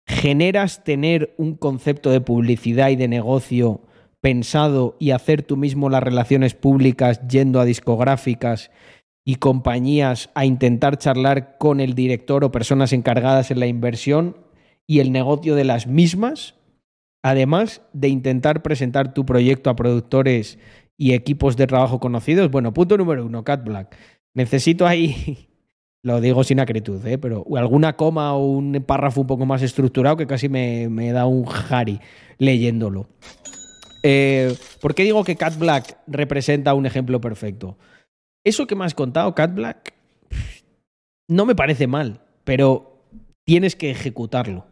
[0.05, 3.81] ¿Generas tener un concepto de publicidad y de negocio
[4.21, 8.69] pensado y hacer tú mismo las relaciones públicas yendo a discográficas
[9.25, 14.38] y compañías a intentar charlar con el director o personas encargadas en la inversión
[14.85, 16.60] y el negocio de las mismas?
[17.23, 20.57] Además de intentar presentar tu proyecto a productores
[20.98, 23.98] y equipos de trabajo conocidos, bueno, punto número uno, Cat Black.
[24.35, 25.49] Necesito ahí,
[26.03, 27.18] lo digo sin acritud, ¿eh?
[27.18, 31.26] pero alguna coma o un párrafo un poco más estructurado que casi me, me da
[31.26, 31.99] un jari
[32.38, 33.07] leyéndolo.
[34.03, 37.77] Eh, ¿Por qué digo que Cat Black representa un ejemplo perfecto?
[38.43, 39.93] Eso que me has contado, Cat Black,
[41.30, 43.06] no me parece mal, pero
[43.45, 44.65] tienes que ejecutarlo.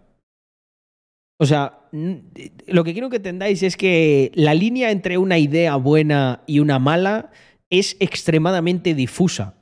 [1.40, 6.42] O sea, lo que quiero que entendáis es que la línea entre una idea buena
[6.46, 7.32] y una mala
[7.70, 9.56] es extremadamente difusa.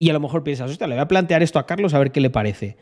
[0.00, 2.12] Y a lo mejor piensas, hostia, le voy a plantear esto a Carlos a ver
[2.12, 2.76] qué le parece.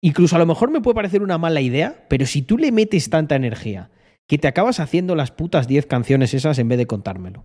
[0.00, 3.10] Incluso a lo mejor me puede parecer una mala idea, pero si tú le metes
[3.10, 3.90] tanta energía
[4.28, 7.44] que te acabas haciendo las putas 10 canciones esas en vez de contármelo,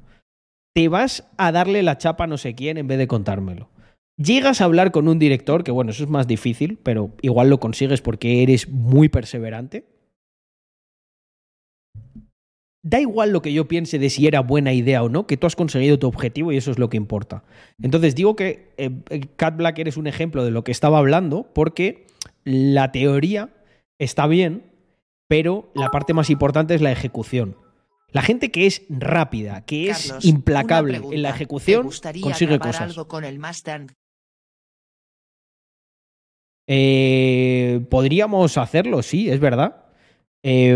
[0.73, 3.69] te vas a darle la chapa a no sé quién en vez de contármelo.
[4.17, 7.59] Llegas a hablar con un director, que bueno, eso es más difícil, pero igual lo
[7.59, 9.87] consigues porque eres muy perseverante.
[12.85, 15.47] Da igual lo que yo piense de si era buena idea o no, que tú
[15.47, 17.43] has conseguido tu objetivo y eso es lo que importa.
[17.81, 18.91] Entonces digo que eh,
[19.37, 22.07] Cat Black eres un ejemplo de lo que estaba hablando porque
[22.43, 23.49] la teoría
[23.99, 24.69] está bien,
[25.29, 27.55] pero la parte más importante es la ejecución.
[28.09, 31.89] La gente que es rápida, que es Carlos, implacable en la ¿Te ejecución,
[32.21, 32.81] consigue cosas.
[32.81, 33.87] algo con el Mustang?
[36.67, 39.85] Eh, podríamos hacerlo, sí, es verdad.
[40.43, 40.75] Eh,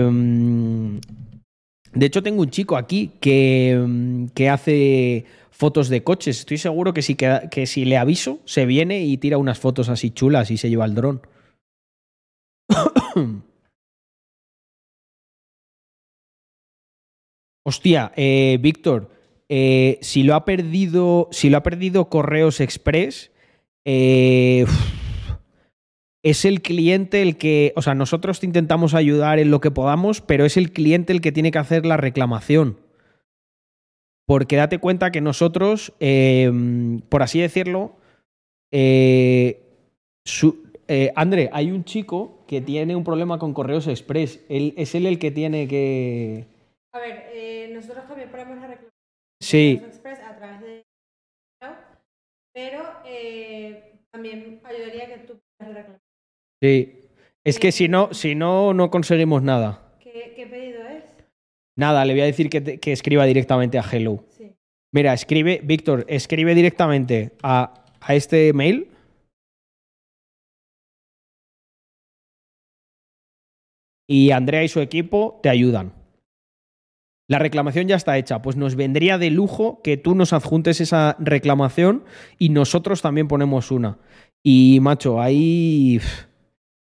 [1.94, 6.40] de hecho, tengo un chico aquí que, mm, que hace fotos de coches.
[6.40, 10.12] Estoy seguro que si, que si le aviso, se viene y tira unas fotos así
[10.12, 11.22] chulas y se lleva el dron.
[17.66, 19.10] Hostia, eh, Víctor,
[19.50, 23.32] eh, si lo ha perdido, si lo ha perdido Correos Express,
[23.84, 24.66] eh,
[26.24, 30.22] es el cliente el que, o sea, nosotros te intentamos ayudar en lo que podamos,
[30.22, 32.80] pero es el cliente el que tiene que hacer la reclamación.
[34.26, 36.52] Porque date cuenta que nosotros, eh,
[37.08, 37.96] por así decirlo,
[38.74, 39.62] eh,
[40.26, 44.44] su- eh, André, hay un chico que tiene un problema con Correos Express.
[44.50, 46.46] Él, es él el que tiene que...
[46.94, 48.92] A ver, nosotros también ponemos la reclamación
[49.40, 49.82] Sí.
[49.86, 50.84] Express a través de
[52.54, 52.82] pero
[54.12, 56.02] también ayudaría que tú puedas reclamar.
[56.62, 56.94] Sí.
[57.44, 59.96] Es que si no, si no, no conseguimos nada.
[60.02, 61.04] ¿Qué, qué pedido es?
[61.78, 64.26] Nada, le voy a decir que, te- que escriba directamente a Hello.
[64.30, 64.52] Sí.
[64.94, 68.90] Mira, escribe, Víctor, escribe directamente a, a este mail.
[74.10, 75.94] Y Andrea y su equipo te ayudan.
[77.30, 78.42] La reclamación ya está hecha.
[78.42, 82.06] Pues nos vendría de lujo que tú nos adjuntes esa reclamación
[82.40, 84.00] y nosotros también ponemos una.
[84.44, 86.00] Y, macho, ahí.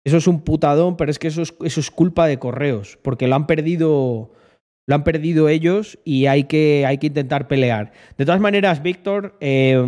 [0.04, 3.28] Eso es un putadón, pero es que eso es, eso es culpa de correos, porque
[3.28, 4.32] lo han perdido.
[4.86, 7.92] Lo han perdido ellos y hay que, hay que intentar pelear.
[8.18, 9.80] De todas maneras, Víctor, eh,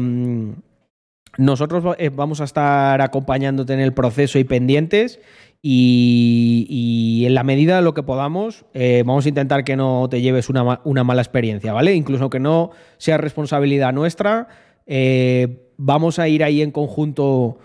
[1.39, 5.21] nosotros eh, vamos a estar acompañándote en el proceso y pendientes.
[5.65, 10.21] Y, en la medida de lo que podamos, eh, vamos a intentar que no te
[10.21, 11.95] lleves una, una mala experiencia, ¿vale?
[11.95, 14.49] Incluso que no sea responsabilidad nuestra,
[14.87, 17.59] eh, vamos a ir ahí en conjunto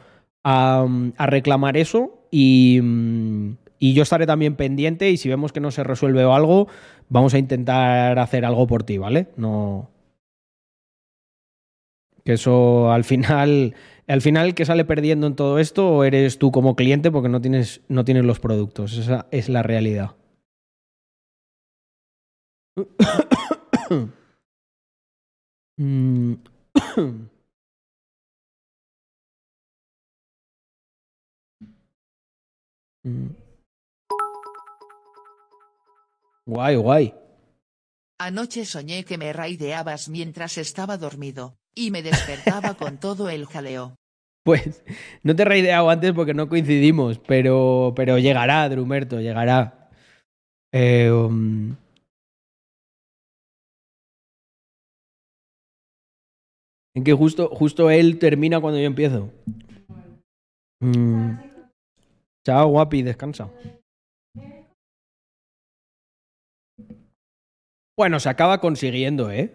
[0.49, 0.88] a
[1.26, 5.83] reclamar eso y, mm, y yo estaré también pendiente y si vemos que no se
[5.83, 6.67] resuelve algo,
[7.09, 9.27] vamos a intentar hacer algo por ti, ¿vale?
[9.37, 9.89] No.
[12.23, 13.75] Que eso al final,
[14.07, 17.41] al final el que sale perdiendo en todo esto eres tú como cliente porque no
[17.41, 18.97] tienes, no tienes los productos.
[18.97, 20.15] Esa es la realidad.
[33.07, 33.29] Mm.
[36.45, 37.13] Guay, guay.
[38.19, 43.95] Anoche soñé que me raideabas mientras estaba dormido, y me despertaba con todo el jaleo.
[44.43, 44.84] Pues
[45.23, 49.89] no te he raideado antes porque no coincidimos, pero, pero llegará, Drumerto, llegará.
[50.73, 51.75] Eh, um,
[56.95, 59.29] en que justo, justo él termina cuando yo empiezo.
[60.79, 61.47] Mm.
[62.48, 63.49] Chao, guapi, descansa.
[67.98, 69.52] Bueno, se acaba consiguiendo, ¿eh?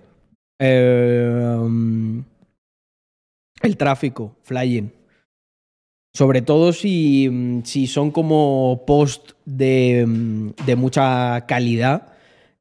[0.60, 1.56] Eh,
[3.62, 4.90] el tráfico, flying.
[6.14, 10.04] Sobre todo si, si son como post de,
[10.66, 12.12] de mucha calidad,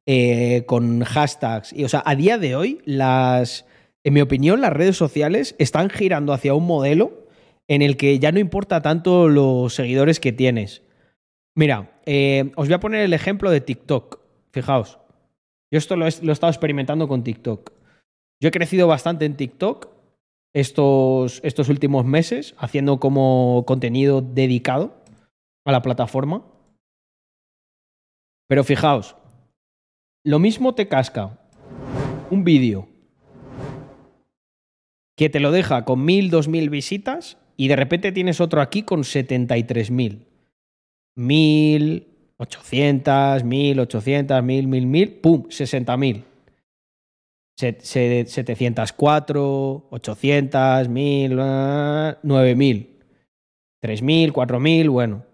[0.06, 1.74] eh, con hashtags.
[1.74, 3.66] Y, o sea, a día de hoy, las,
[4.02, 7.21] en mi opinión, las redes sociales están girando hacia un modelo
[7.72, 10.82] en el que ya no importa tanto los seguidores que tienes.
[11.56, 14.20] Mira, eh, os voy a poner el ejemplo de TikTok.
[14.52, 14.98] Fijaos.
[15.70, 17.72] Yo esto lo he, lo he estado experimentando con TikTok.
[18.42, 19.88] Yo he crecido bastante en TikTok
[20.52, 25.02] estos, estos últimos meses, haciendo como contenido dedicado
[25.64, 26.44] a la plataforma.
[28.50, 29.16] Pero fijaos,
[30.26, 31.38] lo mismo te casca
[32.28, 32.86] un vídeo
[35.16, 39.00] que te lo deja con 1000, 2000 visitas y de repente tienes otro aquí con
[39.04, 40.26] 73.000.
[41.16, 42.06] 1000,
[42.38, 46.24] 800, 1800, 1000, 1000, 1000, pum, 60.000.
[47.56, 52.88] Se- se- 704, 800, 1000, ah, 9000.
[53.80, 55.24] 3000, 4000, bueno.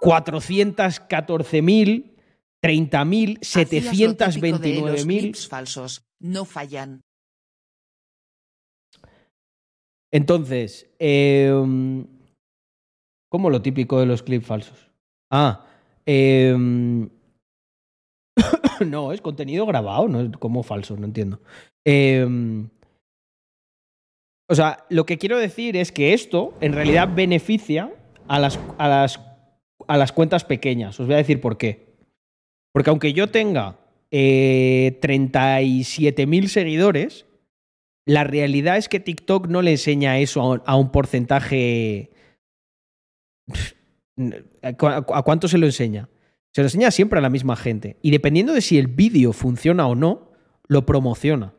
[0.00, 2.12] 414.000,
[2.60, 5.20] 30.000, Hacías lo típico de los 729.000.
[5.20, 6.02] clips falsos.
[6.20, 7.00] No fallan.
[10.12, 12.06] Entonces, em,
[13.30, 14.90] ¿cómo lo típico de los clips falsos?
[15.30, 15.66] Ah,
[16.04, 17.08] em,
[18.86, 21.40] no, es contenido grabado, no es como falso, no entiendo.
[21.86, 22.68] Em,
[24.48, 27.90] o sea, lo que quiero decir es que esto en realidad beneficia
[28.28, 29.18] a las, a las,
[29.88, 31.00] a las cuentas pequeñas.
[31.00, 31.86] Os voy a decir por qué.
[32.72, 33.78] Porque aunque yo tenga
[34.10, 37.24] eh, 37.000 seguidores,
[38.06, 42.10] la realidad es que TikTok no le enseña eso a un, porcentaje.
[44.62, 46.08] ¿A cu- a cuánto se lo enseña?
[46.54, 47.96] Se lo enseña siempre a la misma gente.
[48.02, 50.32] Y dependiendo de si el vídeo funciona o no,
[50.68, 51.54] lo promociona.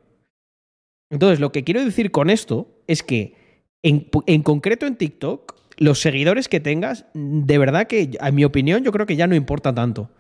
[1.11, 3.36] Entonces, lo que quiero decir con esto es que,
[3.84, 8.91] en, concreto en TikTok, los seguidores que tengas, de verdad que, en mi opinión, yo
[8.91, 10.11] creo que ya no importa tanto.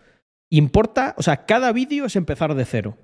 [0.51, 2.97] Importa, o sea, cada vídeo es empezar de cero.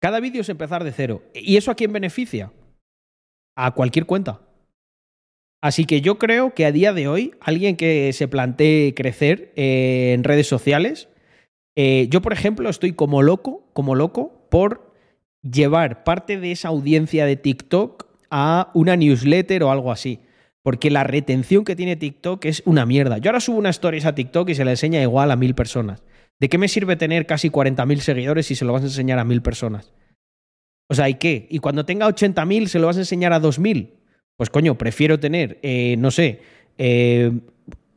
[0.00, 1.22] Cada vídeo es empezar de cero.
[1.34, 2.52] ¿Y eso a quién beneficia?
[3.56, 4.40] A cualquier cuenta.
[5.62, 10.12] Así que yo creo que a día de hoy, alguien que se plantee crecer eh,
[10.14, 11.08] en redes sociales,
[11.76, 14.92] eh, yo por ejemplo estoy como loco, como loco, por
[15.42, 20.20] llevar parte de esa audiencia de TikTok a una newsletter o algo así.
[20.62, 23.18] Porque la retención que tiene TikTok es una mierda.
[23.18, 26.02] Yo ahora subo una stories a TikTok y se la enseña igual a mil personas.
[26.40, 29.24] ¿De qué me sirve tener casi 40.000 seguidores si se lo vas a enseñar a
[29.24, 29.92] mil personas?
[30.88, 31.46] O sea, ¿y qué?
[31.50, 33.90] ¿Y cuando tenga 80.000 se lo vas a enseñar a 2.000?
[34.36, 36.40] Pues coño, prefiero tener, eh, no sé,
[36.78, 37.32] eh,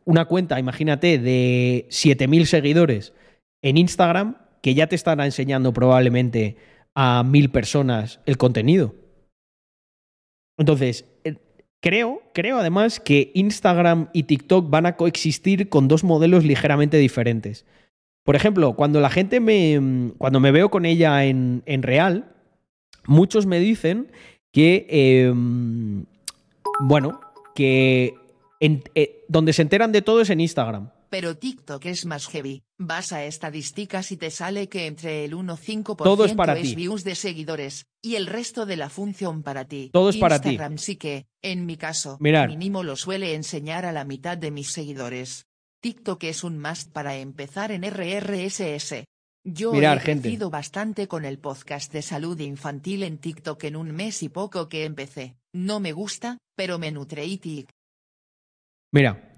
[0.06, 3.14] una cuenta, imagínate, de 7.000 seguidores
[3.62, 6.58] en Instagram que ya te estará enseñando probablemente
[6.96, 8.96] a mil personas el contenido.
[10.58, 11.36] Entonces, eh,
[11.82, 17.66] creo, creo además que Instagram y TikTok van a coexistir con dos modelos ligeramente diferentes.
[18.24, 20.12] Por ejemplo, cuando la gente me.
[20.18, 22.34] Cuando me veo con ella en, en real,
[23.06, 24.12] muchos me dicen
[24.52, 24.86] que.
[24.90, 25.34] eh,
[26.82, 27.20] bueno,
[27.56, 28.14] que.
[28.60, 30.92] en- eh, donde se enteran de todo es en Instagram.
[31.10, 32.62] Pero TikTok es más heavy.
[32.78, 37.04] Vas a estadísticas y te sale que entre el 1 5% Todo es para views
[37.04, 39.90] de seguidores, y el resto de la función para ti.
[39.92, 40.50] Todo es para ti.
[40.50, 42.48] Instagram sí que, en mi caso, Mirar.
[42.48, 45.48] mínimo lo suele enseñar a la mitad de mis seguidores.
[45.82, 49.06] TikTok es un must para empezar en RRSS.
[49.46, 50.24] Yo Mirar, he gente.
[50.24, 54.68] crecido bastante con el podcast de salud infantil en TikTok en un mes y poco
[54.68, 55.38] que empecé.
[55.54, 57.70] No me gusta, pero me nutre y tic.
[58.92, 59.32] Mira,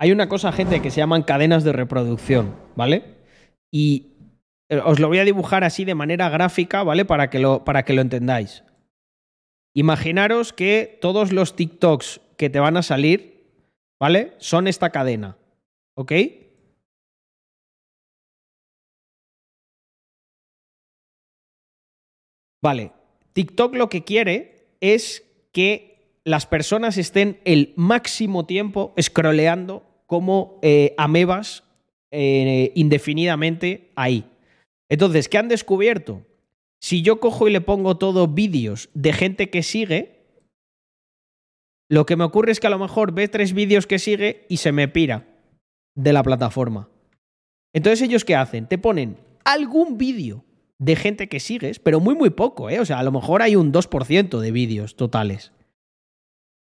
[0.00, 3.18] hay una cosa, gente, que se llaman cadenas de reproducción, ¿vale?
[3.72, 4.14] Y
[4.68, 7.04] eh, os lo voy a dibujar así de manera gráfica, ¿vale?
[7.04, 8.64] Para que lo, para que lo entendáis.
[9.76, 13.52] Imaginaros que todos los TikToks que te van a salir,
[14.00, 14.34] ¿vale?
[14.38, 15.36] Son esta cadena,
[15.98, 16.12] ¿ok?
[22.62, 22.92] Vale,
[23.32, 30.94] TikTok lo que quiere es que las personas estén el máximo tiempo scrolleando como eh,
[30.98, 31.64] amebas
[32.12, 34.24] eh, indefinidamente ahí.
[34.88, 36.22] Entonces, ¿qué han descubierto?
[36.80, 40.26] Si yo cojo y le pongo todo vídeos de gente que sigue,
[41.90, 44.58] lo que me ocurre es que a lo mejor ve tres vídeos que sigue y
[44.58, 45.27] se me pira
[45.98, 46.88] de la plataforma.
[47.74, 48.68] Entonces, ¿ellos qué hacen?
[48.68, 50.44] Te ponen algún vídeo
[50.78, 52.78] de gente que sigues, pero muy, muy poco, ¿eh?
[52.78, 55.52] O sea, a lo mejor hay un 2% de vídeos totales.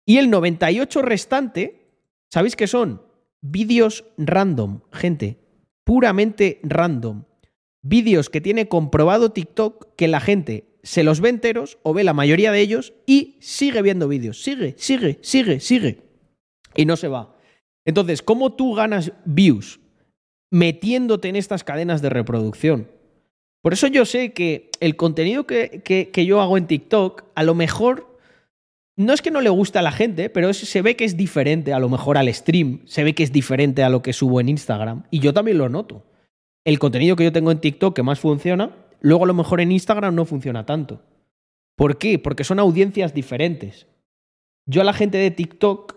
[0.06, 1.96] Y el 98 restante,
[2.30, 3.04] ¿sabéis qué son?
[3.42, 5.40] Vídeos random, gente.
[5.86, 7.24] Puramente random.
[7.82, 12.14] Vídeos que tiene comprobado TikTok que la gente se los ve enteros o ve la
[12.14, 14.44] mayoría de ellos y sigue viendo vídeos.
[14.44, 16.04] Sigue, sigue, sigue, sigue.
[16.76, 17.31] Y no se va.
[17.86, 19.80] Entonces, ¿cómo tú ganas views?
[20.52, 22.88] Metiéndote en estas cadenas de reproducción.
[23.64, 27.54] Por eso yo sé que el contenido que, que- yo hago en TikTok, a lo
[27.56, 28.18] mejor
[28.98, 31.74] no es que no le gusta a la gente, pero se ve que es diferente
[31.74, 34.50] a lo mejor al stream, se ve que es diferente a lo que subo en
[34.50, 35.04] Instagram.
[35.12, 36.04] Y yo también lo noto.
[36.66, 39.72] El contenido que yo tengo en TikTok que más funciona, luego a lo mejor en
[39.72, 41.02] Instagram no funciona tanto.
[41.78, 42.20] ¿Por qué?
[42.20, 43.88] Porque son audiencias diferentes.
[44.68, 45.96] Yo a la gente de TikTok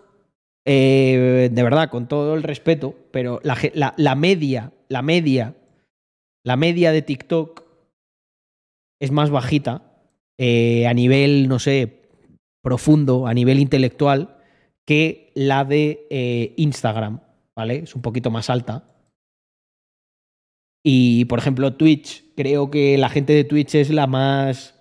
[0.65, 3.57] eh, de verdad, con todo el respeto, pero la,
[3.97, 5.55] la- media, la media,
[6.43, 7.63] la media de TikTok
[9.01, 9.83] es más bajita
[10.39, 12.01] eh, a nivel, no sé,
[12.63, 14.37] profundo, a nivel intelectual,
[14.87, 17.21] que la de eh, Instagram,
[17.55, 17.77] ¿vale?
[17.77, 18.87] Es un poquito más alta.
[20.83, 24.75] Y, por ejemplo, Twitch, creo que la gente de Twitch es la más.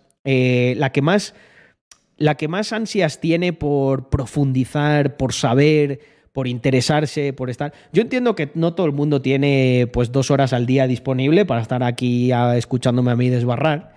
[0.77, 1.35] la que más.
[2.16, 6.01] La que más ansias tiene por profundizar, por saber,
[6.32, 7.73] por interesarse, por estar.
[7.93, 11.62] Yo entiendo que no todo el mundo tiene pues dos horas al día disponible para
[11.62, 13.95] estar aquí a- escuchándome a mí desbarrar.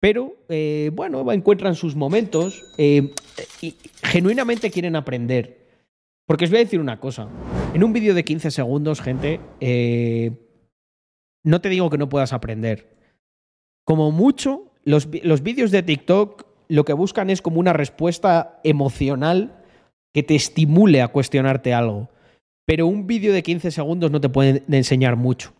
[0.00, 3.10] Pero, eh, bueno, encuentran sus momentos eh,
[3.60, 5.60] y genuinamente quieren aprender.
[6.26, 7.28] Porque os voy a decir una cosa.
[7.74, 10.32] En un vídeo de 15 segundos, gente, eh,
[11.44, 12.96] no te digo que no puedas aprender.
[13.84, 19.62] Como mucho, los, los vídeos de TikTok lo que buscan es como una respuesta emocional
[20.14, 22.08] que te estimule a cuestionarte algo.
[22.66, 25.52] Pero un vídeo de 15 segundos no te puede enseñar mucho.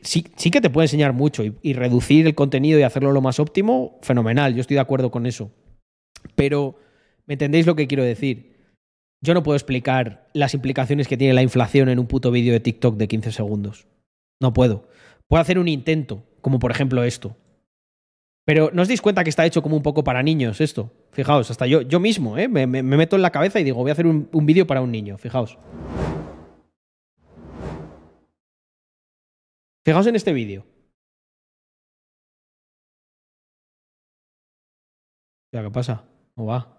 [0.00, 3.20] Sí, sí que te puede enseñar mucho y, y reducir el contenido y hacerlo lo
[3.20, 5.50] más óptimo, fenomenal, yo estoy de acuerdo con eso.
[6.36, 6.76] Pero,
[7.26, 8.56] ¿me entendéis lo que quiero decir?
[9.20, 12.60] Yo no puedo explicar las implicaciones que tiene la inflación en un puto vídeo de
[12.60, 13.86] TikTok de 15 segundos.
[14.40, 14.88] No puedo.
[15.28, 17.36] Puedo hacer un intento, como por ejemplo esto.
[18.44, 20.90] Pero ¿no os dais cuenta que está hecho como un poco para niños esto?
[21.12, 22.48] Fijaos, hasta yo, yo mismo, ¿eh?
[22.48, 24.66] me, me- me meto en la cabeza y digo, voy a hacer un, un vídeo
[24.66, 25.56] para un niño, fijaos.
[29.84, 30.64] Fijaos en este vídeo.
[35.52, 36.04] Ya, ¿qué pasa?
[36.34, 36.78] ¿Cómo va?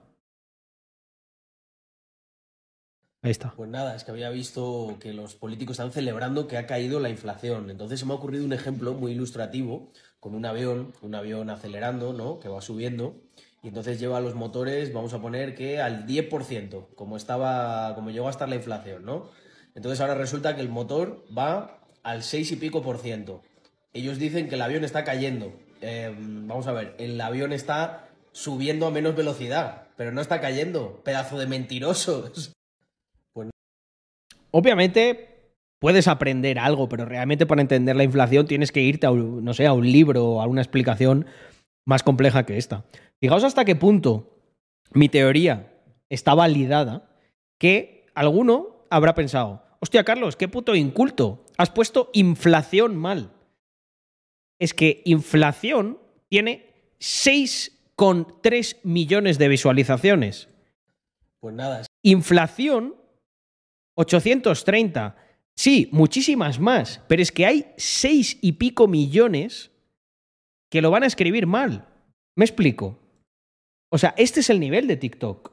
[3.22, 3.53] Ahí está.
[3.56, 7.10] Pues nada, es que había visto que los políticos están celebrando que ha caído la
[7.10, 7.69] inflación.
[7.69, 9.91] Entonces se me ha ocurrido un ejemplo muy ilustrativo
[10.23, 12.39] con un avión, un avión acelerando, ¿no?
[12.39, 13.13] Que va subiendo.
[13.61, 18.27] Y entonces lleva los motores, vamos a poner que al 10%, como estaba, como llegó
[18.27, 19.29] a estar la inflación, ¿no?
[19.75, 23.41] Entonces ahora resulta que el motor va al 6 y pico por ciento.
[23.91, 25.51] Ellos dicen que el avión está cayendo.
[25.81, 31.01] Eh, vamos a ver, el avión está subiendo a menos velocidad, pero no está cayendo.
[31.03, 32.53] Pedazo de mentirosos.
[34.51, 35.32] Obviamente
[35.84, 39.53] puedes aprender algo, pero realmente para entender la inflación tienes que irte a, un- no
[39.53, 41.26] sé, a un libro o a una explicación
[41.85, 42.85] más compleja que esta.
[43.19, 44.39] Fijaos hasta qué punto
[44.93, 45.73] mi teoría
[46.10, 47.10] está validada
[47.60, 53.34] que alguno habrá pensado, hostia Carlos, qué puto inculto, has puesto inflación mal.
[54.60, 55.99] Es que inflación
[56.30, 56.65] tiene
[57.01, 60.47] 6,3 millones de visualizaciones.
[61.41, 62.95] Pues nada, Inflación
[63.95, 65.18] 830.
[65.55, 69.71] Sí, muchísimas más, pero es que hay seis y pico millones
[70.71, 71.88] que lo van a escribir mal.
[72.35, 72.99] ¿Me explico?
[73.91, 75.51] O sea, este es el nivel de TikTok.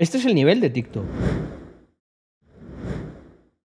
[0.00, 1.04] Este es el nivel de TikTok.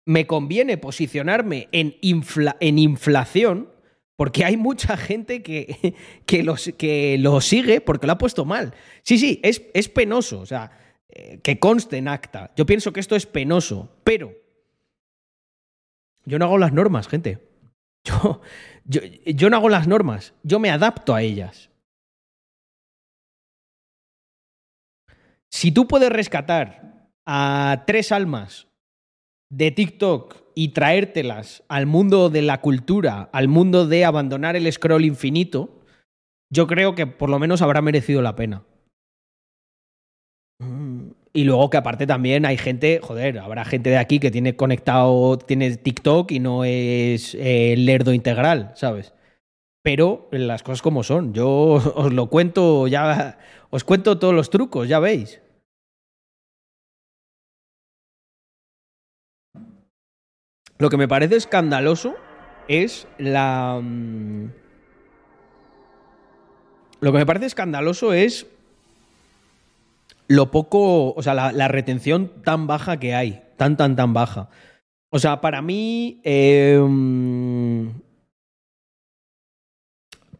[0.05, 3.69] Me conviene posicionarme en, infla- en inflación
[4.17, 5.95] porque hay mucha gente que,
[6.25, 8.73] que, los- que lo sigue porque lo ha puesto mal.
[9.03, 10.41] Sí, sí, es, es penoso.
[10.41, 10.71] O sea,
[11.09, 12.51] eh, que conste en acta.
[12.57, 14.33] Yo pienso que esto es penoso, pero
[16.25, 17.47] yo no hago las normas, gente.
[18.07, 18.39] Yo,
[18.83, 21.71] yo, yo no hago las normas, yo me adapto a ellas.
[25.49, 28.67] Si tú puedes rescatar a tres almas
[29.49, 35.05] de TikTok y traértelas al mundo de la cultura, al mundo de abandonar el scroll
[35.05, 35.81] infinito,
[36.51, 38.63] yo creo que por lo menos habrá merecido la pena.
[41.35, 45.37] Y luego que aparte también hay gente, joder, habrá gente de aquí que tiene conectado,
[45.37, 49.13] tiene TikTok y no es eh, lerdo integral, ¿sabes?
[49.83, 51.33] Pero las cosas como son.
[51.33, 51.49] Yo
[51.95, 53.37] os lo cuento, ya
[53.69, 55.41] os cuento todos los trucos, ya veis.
[60.77, 62.15] Lo que me parece escandaloso
[62.69, 63.81] es la...
[63.83, 64.51] mm,
[67.01, 68.47] Lo que me parece escandaloso es
[70.27, 74.49] lo poco, o sea, la, retención tan baja que hay, tan, tan, tan baja.
[75.11, 76.79] O sea, para mí, eh,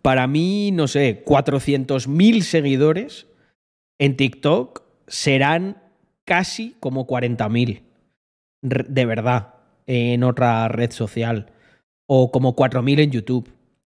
[0.01, 3.27] para mí, no sé, 400.000 seguidores
[3.99, 5.81] en TikTok serán
[6.25, 7.83] casi como 40.000,
[8.63, 9.53] re- de verdad,
[9.87, 11.51] en otra red social.
[12.07, 13.51] O como 4.000 en YouTube.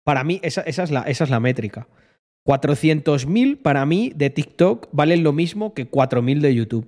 [0.05, 1.87] Para mí, esa, esa es, la, esa es la métrica.
[2.47, 6.87] 400.000 para mí de TikTok valen lo mismo que 4.000 de YouTube.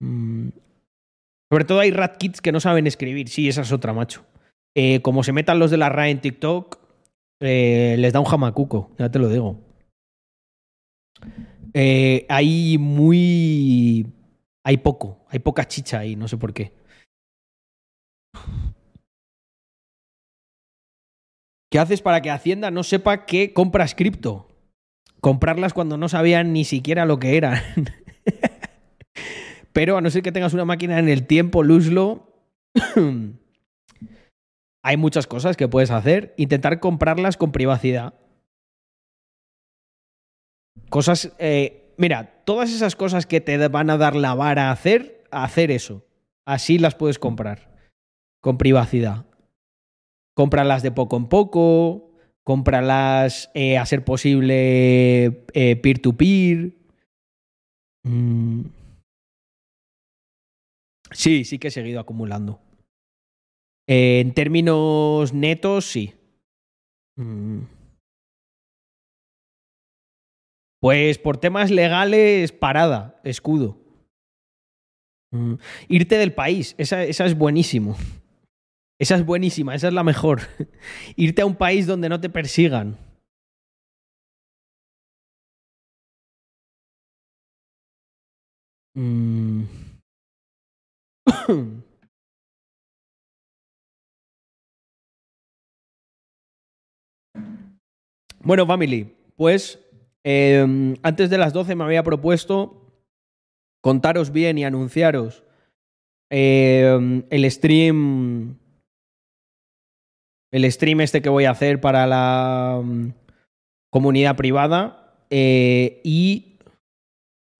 [0.00, 0.50] Mm.
[1.50, 3.28] Sobre todo hay rat kids que no saben escribir.
[3.28, 4.24] Sí, esa es otra, macho.
[4.76, 6.78] Eh, como se metan los de la RAE en TikTok,
[7.40, 9.58] eh, les da un jamacuco, ya te lo digo.
[11.72, 14.06] Eh, hay muy
[14.64, 16.72] hay poco, hay poca chicha ahí, no sé por qué.
[21.70, 24.48] ¿Qué haces para que Hacienda no sepa que compras cripto?
[25.20, 27.62] Comprarlas cuando no sabían ni siquiera lo que eran.
[29.72, 32.34] Pero a no ser que tengas una máquina en el tiempo, Luzlo,
[34.82, 36.34] hay muchas cosas que puedes hacer.
[36.36, 38.14] Intentar comprarlas con privacidad.
[40.88, 41.32] Cosas.
[41.38, 45.44] eh, mira, todas esas cosas que te van a dar la vara a hacer, a
[45.44, 46.04] hacer eso.
[46.44, 47.76] Así las puedes comprar.
[48.40, 49.29] Con privacidad.
[50.40, 52.12] Cómpralas de poco en poco.
[52.44, 56.78] Cómpralas eh, a ser posible eh, peer-to-peer.
[58.04, 58.62] Mm.
[61.10, 62.58] Sí, sí que he seguido acumulando.
[63.86, 66.14] Eh, en términos netos, sí.
[67.18, 67.64] Mm.
[70.80, 73.76] Pues por temas legales, parada, escudo.
[75.32, 75.56] Mm.
[75.88, 77.94] Irte del país, esa, esa es buenísimo.
[79.00, 80.42] Esa es buenísima, esa es la mejor.
[81.16, 82.98] Irte a un país donde no te persigan.
[88.94, 89.64] Mm.
[98.42, 99.78] Bueno, family, pues
[100.24, 102.90] eh, antes de las 12 me había propuesto
[103.82, 105.44] contaros bien y anunciaros
[106.30, 108.59] eh, el stream.
[110.52, 113.12] El stream este que voy a hacer para la um,
[113.90, 115.24] comunidad privada.
[115.30, 116.58] eh, y.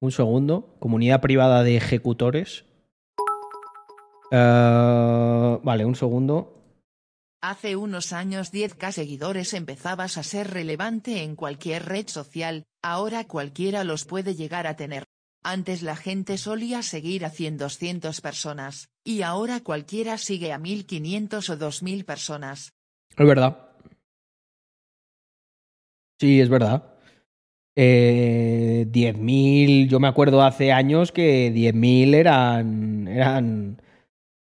[0.00, 0.76] Un segundo.
[0.80, 2.64] Comunidad privada de ejecutores.
[4.30, 6.56] Eh, vale, un segundo.
[7.42, 13.82] Hace unos años 10k seguidores empezabas a ser relevante en cualquier red social, ahora cualquiera
[13.82, 15.04] los puede llegar a tener.
[15.42, 21.48] Antes la gente solía seguir a 100 200 personas, y ahora cualquiera sigue a 1500
[21.48, 22.74] o 2000 personas.
[23.16, 23.70] Es verdad.
[26.20, 26.84] Sí, es verdad.
[27.76, 33.82] Eh, 10.000, yo me acuerdo hace años que 10.000 eran, eran,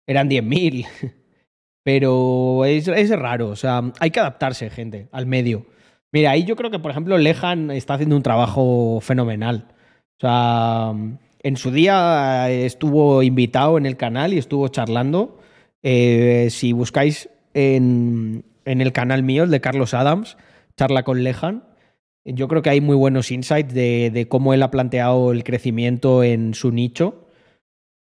[0.06, 0.86] eran 10.000.
[1.84, 5.66] Pero es, es raro, o sea, hay que adaptarse, gente, al medio.
[6.12, 9.68] Mira, ahí yo creo que, por ejemplo, Lejan está haciendo un trabajo fenomenal.
[10.18, 10.92] O sea,
[11.42, 15.38] en su día estuvo invitado en el canal y estuvo charlando.
[15.82, 20.36] Eh, si buscáis en, en el canal mío, el de Carlos Adams,
[20.76, 21.64] charla con Lejan,
[22.26, 26.54] yo creo que hay muy buenos insights de, cómo él ha planteado el crecimiento en
[26.54, 27.28] su nicho.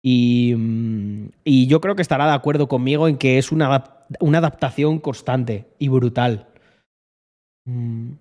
[0.02, 4.38] Y, mm, y yo creo que estará de acuerdo conmigo en que es una, una
[4.38, 6.48] adaptación constante y brutal.
[7.66, 8.14] Mm.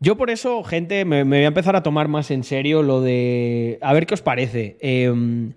[0.00, 3.00] Yo por eso, gente, me, me voy a empezar a tomar más en serio lo
[3.00, 3.78] de...
[3.82, 4.76] A ver qué os parece.
[4.80, 5.52] Em,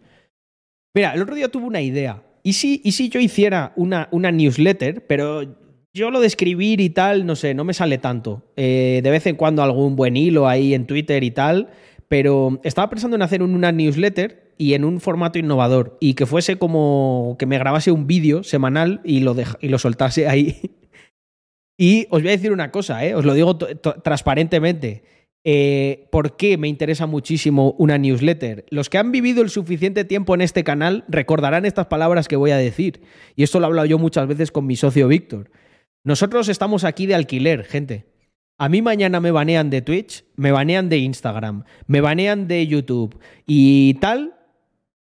[0.93, 2.21] mira, el otro día tuve una idea.
[2.45, 5.41] ¿Y si, y yo hiciera una, una newsletter, pero
[5.95, 8.43] yo lo de escribir y tal, no sé, no me sale tanto.
[8.55, 11.69] Eh, de vez en cuando algún buen hilo ahí en Twitter y tal,
[12.07, 16.27] pero estaba pensando en hacer un- una newsletter y en un formato innovador y que
[16.27, 20.55] fuese como que me grabase un vídeo semanal y lo, y lo soltase ahí.
[21.77, 23.15] Y os voy a decir una cosa, ¿eh?
[23.15, 25.03] os lo digo transparentemente.
[25.47, 28.65] Eh, ¿Por qué me interesa muchísimo una newsletter?
[28.71, 32.49] Los que han vivido el suficiente tiempo en este canal recordarán estas palabras que voy
[32.49, 33.03] a decir.
[33.35, 35.51] Y esto lo he hablado yo muchas veces con mi socio Víctor.
[36.03, 38.07] Nosotros estamos aquí de alquiler, gente.
[38.57, 43.19] A mí mañana me banean de Twitch, me banean de Instagram, me banean de YouTube
[43.45, 44.33] y tal.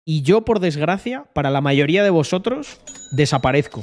[0.04, 2.80] Y yo, por desgracia, para la mayoría de vosotros,
[3.12, 3.82] desaparezco.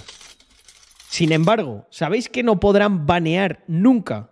[1.09, 4.30] Sin embargo, ¿sabéis que no podrán banear nunca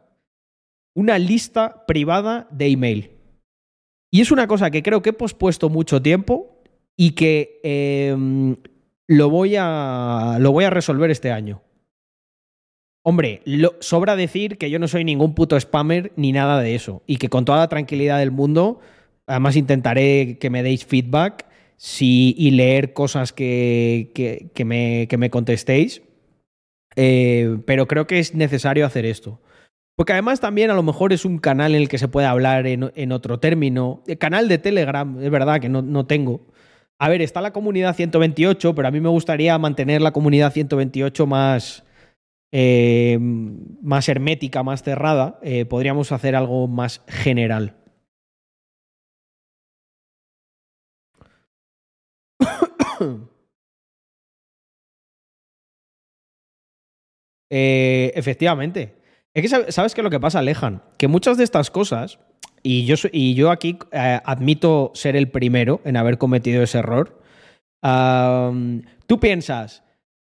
[0.95, 3.11] una lista privada de email?
[4.11, 6.61] Y es una cosa que creo que he pospuesto mucho tiempo
[6.97, 8.15] y que eh,
[9.07, 11.61] lo, voy a, lo voy a resolver este año.
[13.05, 17.01] Hombre, lo- sobra decir que yo no soy ningún puto spammer ni nada de eso.
[17.07, 18.81] Y que con toda la tranquilidad del mundo,
[19.27, 21.45] además intentaré que me deis feedback
[21.99, 26.01] y leer cosas que, que- que me, que me contestéis.
[26.95, 29.39] Eh, pero creo que es necesario hacer esto.
[29.99, 32.65] Porque además también a lo mejor es un canal en el que se puede hablar
[32.67, 34.01] en, en otro término.
[34.07, 36.47] El canal de Telegram, es verdad que no, no tengo.
[36.97, 41.27] A ver, está la comunidad 128, pero a mí me gustaría mantener la comunidad 128
[41.27, 41.83] más,
[42.53, 45.37] eh, más hermética, más cerrada.
[45.43, 47.75] Eh, podríamos hacer algo más general.
[57.51, 58.99] Eh, efectivamente.
[59.35, 62.19] Es que sab- sabes qué es lo que pasa, Lejan, que muchas de estas cosas
[62.63, 67.21] y, yo, y yo aquí eh, admito ser el primero en haber cometido ese error.
[69.07, 69.83] Tú piensas,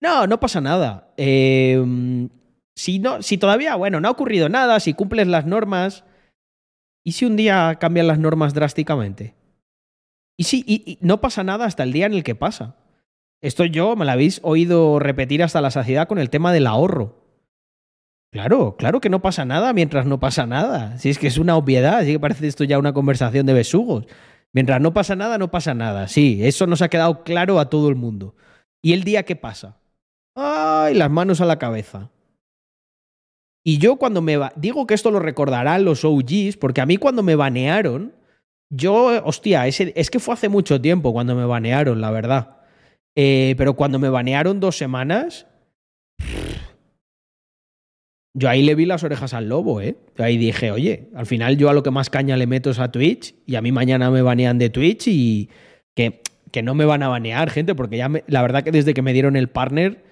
[0.01, 1.13] no, no pasa nada.
[1.17, 1.83] Eh,
[2.75, 6.03] si, no, si todavía, bueno, no ha ocurrido nada, si cumples las normas,
[7.05, 9.35] ¿y si un día cambian las normas drásticamente?
[10.37, 12.75] Y si y- y no pasa nada hasta el día en el que pasa.
[13.41, 17.22] Esto yo me lo habéis oído repetir hasta la saciedad con el tema del ahorro.
[18.33, 20.97] Claro, claro que no pasa nada mientras no pasa nada.
[20.97, 24.07] Si es que es una obviedad, así que parece esto ya una conversación de besugos.
[24.53, 26.07] Mientras no pasa nada, no pasa nada.
[26.07, 28.35] Sí, eso nos ha quedado claro a todo el mundo.
[28.83, 29.77] ¿Y el día qué pasa?
[30.35, 30.95] ¡Ay!
[30.95, 32.09] Las manos a la cabeza.
[33.63, 34.37] Y yo cuando me...
[34.37, 38.13] ba- Digo que esto lo recordarán los OGs, porque a mí cuando me banearon,
[38.71, 42.57] yo, hostia, ese, es que fue hace mucho tiempo cuando me banearon, la verdad.
[43.15, 45.45] Eh, pero cuando me banearon dos semanas,
[48.35, 49.95] yo ahí le vi las orejas al lobo, ¿eh?
[50.17, 52.79] Yo ahí dije, oye, al final yo a lo que más caña le meto es
[52.79, 55.49] a Twitch y a mí mañana me banean de Twitch y
[55.95, 58.93] que, que no me van a banear, gente, porque ya me- la verdad que desde
[58.93, 60.03] que me dieron el partner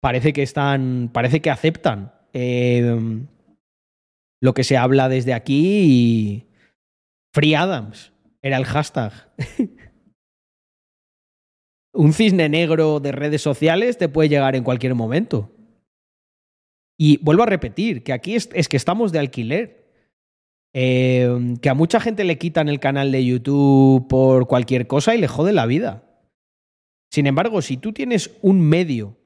[0.00, 3.20] parece que están, parece que aceptan eh,
[4.40, 6.46] lo que se habla desde aquí y
[7.32, 8.12] Free Adams
[8.42, 9.12] era el hashtag.
[11.94, 15.50] Un cisne negro de redes sociales te puede llegar en cualquier momento.
[16.98, 19.82] Y vuelvo a repetir, que aquí es, es que estamos de alquiler.
[20.74, 25.18] Eh, que a mucha gente le quitan el canal de YouTube por cualquier cosa y
[25.18, 26.02] le jode la vida.
[27.12, 29.18] Sin embargo, si tú tienes un medio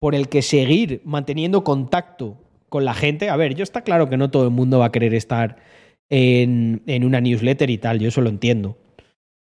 [0.00, 2.38] por el que seguir manteniendo contacto
[2.70, 4.92] con la gente, a ver, yo está claro que no todo el mundo va a
[4.92, 5.58] querer estar
[6.08, 8.78] en, en una newsletter y tal, yo eso lo entiendo.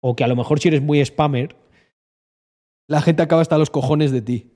[0.01, 1.55] O que a lo mejor si eres muy spammer,
[2.89, 4.51] la gente acaba hasta los cojones de ti.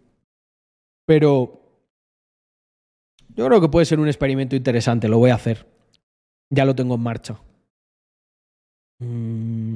[1.05, 1.64] Pero
[3.35, 5.65] yo creo que puede ser un experimento interesante, lo voy a hacer.
[6.49, 7.39] Ya lo tengo en marcha.
[8.99, 9.75] Mm.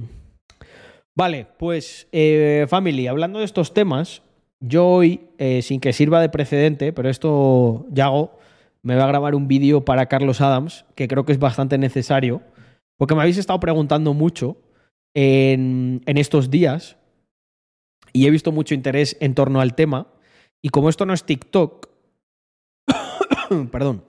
[1.15, 4.21] Vale, pues eh, family, hablando de estos temas,
[4.61, 8.37] yo hoy, eh, sin que sirva de precedente, pero esto ya hago,
[8.81, 12.41] me va a grabar un vídeo para Carlos Adams, que creo que es bastante necesario,
[12.97, 14.57] porque me habéis estado preguntando mucho
[15.13, 16.97] en estos días
[18.13, 20.07] y he visto mucho interés en torno al tema.
[20.61, 21.88] Y como esto no es TikTok,
[23.71, 24.03] perdón,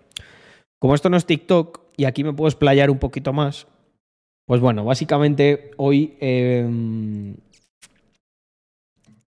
[0.78, 3.66] como esto no es TikTok y aquí me puedo explayar un poquito más,
[4.46, 6.66] pues bueno, básicamente hoy, eh,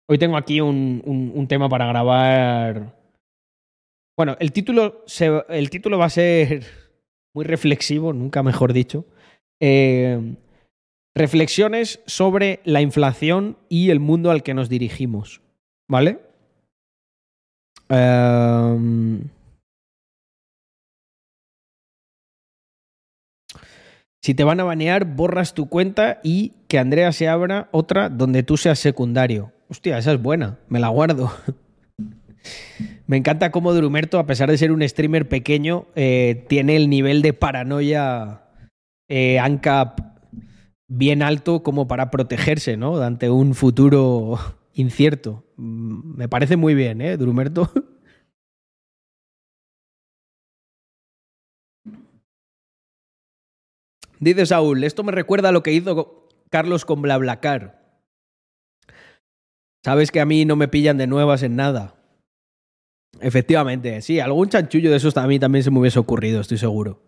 [0.08, 2.96] hoy tengo aquí un, tema para grabar.
[4.16, 5.04] Bueno, el título,
[5.48, 6.64] el título va a ser
[7.34, 9.04] muy reflexivo, nunca mejor dicho.
[9.60, 10.34] Eh,
[11.14, 15.40] reflexiones sobre la inflación y el mundo al que nos dirigimos.
[15.88, 16.20] ¿Vale?
[17.88, 19.28] Em,
[24.22, 28.44] si te van a banear, borras tu cuenta y que Andrea se abra otra donde
[28.44, 29.52] tú seas secundario.
[29.68, 31.32] Hostia, esa es buena, me la guardo.
[33.06, 37.20] Me encanta cómo Drumerto, a pesar de ser un streamer pequeño, eh, tiene el nivel
[37.20, 38.42] de paranoia
[39.08, 40.00] eh, ANCAP
[40.88, 42.96] bien alto como para protegerse, ¿no?
[43.00, 44.38] Ante un futuro
[44.72, 45.44] incierto.
[45.56, 47.70] Mm, Me parece muy bien, ¿eh, Drumerto?
[54.22, 58.00] Dice Saúl, esto me recuerda a lo que hizo Carlos con BlaBlaCar.
[59.84, 61.96] Sabes que a mí no me pillan de nuevas en nada.
[63.20, 67.02] Efectivamente, sí, algún chanchullo de esos a mí también se me hubiese ocurrido, estoy seguro.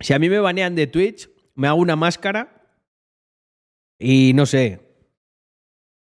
[0.00, 2.68] Si a mí me banean de Twitch, me hago una máscara
[3.98, 4.78] y no sé,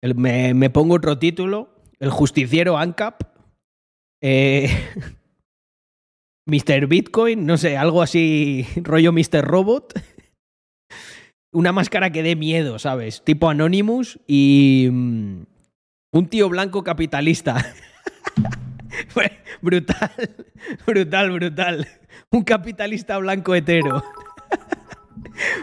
[0.03, 3.23] me, me pongo otro título, el justiciero ANCAP,
[4.21, 4.69] eh,
[6.47, 6.87] Mr.
[6.87, 9.43] Bitcoin, no sé, algo así, rollo Mr.
[9.43, 9.95] Robot.
[11.53, 13.23] Una máscara que dé miedo, ¿sabes?
[13.25, 15.43] Tipo Anonymous y mm,
[16.12, 17.65] un tío blanco capitalista.
[19.62, 20.11] Brutal,
[20.87, 21.89] brutal, brutal.
[22.31, 24.03] Un capitalista blanco hetero.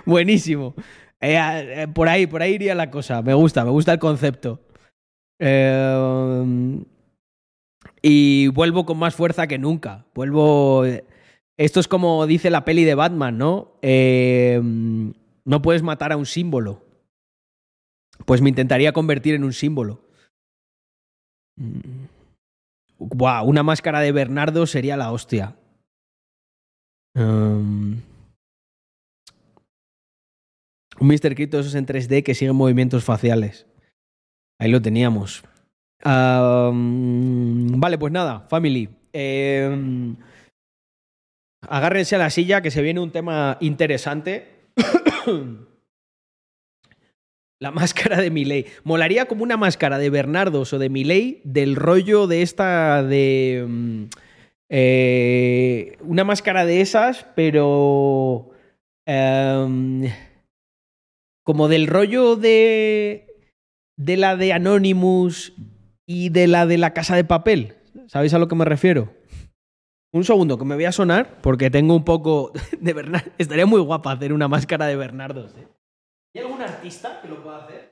[0.06, 0.74] Buenísimo.
[1.20, 1.38] Eh,
[1.84, 3.22] eh, por ahí, por ahí iría la cosa.
[3.22, 4.60] Me gusta, me gusta el concepto.
[5.40, 6.84] Eh,
[8.02, 10.06] y vuelvo con más fuerza que nunca.
[10.14, 10.84] Vuelvo.
[11.58, 13.74] Esto es como dice la peli de Batman, ¿no?
[13.82, 16.84] Eh, no puedes matar a un símbolo.
[18.26, 20.02] Pues me intentaría convertir en un símbolo.
[21.58, 22.06] Mm.
[23.00, 25.56] Buah, una máscara de Bernardo sería la hostia.
[27.16, 28.00] Um,
[31.00, 31.34] un Mr.
[31.36, 33.66] Crypto esos en 3D que siguen movimientos faciales.
[34.60, 35.44] Ahí lo teníamos.
[36.04, 38.90] Vale, pues nada, family.
[39.14, 40.16] Eh,
[41.68, 44.48] Agárrense a la silla que se viene un tema interesante.
[47.60, 48.66] La máscara de Milei.
[48.84, 53.64] Molaría como una máscara de Bernardos o de Milei del rollo de esta de...
[53.68, 54.04] mm,
[54.70, 58.50] eh, una máscara de esas, pero...
[59.06, 60.10] em,
[61.44, 63.28] como del rollo de...
[63.96, 65.54] De la de Anonymous
[66.12, 67.76] y de la de la casa de papel.
[68.08, 69.14] ¿Sabéis a lo que me refiero?
[70.12, 72.52] Un segundo, que me voy a sonar porque tengo un poco
[72.82, 73.32] de Bernardo.
[73.38, 75.56] Estaría muy guapa hacer una máscara de Bernardos.
[75.58, 75.68] ¿eh?
[76.36, 77.92] ¿Hay algún artista que lo pueda hacer?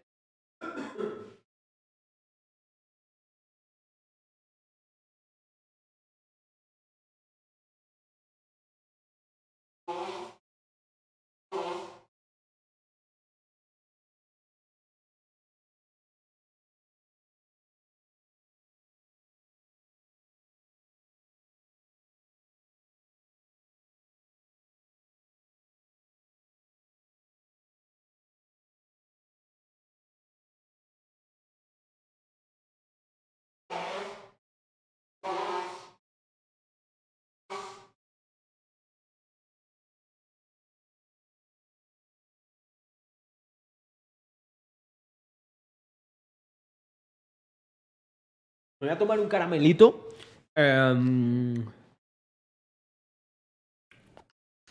[48.79, 50.07] Me voy a tomar un caramelito.
[50.55, 51.65] em,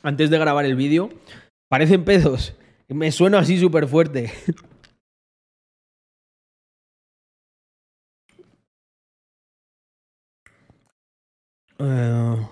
[0.03, 1.11] antes de grabar el vídeo.
[1.69, 2.55] Parecen pedos.
[2.89, 4.33] Me sueno así súper fuerte.
[11.81, 12.49] Eh,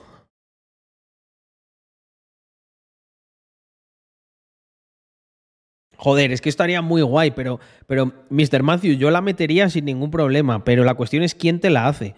[5.98, 8.62] Joder, es que estaría muy guay, pero, pero Mr.
[8.62, 12.14] Matthew, yo la metería sin ningún problema, pero la cuestión es quién te la hace.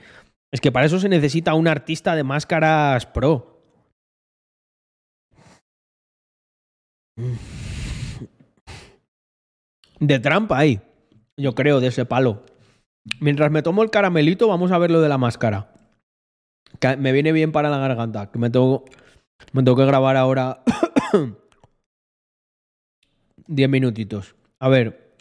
[0.52, 3.62] Es que para eso se necesita un artista de máscaras pro.
[10.00, 10.80] De trampa ahí,
[11.36, 12.44] yo creo, de ese palo.
[13.20, 15.72] Mientras me tomo el caramelito, vamos a ver lo de la máscara.
[16.98, 18.84] Me viene bien para la garganta, que me tengo,
[19.52, 20.62] me tengo que grabar ahora
[23.48, 24.36] 10 minutitos.
[24.60, 25.16] A ver.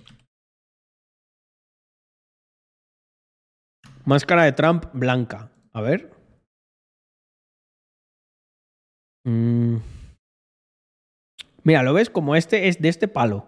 [4.05, 5.51] Máscara de Trump blanca.
[5.73, 6.11] A ver.
[9.25, 9.77] Mm.
[11.63, 12.09] Mira, ¿lo ves?
[12.09, 13.47] Como este es de este palo.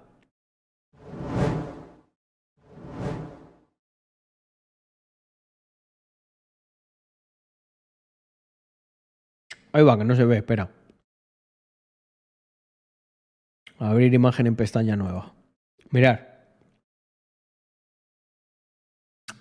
[9.72, 10.79] Ahí va, que no se ve, espera.
[13.80, 15.34] Abrir imagen en pestaña nueva.
[15.92, 16.18] Mirar.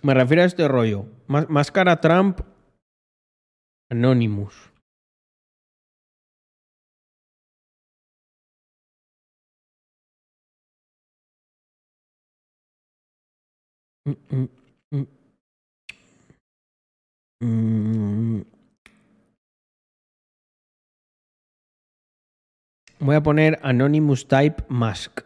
[0.03, 1.07] Me refiero a este rollo.
[1.27, 2.41] Más- Máscara Trump
[3.91, 4.55] Anonymous.
[14.07, 14.49] Mm,
[14.93, 15.07] mm,
[17.43, 18.58] mm.
[23.01, 25.21] Voy a poner Anonymous Type Mask.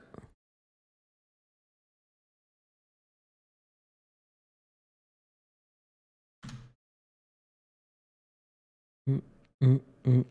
[9.06, 9.18] Mm,
[9.60, 10.24] mm, mm.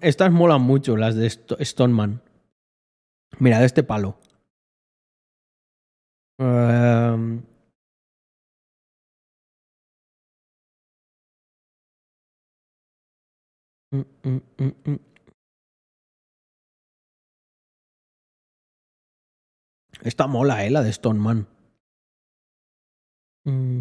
[0.00, 2.22] Estas molan mucho, las de Sto- Stoneman.
[3.38, 4.18] Mira, de este palo.
[6.38, 7.42] Em,
[20.02, 21.46] Esta mola, eh, la de Stoneman.
[23.44, 23.80] Mm.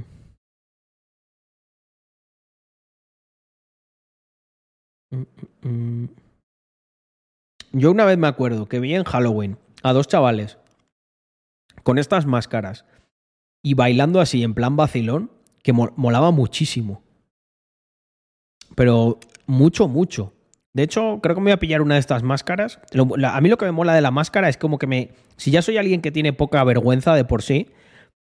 [5.12, 5.24] Mm,
[5.64, 5.68] mm,
[6.04, 6.10] mm.
[7.72, 10.58] Yo una vez me acuerdo que vi en Halloween a dos chavales
[11.84, 12.86] con estas máscaras
[13.64, 15.32] y bailando así en plan vacilón
[15.64, 17.04] que mo- molaba muchísimo.
[18.76, 20.34] Pero mucho, mucho.
[20.76, 22.80] De hecho, creo que me voy a pillar una de estas máscaras.
[23.18, 25.12] La- a mí lo que me mola de la máscara es como que me...
[25.36, 27.70] Si ya soy alguien que tiene poca vergüenza de por sí,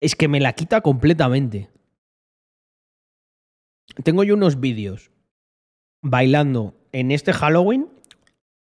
[0.00, 1.68] es que me la quita completamente.
[4.02, 5.10] Tengo yo unos vídeos
[6.02, 7.88] bailando en este Halloween.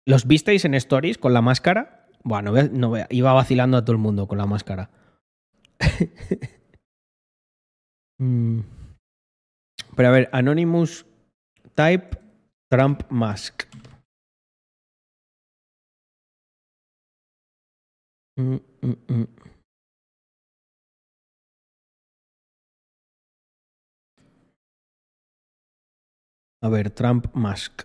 [0.07, 2.07] ¿Los visteis en stories con la máscara?
[2.23, 4.91] Bueno, no, iba vacilando a todo el mundo con la máscara.
[8.19, 8.61] Mm.
[9.95, 11.05] Pero a ver, Anonymous
[11.75, 12.17] Type
[12.69, 13.65] Trump Musk.
[18.37, 19.27] Mm, mm, mm.
[26.63, 27.85] A ver, Trump Musk.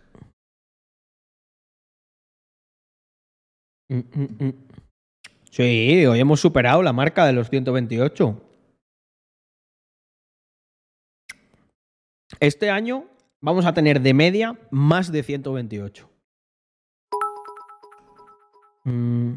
[5.52, 8.42] Sí, hoy hemos superado la marca de los 128.
[12.40, 13.06] Este año
[13.42, 16.10] vamos a tener de media más de 128.
[18.84, 19.34] Mm,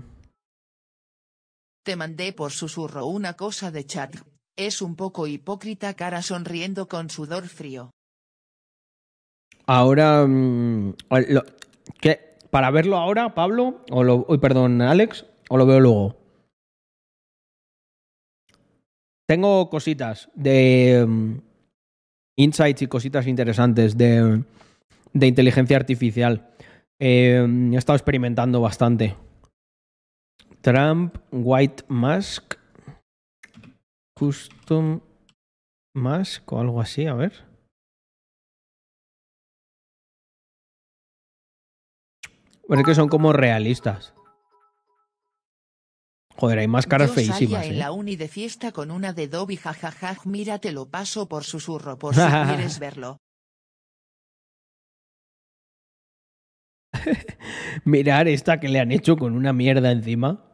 [1.85, 4.17] Te mandé por susurro una cosa de chat.
[4.57, 7.91] Es un poco hipócrita cara sonriendo con sudor frío.
[9.67, 10.95] Ahora, mm,
[11.29, 11.45] lo-
[12.01, 12.39] ¿qué?
[12.51, 13.85] ¿Para verlo ahora, Pablo?
[13.91, 16.17] O lo, uy, perdón, Alex, o lo veo luego.
[19.27, 21.39] Tengo cositas de mm,
[22.37, 24.45] insights y cositas interesantes de,
[25.13, 26.51] de inteligencia artificial.
[26.99, 29.17] Eh, he estado experimentando bastante.
[30.63, 32.55] Trump White Mask
[34.15, 35.01] Custom
[35.95, 37.33] Mask o algo así, a ver.
[42.67, 44.14] Pues es que son como realistas.
[46.45, 47.77] Joder, hay máscaras Yo salía feísimas, en ¿eh?
[47.79, 51.99] la uni de fiesta con una de Dobby jajajaj mira te lo paso por susurro
[51.99, 53.17] por si quieres verlo.
[57.87, 60.45] Mirar esta que le han hecho con una mierda encima.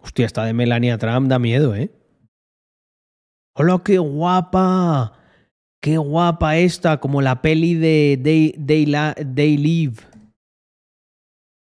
[0.00, 1.92] Hostia, esta de Melania Trump da miedo, ¿eh?
[3.54, 5.12] ¡Hola, qué guapa!
[5.80, 6.98] ¡Qué guapa esta!
[6.98, 10.02] Como la peli de Day, Day, La- Day Live.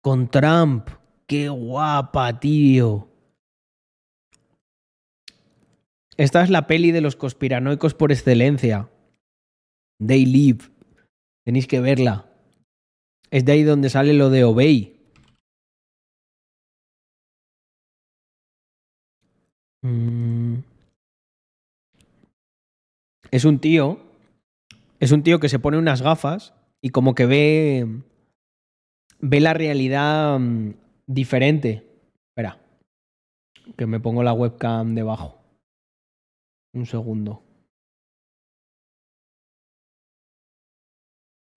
[0.01, 0.87] Con Trump.
[1.27, 3.09] ¡Qué guapa, tío!
[6.15, 8.89] Esta es la peli de los conspiranoicos por excelencia.
[9.99, 10.69] They Live.
[11.45, 12.31] Tenéis que verla.
[13.29, 14.97] Es de ahí donde sale lo de Obey.
[19.81, 20.59] Mm.
[23.31, 23.99] Es un tío.
[24.99, 28.01] Es un tío que se pone unas gafas y como que ve.
[29.19, 30.73] Ve la realidad mm,
[31.07, 31.83] diferente.
[32.29, 32.59] Espera.
[33.75, 35.41] Que me pongo la webcam debajo.
[36.73, 37.41] Un segundo.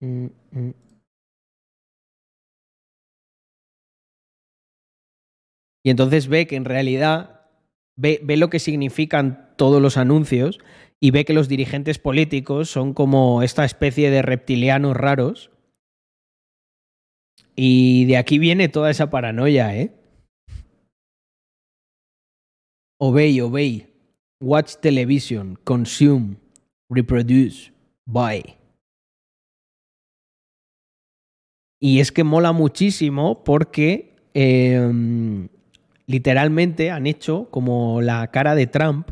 [0.00, 0.74] Mm, mm.
[5.82, 7.48] Y entonces ve que en realidad
[7.96, 10.58] ve, ve lo que significan todos los anuncios
[11.00, 15.50] y ve que los dirigentes políticos son como esta especie de reptilianos raros.
[17.56, 19.92] Y de aquí viene toda esa paranoia, ¿eh?
[22.98, 23.86] Obey, obey.
[24.40, 25.58] Watch television.
[25.64, 26.36] Consume.
[26.88, 27.72] Reproduce.
[28.06, 28.56] Buy.
[31.80, 35.48] Y es que mola muchísimo porque eh,
[36.06, 39.10] literalmente han hecho como la cara de Trump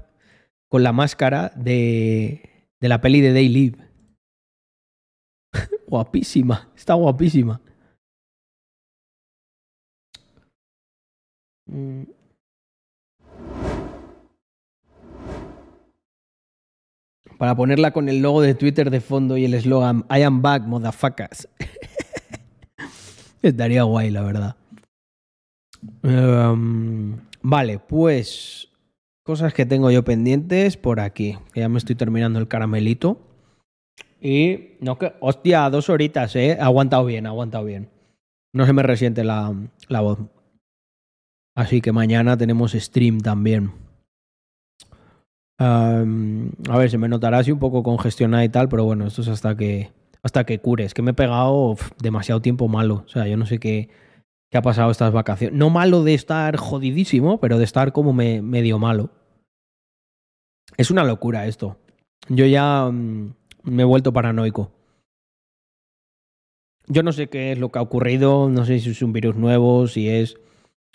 [0.68, 3.78] con la máscara de, de la peli de Day Live.
[5.88, 7.60] guapísima, está guapísima.
[11.68, 12.02] Mm.
[17.38, 20.64] Para ponerla con el logo de Twitter de fondo y el eslogan I am back,
[20.64, 21.48] motherfuckers.
[23.42, 24.56] Estaría guay, la verdad.
[26.02, 28.68] Em, vale, pues
[29.22, 31.38] cosas que tengo yo pendientes por aquí.
[31.52, 33.20] Que ya me estoy terminando el caramelito.
[34.20, 35.12] Y no que.
[35.20, 36.58] Hostia, dos horitas, eh.
[36.60, 37.88] Aguantado bien, aguantado bien.
[38.52, 39.54] No se me resiente la,
[39.88, 40.18] la voz.
[41.58, 43.72] Así que mañana tenemos stream también.
[45.60, 46.04] A
[46.78, 49.56] ver, se me notará así un poco congestionada y tal, pero bueno, esto es hasta
[49.56, 49.90] que
[50.22, 50.84] hasta que cure.
[50.84, 53.02] Es que me he pegado demasiado tiempo malo.
[53.06, 53.88] O sea, yo no sé qué,
[54.52, 55.58] qué ha pasado estas vacaciones.
[55.58, 59.10] No malo de estar jodidísimo, pero de estar como me- medio malo.
[60.76, 61.76] Es una locura esto.
[62.28, 64.70] Yo ya mm, me he vuelto paranoico.
[66.86, 69.34] Yo no sé qué es lo que ha ocurrido, no sé si es un virus
[69.34, 70.36] nuevo, si es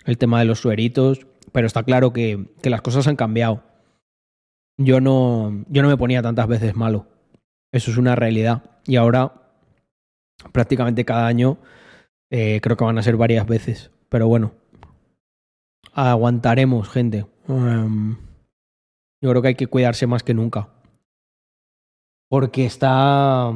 [0.04, 3.62] el tema de los sueritos, pero está claro que, que las cosas han cambiado.
[4.76, 7.06] Yo no, yo no me ponía tantas veces malo.
[7.72, 8.62] Eso es una realidad.
[8.86, 9.32] Y ahora,
[10.52, 11.58] prácticamente cada año,
[12.30, 13.90] eh, creo que van a ser varias veces.
[14.08, 14.52] Pero bueno,
[15.92, 17.26] aguantaremos, gente.
[17.48, 18.16] Em,
[19.20, 20.68] yo creo que hay que cuidarse más que nunca.
[22.28, 23.52] Porque está...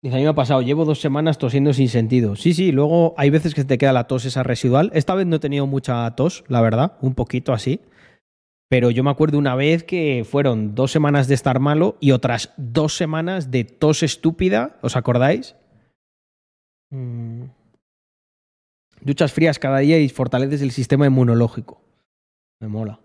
[0.00, 2.36] Dice, a mí me ha pasado, llevo dos semanas tosiendo sin sentido.
[2.36, 4.90] Sí, sí, luego hay veces que te queda la tos esa residual.
[4.94, 7.80] Esta vez no he tenido mucha tos, la verdad, un poquito así.
[8.68, 12.52] Pero yo me acuerdo una vez que fueron dos semanas de estar malo y otras
[12.56, 14.78] dos semanas de tos estúpida.
[14.82, 15.56] ¿Os acordáis?
[16.90, 17.44] Mm.
[19.00, 21.80] Duchas frías cada día y fortaleces el sistema inmunológico.
[22.60, 23.00] Me mola.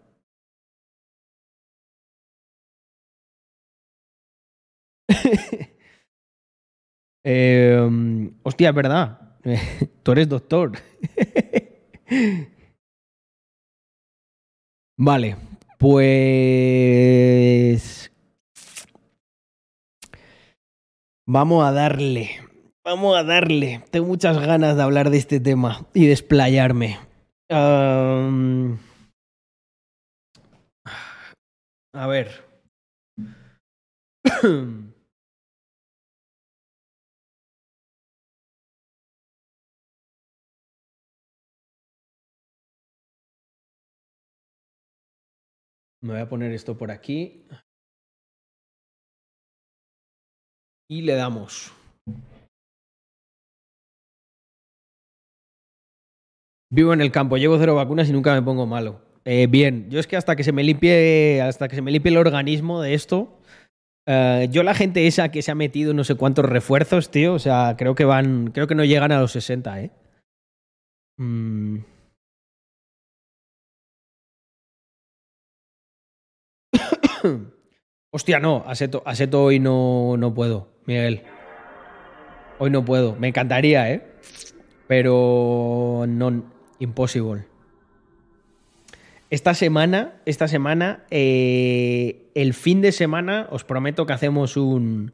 [7.26, 9.38] Eh, hostia, es verdad.
[10.04, 10.72] Tú eres doctor.
[14.98, 15.36] Vale,
[15.80, 16.22] pues...
[21.26, 22.30] Vamos a darle.
[22.86, 23.82] Vamos a darle.
[23.92, 27.00] Tengo muchas ganas de hablar de este tema y de explayarme.
[27.50, 28.78] Am,
[31.96, 32.44] A ver.
[46.04, 47.48] Me voy a poner esto por aquí.
[50.90, 51.72] Y le damos.
[56.70, 59.00] Vivo en el campo, llevo cero vacunas y nunca me pongo malo.
[59.24, 62.12] Eh, bien, yo es que hasta que se me limpie, hasta que se me limpie
[62.12, 63.40] el organismo de esto,
[64.06, 67.40] eh, yo la gente esa que se ha metido no sé cuántos refuerzos, tío, o
[67.40, 69.92] sea, creo que van, creo que no llegan a los 60, ¿eh?
[71.18, 71.93] Mm.
[78.12, 81.24] Hostia, no, Aseto, Aseto hoy no, no puedo, Miguel.
[82.60, 83.16] Hoy no puedo.
[83.16, 84.06] Me encantaría, ¿eh?
[84.88, 86.44] Pero no,
[86.80, 87.46] imposible.
[89.30, 95.14] Esta semana, esta semana, eh, el fin de semana, os prometo que hacemos un...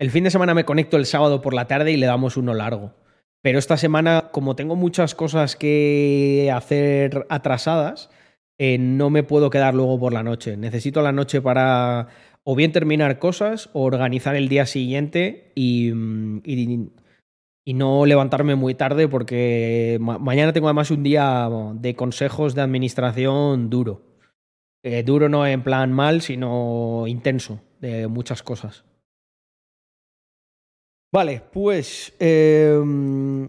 [0.00, 2.52] El fin de semana me conecto el sábado por la tarde y le damos uno
[2.52, 2.94] largo.
[3.42, 8.10] Pero esta semana, como tengo muchas cosas que hacer atrasadas,
[8.58, 10.56] eh, no me puedo quedar luego por la noche.
[10.56, 12.08] Necesito la noche para
[12.44, 16.90] o bien terminar cosas o organizar el día siguiente y, mm, y-
[17.72, 23.70] no levantarme muy tarde porque ma- mañana tengo además un día de consejos de administración
[23.70, 24.02] duro.
[24.84, 28.84] Eh, duro no en plan mal, sino intenso, de muchas cosas.
[31.12, 32.12] Vale, pues...
[32.18, 33.48] em,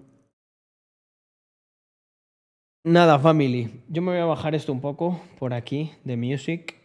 [2.88, 3.84] Nada, family.
[3.90, 6.80] Yo me voy a bajar esto un poco por aquí, de music.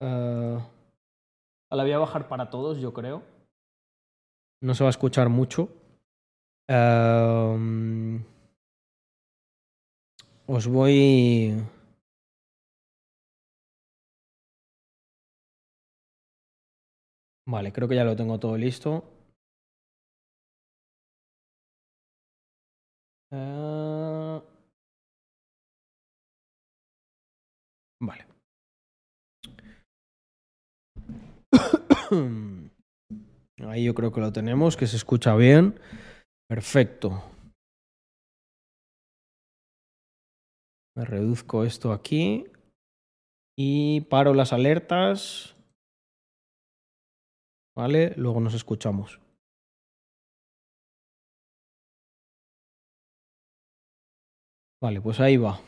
[0.00, 0.58] Eh,
[1.70, 3.24] la voy a bajar para todos, yo creo.
[4.62, 5.70] No se va a escuchar mucho.
[6.68, 8.22] Em,
[10.46, 11.66] os voy...
[17.44, 19.02] Vale, creo que ya lo tengo todo listo.
[23.32, 24.17] Eh,
[28.00, 28.26] Vale.
[33.66, 35.78] Ahí yo creo que lo tenemos, que se escucha bien.
[36.48, 37.22] Perfecto.
[40.96, 42.46] Me reduzco esto aquí
[43.56, 45.54] y paro las alertas.
[47.76, 49.20] Vale, luego nos escuchamos.
[54.80, 55.60] Vale, pues ahí va.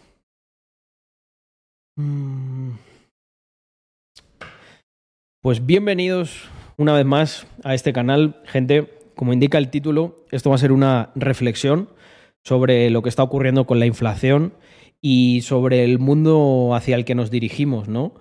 [1.96, 2.72] Mm.
[5.42, 8.98] Pues bienvenidos una vez más a este canal, gente.
[9.14, 11.90] Como indica el título, esto va a ser una reflexión
[12.42, 14.54] sobre lo que está ocurriendo con la inflación
[15.02, 18.14] y sobre el mundo hacia el que nos dirigimos, ¿no?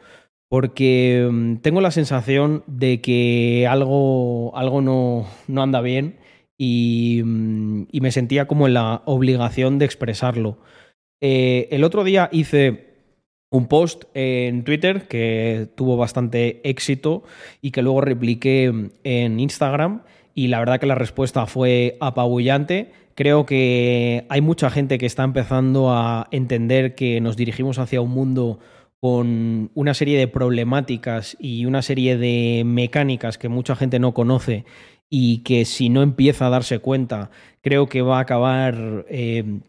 [0.50, 6.20] Porque mm, tengo la sensación de que algo, algo no, no anda bien
[6.58, 10.58] y, mm, me sentía como en la obligación de expresarlo.
[11.22, 12.89] Eh, el otro día hice
[13.52, 17.24] un post en Twitter que tuvo bastante éxito
[17.62, 18.72] y que luego repliqué
[19.04, 20.04] en Instagram
[20.36, 22.92] y la verdad que la respuesta fue apabullante.
[23.16, 28.12] Creo que hay mucha gente que está empezando a entender que nos dirigimos hacia un
[28.12, 28.60] mundo
[29.02, 34.66] con una serie de problemáticas y una serie de mecánicas que mucha gente no conoce
[35.10, 37.32] y que si no empieza a darse cuenta,
[37.62, 39.60] creo que va a acabar eh,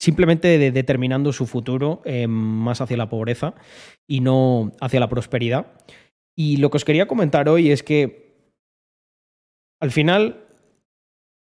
[0.00, 3.54] simplemente de- determinando su futuro eh, más hacia la pobreza
[4.08, 5.66] y no hacia la prosperidad.
[6.36, 8.30] Y lo que os quería comentar hoy es que
[9.80, 10.46] al final,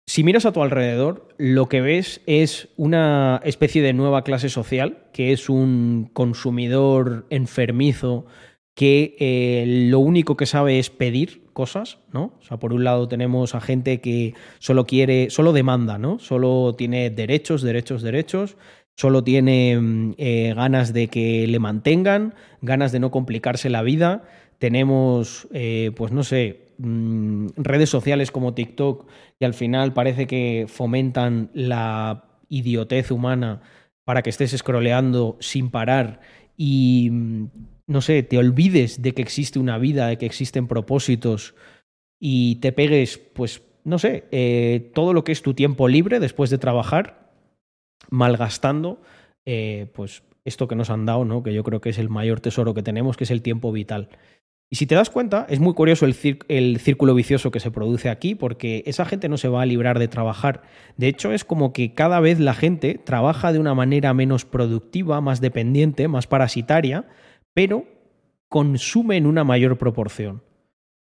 [0.07, 5.07] si miras a tu alrededor, lo que ves es una especie de nueva clase social,
[5.13, 8.26] que es un consumidor enfermizo
[8.76, 12.34] que eh, lo único que sabe es pedir cosas, ¿no?
[12.39, 16.19] O sea, por un lado tenemos a gente que solo quiere, solo demanda, ¿no?
[16.19, 18.57] Solo tiene derechos, derechos, derechos,
[18.95, 24.23] solo tiene mm, eh, ganas de que le mantengan, ganas de no complicarse la vida.
[24.60, 29.07] Tenemos, eh, pues no sé, mm, redes sociales como TikTok
[29.39, 33.61] que al final parece que fomentan la idiotez humana
[34.06, 36.22] para que estés scrolleando sin parar
[36.57, 37.48] y, mm,
[37.91, 41.55] no sé, te olvides de que existe una vida, de que existen propósitos
[42.19, 46.49] y te pegues, pues, no sé, eh, todo lo que es tu tiempo libre después
[46.49, 47.31] de trabajar,
[48.09, 49.01] malgastando,
[49.45, 51.43] eh, pues esto que nos han dado, ¿no?
[51.43, 54.09] Que yo creo que es el mayor tesoro que tenemos, que es el tiempo vital.
[54.69, 56.15] Y si te das cuenta, es muy curioso el,
[56.47, 59.99] el círculo vicioso que se produce aquí, porque esa gente no se va a librar
[59.99, 60.61] de trabajar.
[60.95, 65.19] De hecho, es como que cada vez la gente trabaja de una manera menos productiva,
[65.19, 67.05] más dependiente, más parasitaria,
[67.53, 67.86] pero
[68.49, 70.44] consume en una mayor proporción.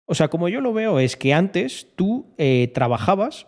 [0.06, 3.48] O sea, como yo lo veo, es que antes tú eh, trabajabas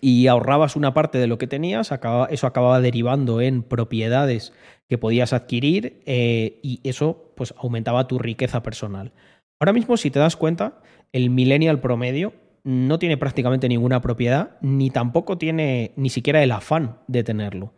[0.00, 1.92] y ahorrabas una parte de lo que tenías,
[2.30, 4.52] eso acababa derivando en propiedades
[4.88, 9.12] que podías adquirir eh, y eso pues aumentaba tu riqueza personal.
[9.60, 10.80] Ahora mismo, si te das cuenta,
[11.12, 12.34] el millennial promedio
[12.64, 17.72] no tiene prácticamente ninguna propiedad, ni tampoco tiene ni siquiera el afán de tenerlo.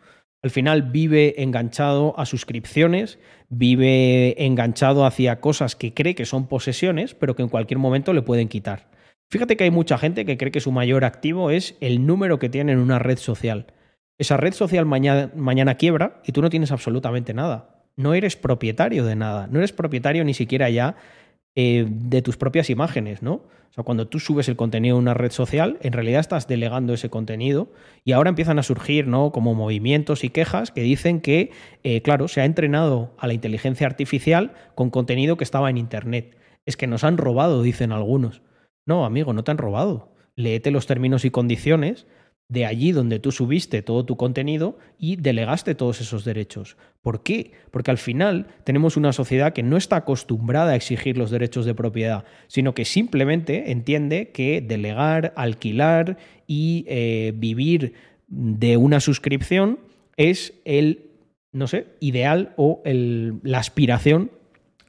[0.44, 3.18] Al final vive enganchado a suscripciones,
[3.48, 8.20] vive enganchado hacia cosas que cree que son posesiones, pero que en cualquier momento le
[8.20, 8.90] pueden quitar.
[9.30, 12.50] Fíjate que hay mucha gente que cree que su mayor activo es el número que
[12.50, 13.72] tiene en una red social.
[14.18, 17.86] Esa red social mañana, quiebra y tú no tienes absolutamente nada.
[17.96, 19.46] No eres propietario de nada.
[19.46, 20.96] No eres propietario ni siquiera ya
[21.56, 23.35] eh, de tus propias imágenes, ¿no?
[23.35, 26.94] O sea, cuando tú subes el contenido a una red social, en realidad estás delegando
[26.94, 27.72] ese contenido
[28.05, 29.32] y ahora empiezan a surgir, ¿no?
[29.32, 31.51] Como movimientos y quejas que dicen que,
[31.82, 36.36] eh, claro, se ha entrenado a la inteligencia artificial con contenido que estaba en Internet.
[36.66, 38.43] Es que nos han robado, dicen algunos.
[38.86, 40.12] No, amigo, no te han robado.
[40.36, 42.06] Léete los términos y condiciones
[42.48, 46.76] de allí donde tú subiste todo tu contenido y delegaste todos esos derechos.
[47.00, 47.52] ¿Por qué?
[47.70, 51.74] Porque al final tenemos una sociedad que no está acostumbrada a exigir los derechos de
[51.74, 57.94] propiedad, sino que simplemente entiende que delegar, alquilar y eh, vivir
[58.28, 59.78] de una suscripción
[60.16, 61.10] es el,
[61.52, 64.30] no sé, ideal o la aspiración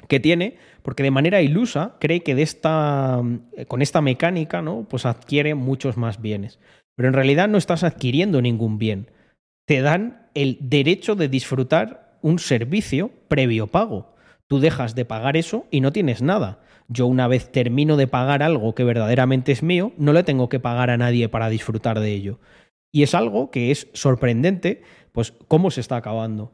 [0.07, 3.21] que tiene, porque de manera ilusa cree que de esta,
[3.57, 4.85] eh, con esta mecánica ¿no?
[4.89, 6.59] pues adquiere muchos más bienes.
[6.95, 9.11] Pero en realidad no estás adquiriendo ningún bien.
[9.65, 14.15] Te dan el derecho de disfrutar un servicio previo pago.
[14.47, 16.59] Tú dejas de pagar eso y no tienes nada.
[16.87, 20.59] Yo una vez termino de pagar algo que verdaderamente es mío, no le tengo que
[20.59, 22.39] pagar a nadie para disfrutar de ello.
[22.91, 26.53] Y es algo que es sorprendente, pues cómo se está acabando.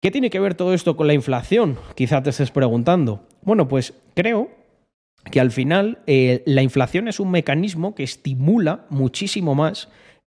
[0.00, 1.76] ¿Qué tiene que ver todo esto con la inflación?
[1.94, 3.26] Quizá te estés preguntando.
[3.42, 4.48] Bueno, pues creo
[5.30, 9.88] que al final eh, la inflación es un mecanismo que estimula muchísimo más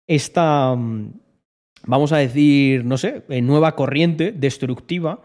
[0.06, 1.12] esta, mm,
[1.84, 5.20] vamos a decir, no sé, eh, nueva corriente destructiva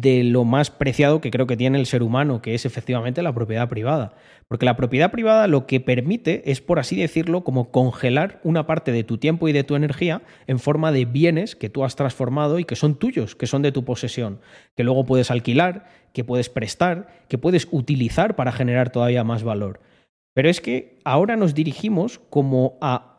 [0.00, 3.32] de lo más preciado que creo que tiene el ser humano, que es efectivamente la
[3.32, 4.14] propiedad privada.
[4.48, 8.90] Porque la propiedad privada lo que permite es, por así decirlo, como congelar una parte
[8.90, 12.58] de tu tiempo y de tu energía en forma de bienes que tú has transformado
[12.58, 14.40] y que son tuyos, que son de tu posesión,
[14.76, 19.80] que luego puedes alquilar, que puedes prestar, que puedes utilizar para generar todavía más valor.
[20.34, 23.13] Pero es que ahora nos dirigimos como a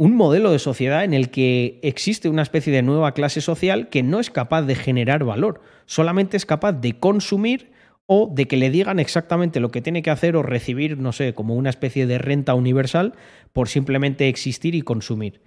[0.00, 4.02] un modelo de sociedad en el que existe una especie de nueva clase social que
[4.02, 7.70] no es capaz de generar valor, solamente es capaz de consumir
[8.06, 11.34] o de que le digan exactamente lo que tiene que hacer o recibir, no sé,
[11.34, 13.12] como una especie de renta universal
[13.52, 15.42] por simplemente existir y consumir.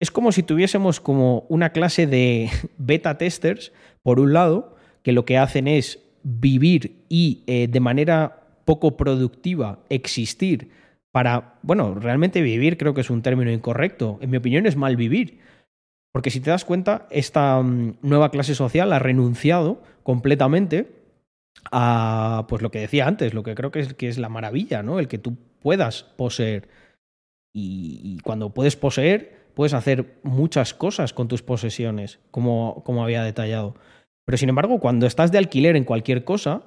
[0.00, 2.48] Es como si tuviésemos como una clase de
[2.78, 3.72] beta testers,
[4.02, 9.80] por un lado, que lo que hacen es vivir y eh, de manera poco productiva
[9.90, 10.70] existir
[11.12, 14.18] para, bueno, realmente vivir creo que es un término incorrecto.
[14.20, 15.40] En mi opinión es mal vivir.
[16.12, 20.92] Porque si te das cuenta, esta mm, nueva clase social ha renunciado completamente
[21.70, 24.82] a, pues lo que decía antes, lo que creo que es, que es la maravilla,
[24.82, 24.98] ¿no?
[24.98, 26.68] El que tú puedas poseer.
[27.54, 33.24] Y, y cuando puedes poseer, puedes hacer muchas cosas con tus posesiones, como, como había
[33.24, 33.74] detallado.
[34.24, 36.62] Pero sin embargo, cuando estás de alquiler en cualquier cosa,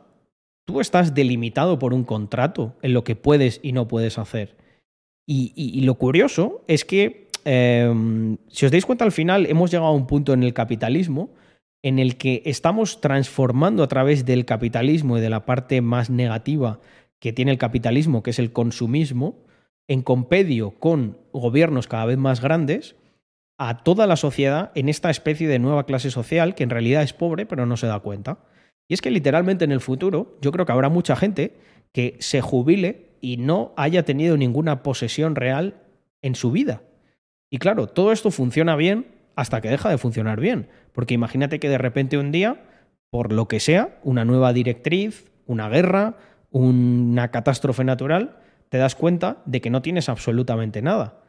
[0.65, 4.55] tú estás delimitado por un contrato en lo que puedes y no puedes hacer.
[5.27, 9.95] Y, lo curioso es que, eh, si os dais cuenta al final, hemos llegado a
[9.95, 11.29] un punto en el capitalismo
[11.83, 16.79] en el que estamos transformando a través del capitalismo y de la parte más negativa
[17.19, 19.45] que tiene el capitalismo, que es el consumismo,
[19.87, 22.95] en compedio con gobiernos cada vez más grandes,
[23.57, 27.13] a toda la sociedad en esta especie de nueva clase social que en realidad es
[27.13, 28.39] pobre pero no se da cuenta.
[28.91, 31.55] Y es que literalmente en el futuro yo creo que habrá mucha gente
[31.93, 35.77] que se jubile y no haya tenido ninguna posesión real
[36.21, 36.81] en su vida.
[37.49, 39.07] Y claro, todo esto funciona bien
[39.37, 40.67] hasta que deja de funcionar bien.
[40.91, 42.65] Porque imagínate que de repente un día,
[43.09, 46.17] por lo que sea, una nueva directriz, una guerra,
[46.49, 51.23] una catástrofe natural, te das cuenta de que no tienes absolutamente nada.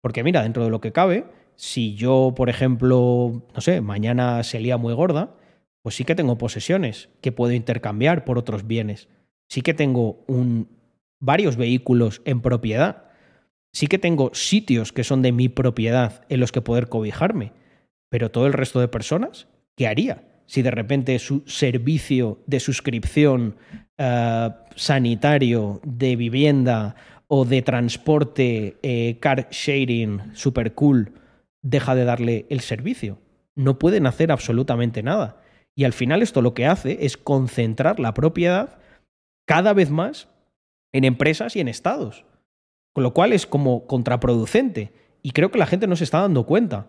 [0.00, 4.58] Porque mira, dentro de lo que cabe, si yo, por ejemplo, no sé, mañana se
[4.58, 5.34] lía muy gorda,
[5.84, 9.10] pues sí que tengo posesiones que puedo intercambiar por otros bienes.
[9.50, 10.24] Sí que tengo
[11.20, 13.10] varios vehículos en propiedad.
[13.70, 17.52] Sí que tengo sitios que son de mi propiedad en los que poder cobijarme,
[18.08, 19.46] pero todo el resto de personas,
[19.76, 20.22] ¿qué haría?
[20.46, 23.56] Si de repente su servicio de suscripción
[23.98, 26.96] eh, sanitario, de vivienda
[27.28, 31.12] o de transporte, eh, car sharing, super cool,
[31.60, 33.18] deja de darle el servicio.
[33.54, 35.43] No pueden hacer absolutamente nada.
[35.76, 38.78] Y al final esto lo que hace es concentrar la propiedad
[39.46, 40.28] cada vez más
[40.92, 42.24] en empresas y en estados.
[42.92, 44.92] Con lo cual es como contraproducente.
[45.22, 46.88] Y creo que la gente no se está dando cuenta.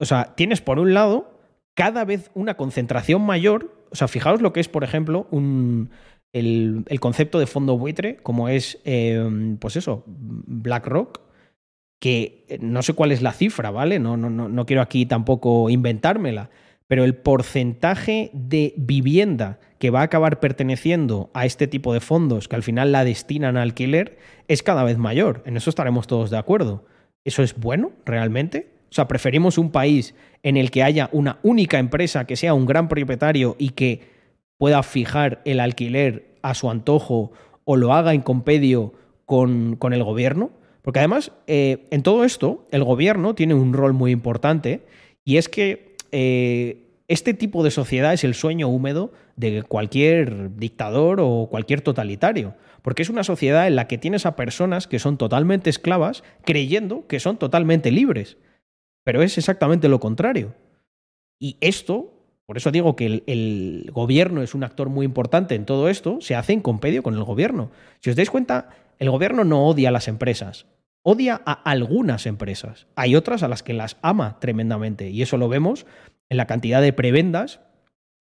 [0.00, 1.38] O sea, tienes por un lado
[1.74, 3.72] cada vez una concentración mayor.
[3.90, 5.90] O sea, fijaos lo que es, por ejemplo, un,
[6.32, 11.20] el, el concepto de fondo buitre, como es, eh, pues eso, BlackRock,
[12.00, 13.98] que no sé cuál es la cifra, ¿vale?
[13.98, 16.50] No, no, no, no quiero aquí tampoco inventármela,
[16.88, 22.48] pero el porcentaje de vivienda que va a acabar perteneciendo a este tipo de fondos
[22.48, 25.42] que al final la destinan a alquiler es cada vez mayor.
[25.46, 26.84] En eso estaremos todos de acuerdo.
[27.24, 28.70] ¿Eso es bueno realmente?
[28.90, 32.66] O sea, preferimos un país en el que haya una única empresa que sea un
[32.66, 34.00] gran propietario y que
[34.56, 37.32] pueda fijar el alquiler a su antojo
[37.64, 38.94] o lo haga en compedio
[39.26, 40.50] con, con el gobierno.
[40.80, 44.86] Porque además, eh, en todo esto, el gobierno tiene un rol muy importante
[45.22, 51.20] y es que eh, este tipo de sociedad es el sueño húmedo de cualquier dictador
[51.20, 52.54] o cualquier totalitario.
[52.82, 57.06] Porque es una sociedad en la que tienes a personas que son totalmente esclavas creyendo
[57.06, 58.36] que son totalmente libres.
[59.04, 60.54] Pero es exactamente lo contrario.
[61.40, 62.12] Y esto,
[62.44, 66.20] por eso digo que el, el gobierno es un actor muy importante en todo esto,
[66.20, 67.70] se hace en compedio con el gobierno.
[68.00, 70.66] Si os dais cuenta, el gobierno no odia a las empresas,
[71.02, 72.86] odia a algunas empresas.
[72.96, 75.86] Hay otras a las que las ama tremendamente y eso lo vemos
[76.28, 77.60] en la cantidad de prebendas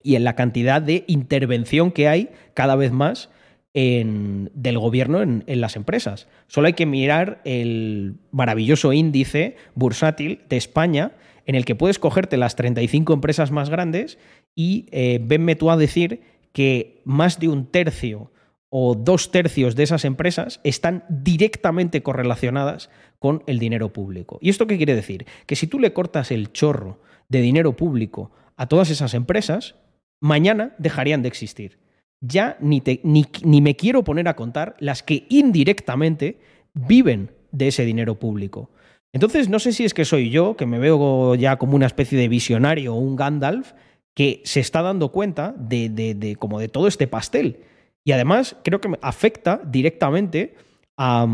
[0.02, 3.30] y en la cantidad de intervención que hay cada vez más
[3.74, 6.28] en, del gobierno en, las empresas.
[6.48, 11.12] Solo hay que mirar el maravilloso índice bursátil de España
[11.46, 14.18] en el que puedes cogerte las 35 empresas más grandes
[14.56, 16.22] y eh, venme tú a decir
[16.54, 18.32] que más de un tercio
[18.70, 22.90] o dos tercios de esas empresas están directamente correlacionadas
[23.20, 24.40] con el dinero público.
[24.42, 25.26] ¿Y esto qué quiere decir?
[25.46, 27.00] Que si tú le cortas el chorro
[27.30, 29.76] de dinero público a todas esas empresas,
[30.20, 31.80] mañana dejarían de existir.
[32.20, 36.40] Ya ni, ni, ni me quiero poner a contar las que indirectamente
[36.74, 38.70] viven de ese dinero público.
[39.14, 42.20] Entonces, no sé si es que soy yo, que me veo ya como una especie
[42.20, 43.74] de visionario o un Gandalf,
[44.14, 47.62] que se está dando cuenta de, de, de como de todo este pastel.
[48.08, 50.56] Y además creo que afecta directamente
[50.96, 51.28] a,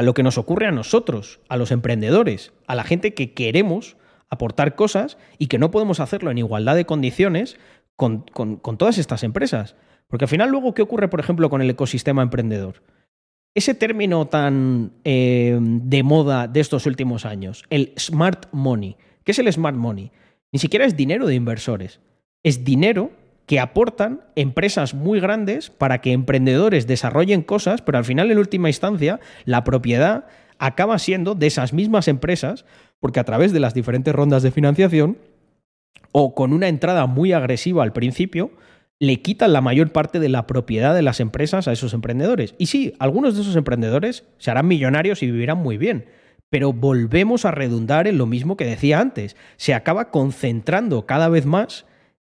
[0.00, 3.96] lo que nos ocurre a nosotros, a los emprendedores, a la gente que queremos
[4.30, 7.56] aportar cosas y que no podemos hacerlo en igualdad de condiciones
[7.96, 9.74] con, con, con todas estas empresas.
[10.06, 12.84] Porque al final luego, ¿qué ocurre, por ejemplo, con el ecosistema emprendedor?
[13.56, 18.96] Ese término tan eh, de moda de estos últimos años, el smart money.
[19.24, 20.12] ¿Qué es el smart money?
[20.52, 21.98] Ni siquiera es dinero de inversores.
[22.44, 23.10] Es dinero
[23.46, 28.68] que aportan empresas muy grandes para que emprendedores desarrollen cosas, pero al final, en última
[28.68, 30.26] instancia, la propiedad
[30.58, 32.64] acaba siendo de esas mismas empresas,
[33.00, 35.18] porque a través de las diferentes rondas de financiación
[36.12, 38.52] o con una entrada muy agresiva al principio,
[39.00, 42.54] le quitan la mayor parte de la propiedad de las empresas a esos emprendedores.
[42.56, 46.06] Y sí, algunos de esos emprendedores se harán millonarios y vivirán muy bien,
[46.48, 49.36] pero volvemos a redundar en lo mismo que decía antes.
[49.56, 51.84] Se acaba concentrando cada vez más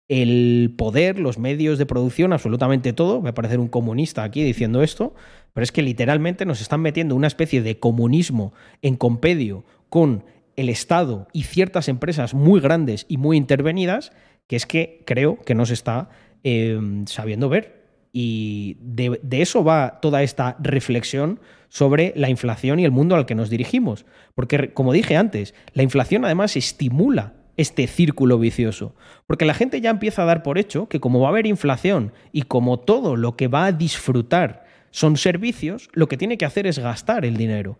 [0.10, 3.20] el poder, los medios de producción, absolutamente todo.
[3.20, 5.14] Voy a parecer un comunista aquí diciendo esto,
[5.54, 10.24] pero es que literalmente nos están metiendo una especie de comunismo en compedio con
[10.56, 14.12] el Estado y ciertas empresas muy grandes y muy intervenidas,
[14.48, 16.10] que es que creo que no se está
[16.44, 17.78] eh, sabiendo ver.
[18.14, 21.40] Y de, eso va toda esta reflexión
[21.70, 24.06] sobre la inflación y el mundo al que nos dirigimos.
[24.34, 28.96] Porque, como dije antes, la inflación además estimula este círculo vicioso.
[29.26, 32.14] Porque la gente ya empieza a dar por hecho que como va a haber inflación
[32.32, 36.68] y como todo lo que va a disfrutar son servicios, lo que tiene que hacer
[36.68, 37.80] es gastar el dinero.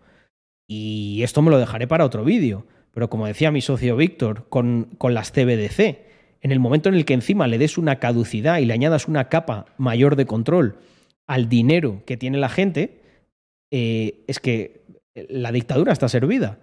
[0.68, 2.66] Y esto me lo dejaré para otro vídeo.
[2.92, 5.98] Pero como decía mi socio Víctor, con, con las CBDC,
[6.40, 9.28] en el momento en el que encima le des una caducidad y le añadas una
[9.28, 10.78] capa mayor de control
[11.26, 13.02] al dinero que tiene la gente,
[13.70, 14.82] eh, es que
[15.28, 16.58] la dictadura está servida.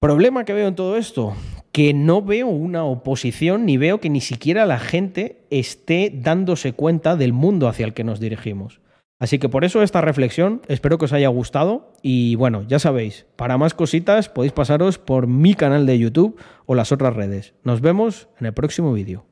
[0.00, 1.36] Problema que veo en todo esto,
[1.72, 7.16] que no veo una oposición ni veo que ni siquiera la gente esté dándose cuenta
[7.16, 8.80] del mundo hacia el que nos dirigimos.
[9.20, 13.26] Así que por eso esta reflexión, espero que os haya gustado y bueno, ya sabéis,
[13.36, 17.52] para más cositas podéis pasaros por mi canal de YouTube o las otras redes.
[17.62, 19.26] Nos vemos en el próximo vídeo.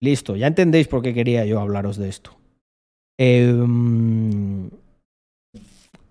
[0.00, 2.38] Listo, ya entendéis por qué quería yo hablaros de esto.
[3.18, 4.17] Em,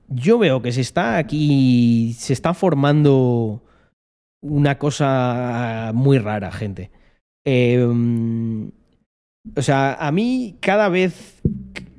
[0.09, 3.63] yo veo que se está aquí, se está formando
[4.41, 6.91] una cosa muy rara, gente.
[7.45, 8.71] Em,
[9.55, 11.41] o sea, a mí cada vez,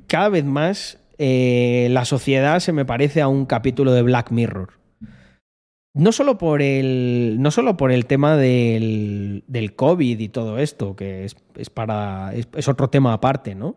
[0.07, 4.79] cada vez más eh, la sociedad se me parece a un capítulo de Black Mirror.
[5.95, 9.43] No solo por el, no solo por el tema del,
[9.75, 13.75] COVID y todo esto, que es, es para, es, es otro tema aparte, ¿no?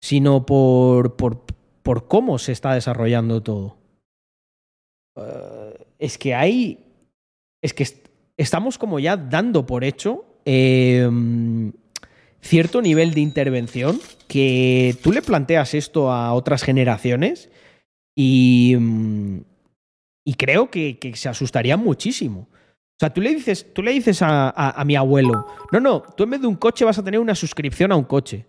[0.00, 1.44] Sino por, por,
[1.82, 3.76] por cómo se está desarrollando todo.
[5.16, 6.84] Eh, es que hay.
[7.62, 11.08] Es que est- estamos como ya dando por hecho eh,
[12.40, 17.50] cierto nivel de intervención que tú le planteas esto a otras generaciones
[18.16, 19.40] y, mm,
[20.24, 22.48] y creo que, que se asustarían muchísimo.
[22.50, 26.00] O sea, tú le dices, tú le dices a, a- a mi abuelo, no, no,
[26.16, 28.46] tú en vez de un coche vas a tener una suscripción a un coche.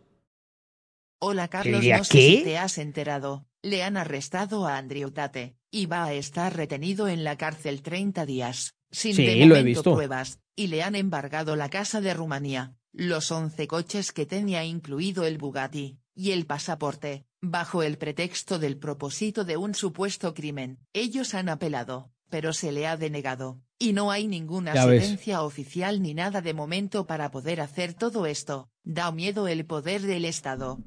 [1.24, 2.38] Hola Carlos, no sé ¿qué?
[2.38, 3.46] si te has enterado.
[3.62, 8.26] Le han arrestado a Andrew Tate y va a estar retenido en la cárcel 30
[8.26, 9.94] días, sin Sí, de lo he momento visto.
[9.94, 15.24] pruebas, y le han embargado la casa de Rumanía, los 11 coches que tenía incluido
[15.24, 20.80] el Bugatti, y el pasaporte, bajo el pretexto del propósito de un supuesto crimen.
[20.92, 26.16] Ellos han apelado, pero se le ha denegado, y no hay ninguna sentencia oficial ni
[26.16, 28.72] nada de momento para poder hacer todo esto.
[28.84, 30.80] Da miedo el poder del Estado.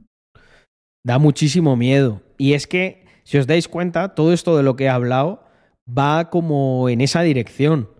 [1.05, 2.23] Da muchísimo miedo.
[2.39, 5.45] Y es que, si os dais cuenta, todo esto de lo que he hablado
[5.87, 7.91] va como en esa dirección.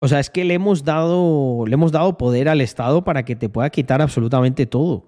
[0.00, 3.36] O sea, es que le hemos dado, le hemos dado poder al Estado para que
[3.36, 5.06] te pueda quitar absolutamente todo.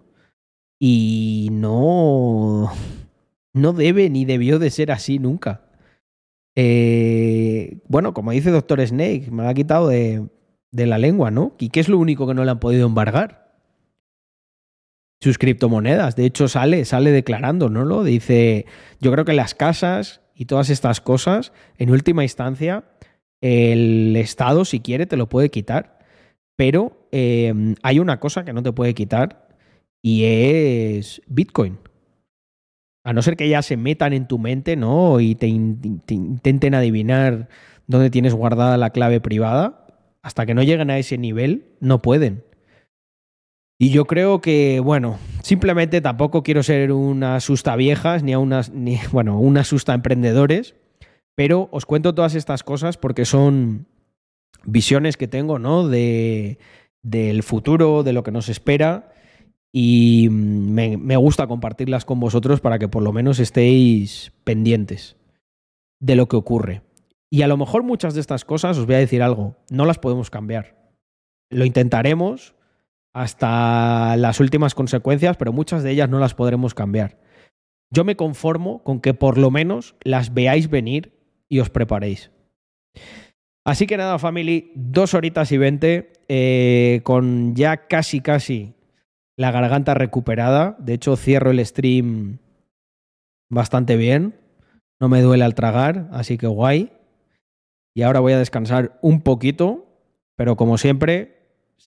[0.78, 2.72] Y no,
[3.52, 5.62] no debe ni debió de ser así nunca.
[6.56, 10.26] Eh, bueno, como dice Doctor Snake, me lo ha quitado de,
[10.72, 11.52] de la lengua, ¿no?
[11.58, 13.49] ¿Y qué es lo único que no le han podido embargar?
[15.22, 16.16] Sus criptomonedas.
[16.16, 17.84] De hecho, sale, sale declarando, ¿no?
[17.84, 18.66] Lo dice.
[19.00, 22.84] Yo creo que las casas y todas estas cosas, en última instancia,
[23.42, 25.98] el Estado, si quiere, te lo puede quitar.
[26.56, 29.48] Pero eh, hay una cosa que no te puede quitar
[30.02, 31.78] y es Bitcoin.
[33.04, 35.20] A no ser que ya se metan en tu mente, ¿no?
[35.20, 37.48] Y te, in- te intenten adivinar
[37.86, 39.86] dónde tienes guardada la clave privada.
[40.22, 42.44] Hasta que no lleguen a ese nivel, no pueden.
[43.82, 48.70] Y yo creo que, bueno, simplemente tampoco quiero ser una asusta viejas ni a unas,
[48.74, 50.74] ni, bueno, una asusta emprendedores,
[51.34, 53.86] pero os cuento todas estas cosas porque son
[54.64, 55.88] visiones que tengo, ¿no?
[55.88, 56.58] De,
[57.02, 59.14] del futuro, de lo que nos espera
[59.72, 65.16] y me gusta compartirlas con vosotros para que por lo menos estéis pendientes
[66.00, 66.82] de lo que ocurre.
[67.30, 69.98] Y a lo mejor muchas de estas cosas, os voy a decir algo, no las
[69.98, 70.92] podemos cambiar.
[71.48, 72.54] Lo intentaremos,
[73.12, 77.18] hasta las últimas consecuencias, pero muchas de ellas no las podremos cambiar.
[77.92, 81.18] Yo me conformo con que por lo menos las veáis venir
[81.48, 82.30] y os preparéis.
[83.64, 88.74] Así que nada, family, dos horitas y veinte, eh, con ya casi, casi
[89.36, 90.76] la garganta recuperada.
[90.78, 92.38] De hecho, cierro el stream
[93.50, 94.38] bastante bien.
[95.00, 96.92] No me duele al tragar, así que guay.
[97.94, 99.86] Y ahora voy a descansar un poquito,
[100.36, 101.39] pero como siempre,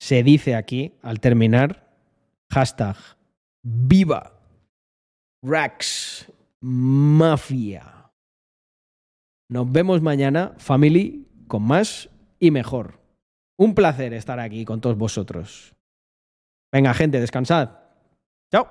[0.03, 1.89] se dice aquí al terminar,
[2.51, 2.97] hashtag
[3.63, 4.33] viva
[5.41, 6.29] Rax.
[9.49, 12.99] Nos vemos mañana, family, con más y mejor.
[13.57, 15.73] Un placer estar aquí con todos vosotros.
[16.69, 17.69] Venga, gente, descansad.
[18.51, 18.67] Chao.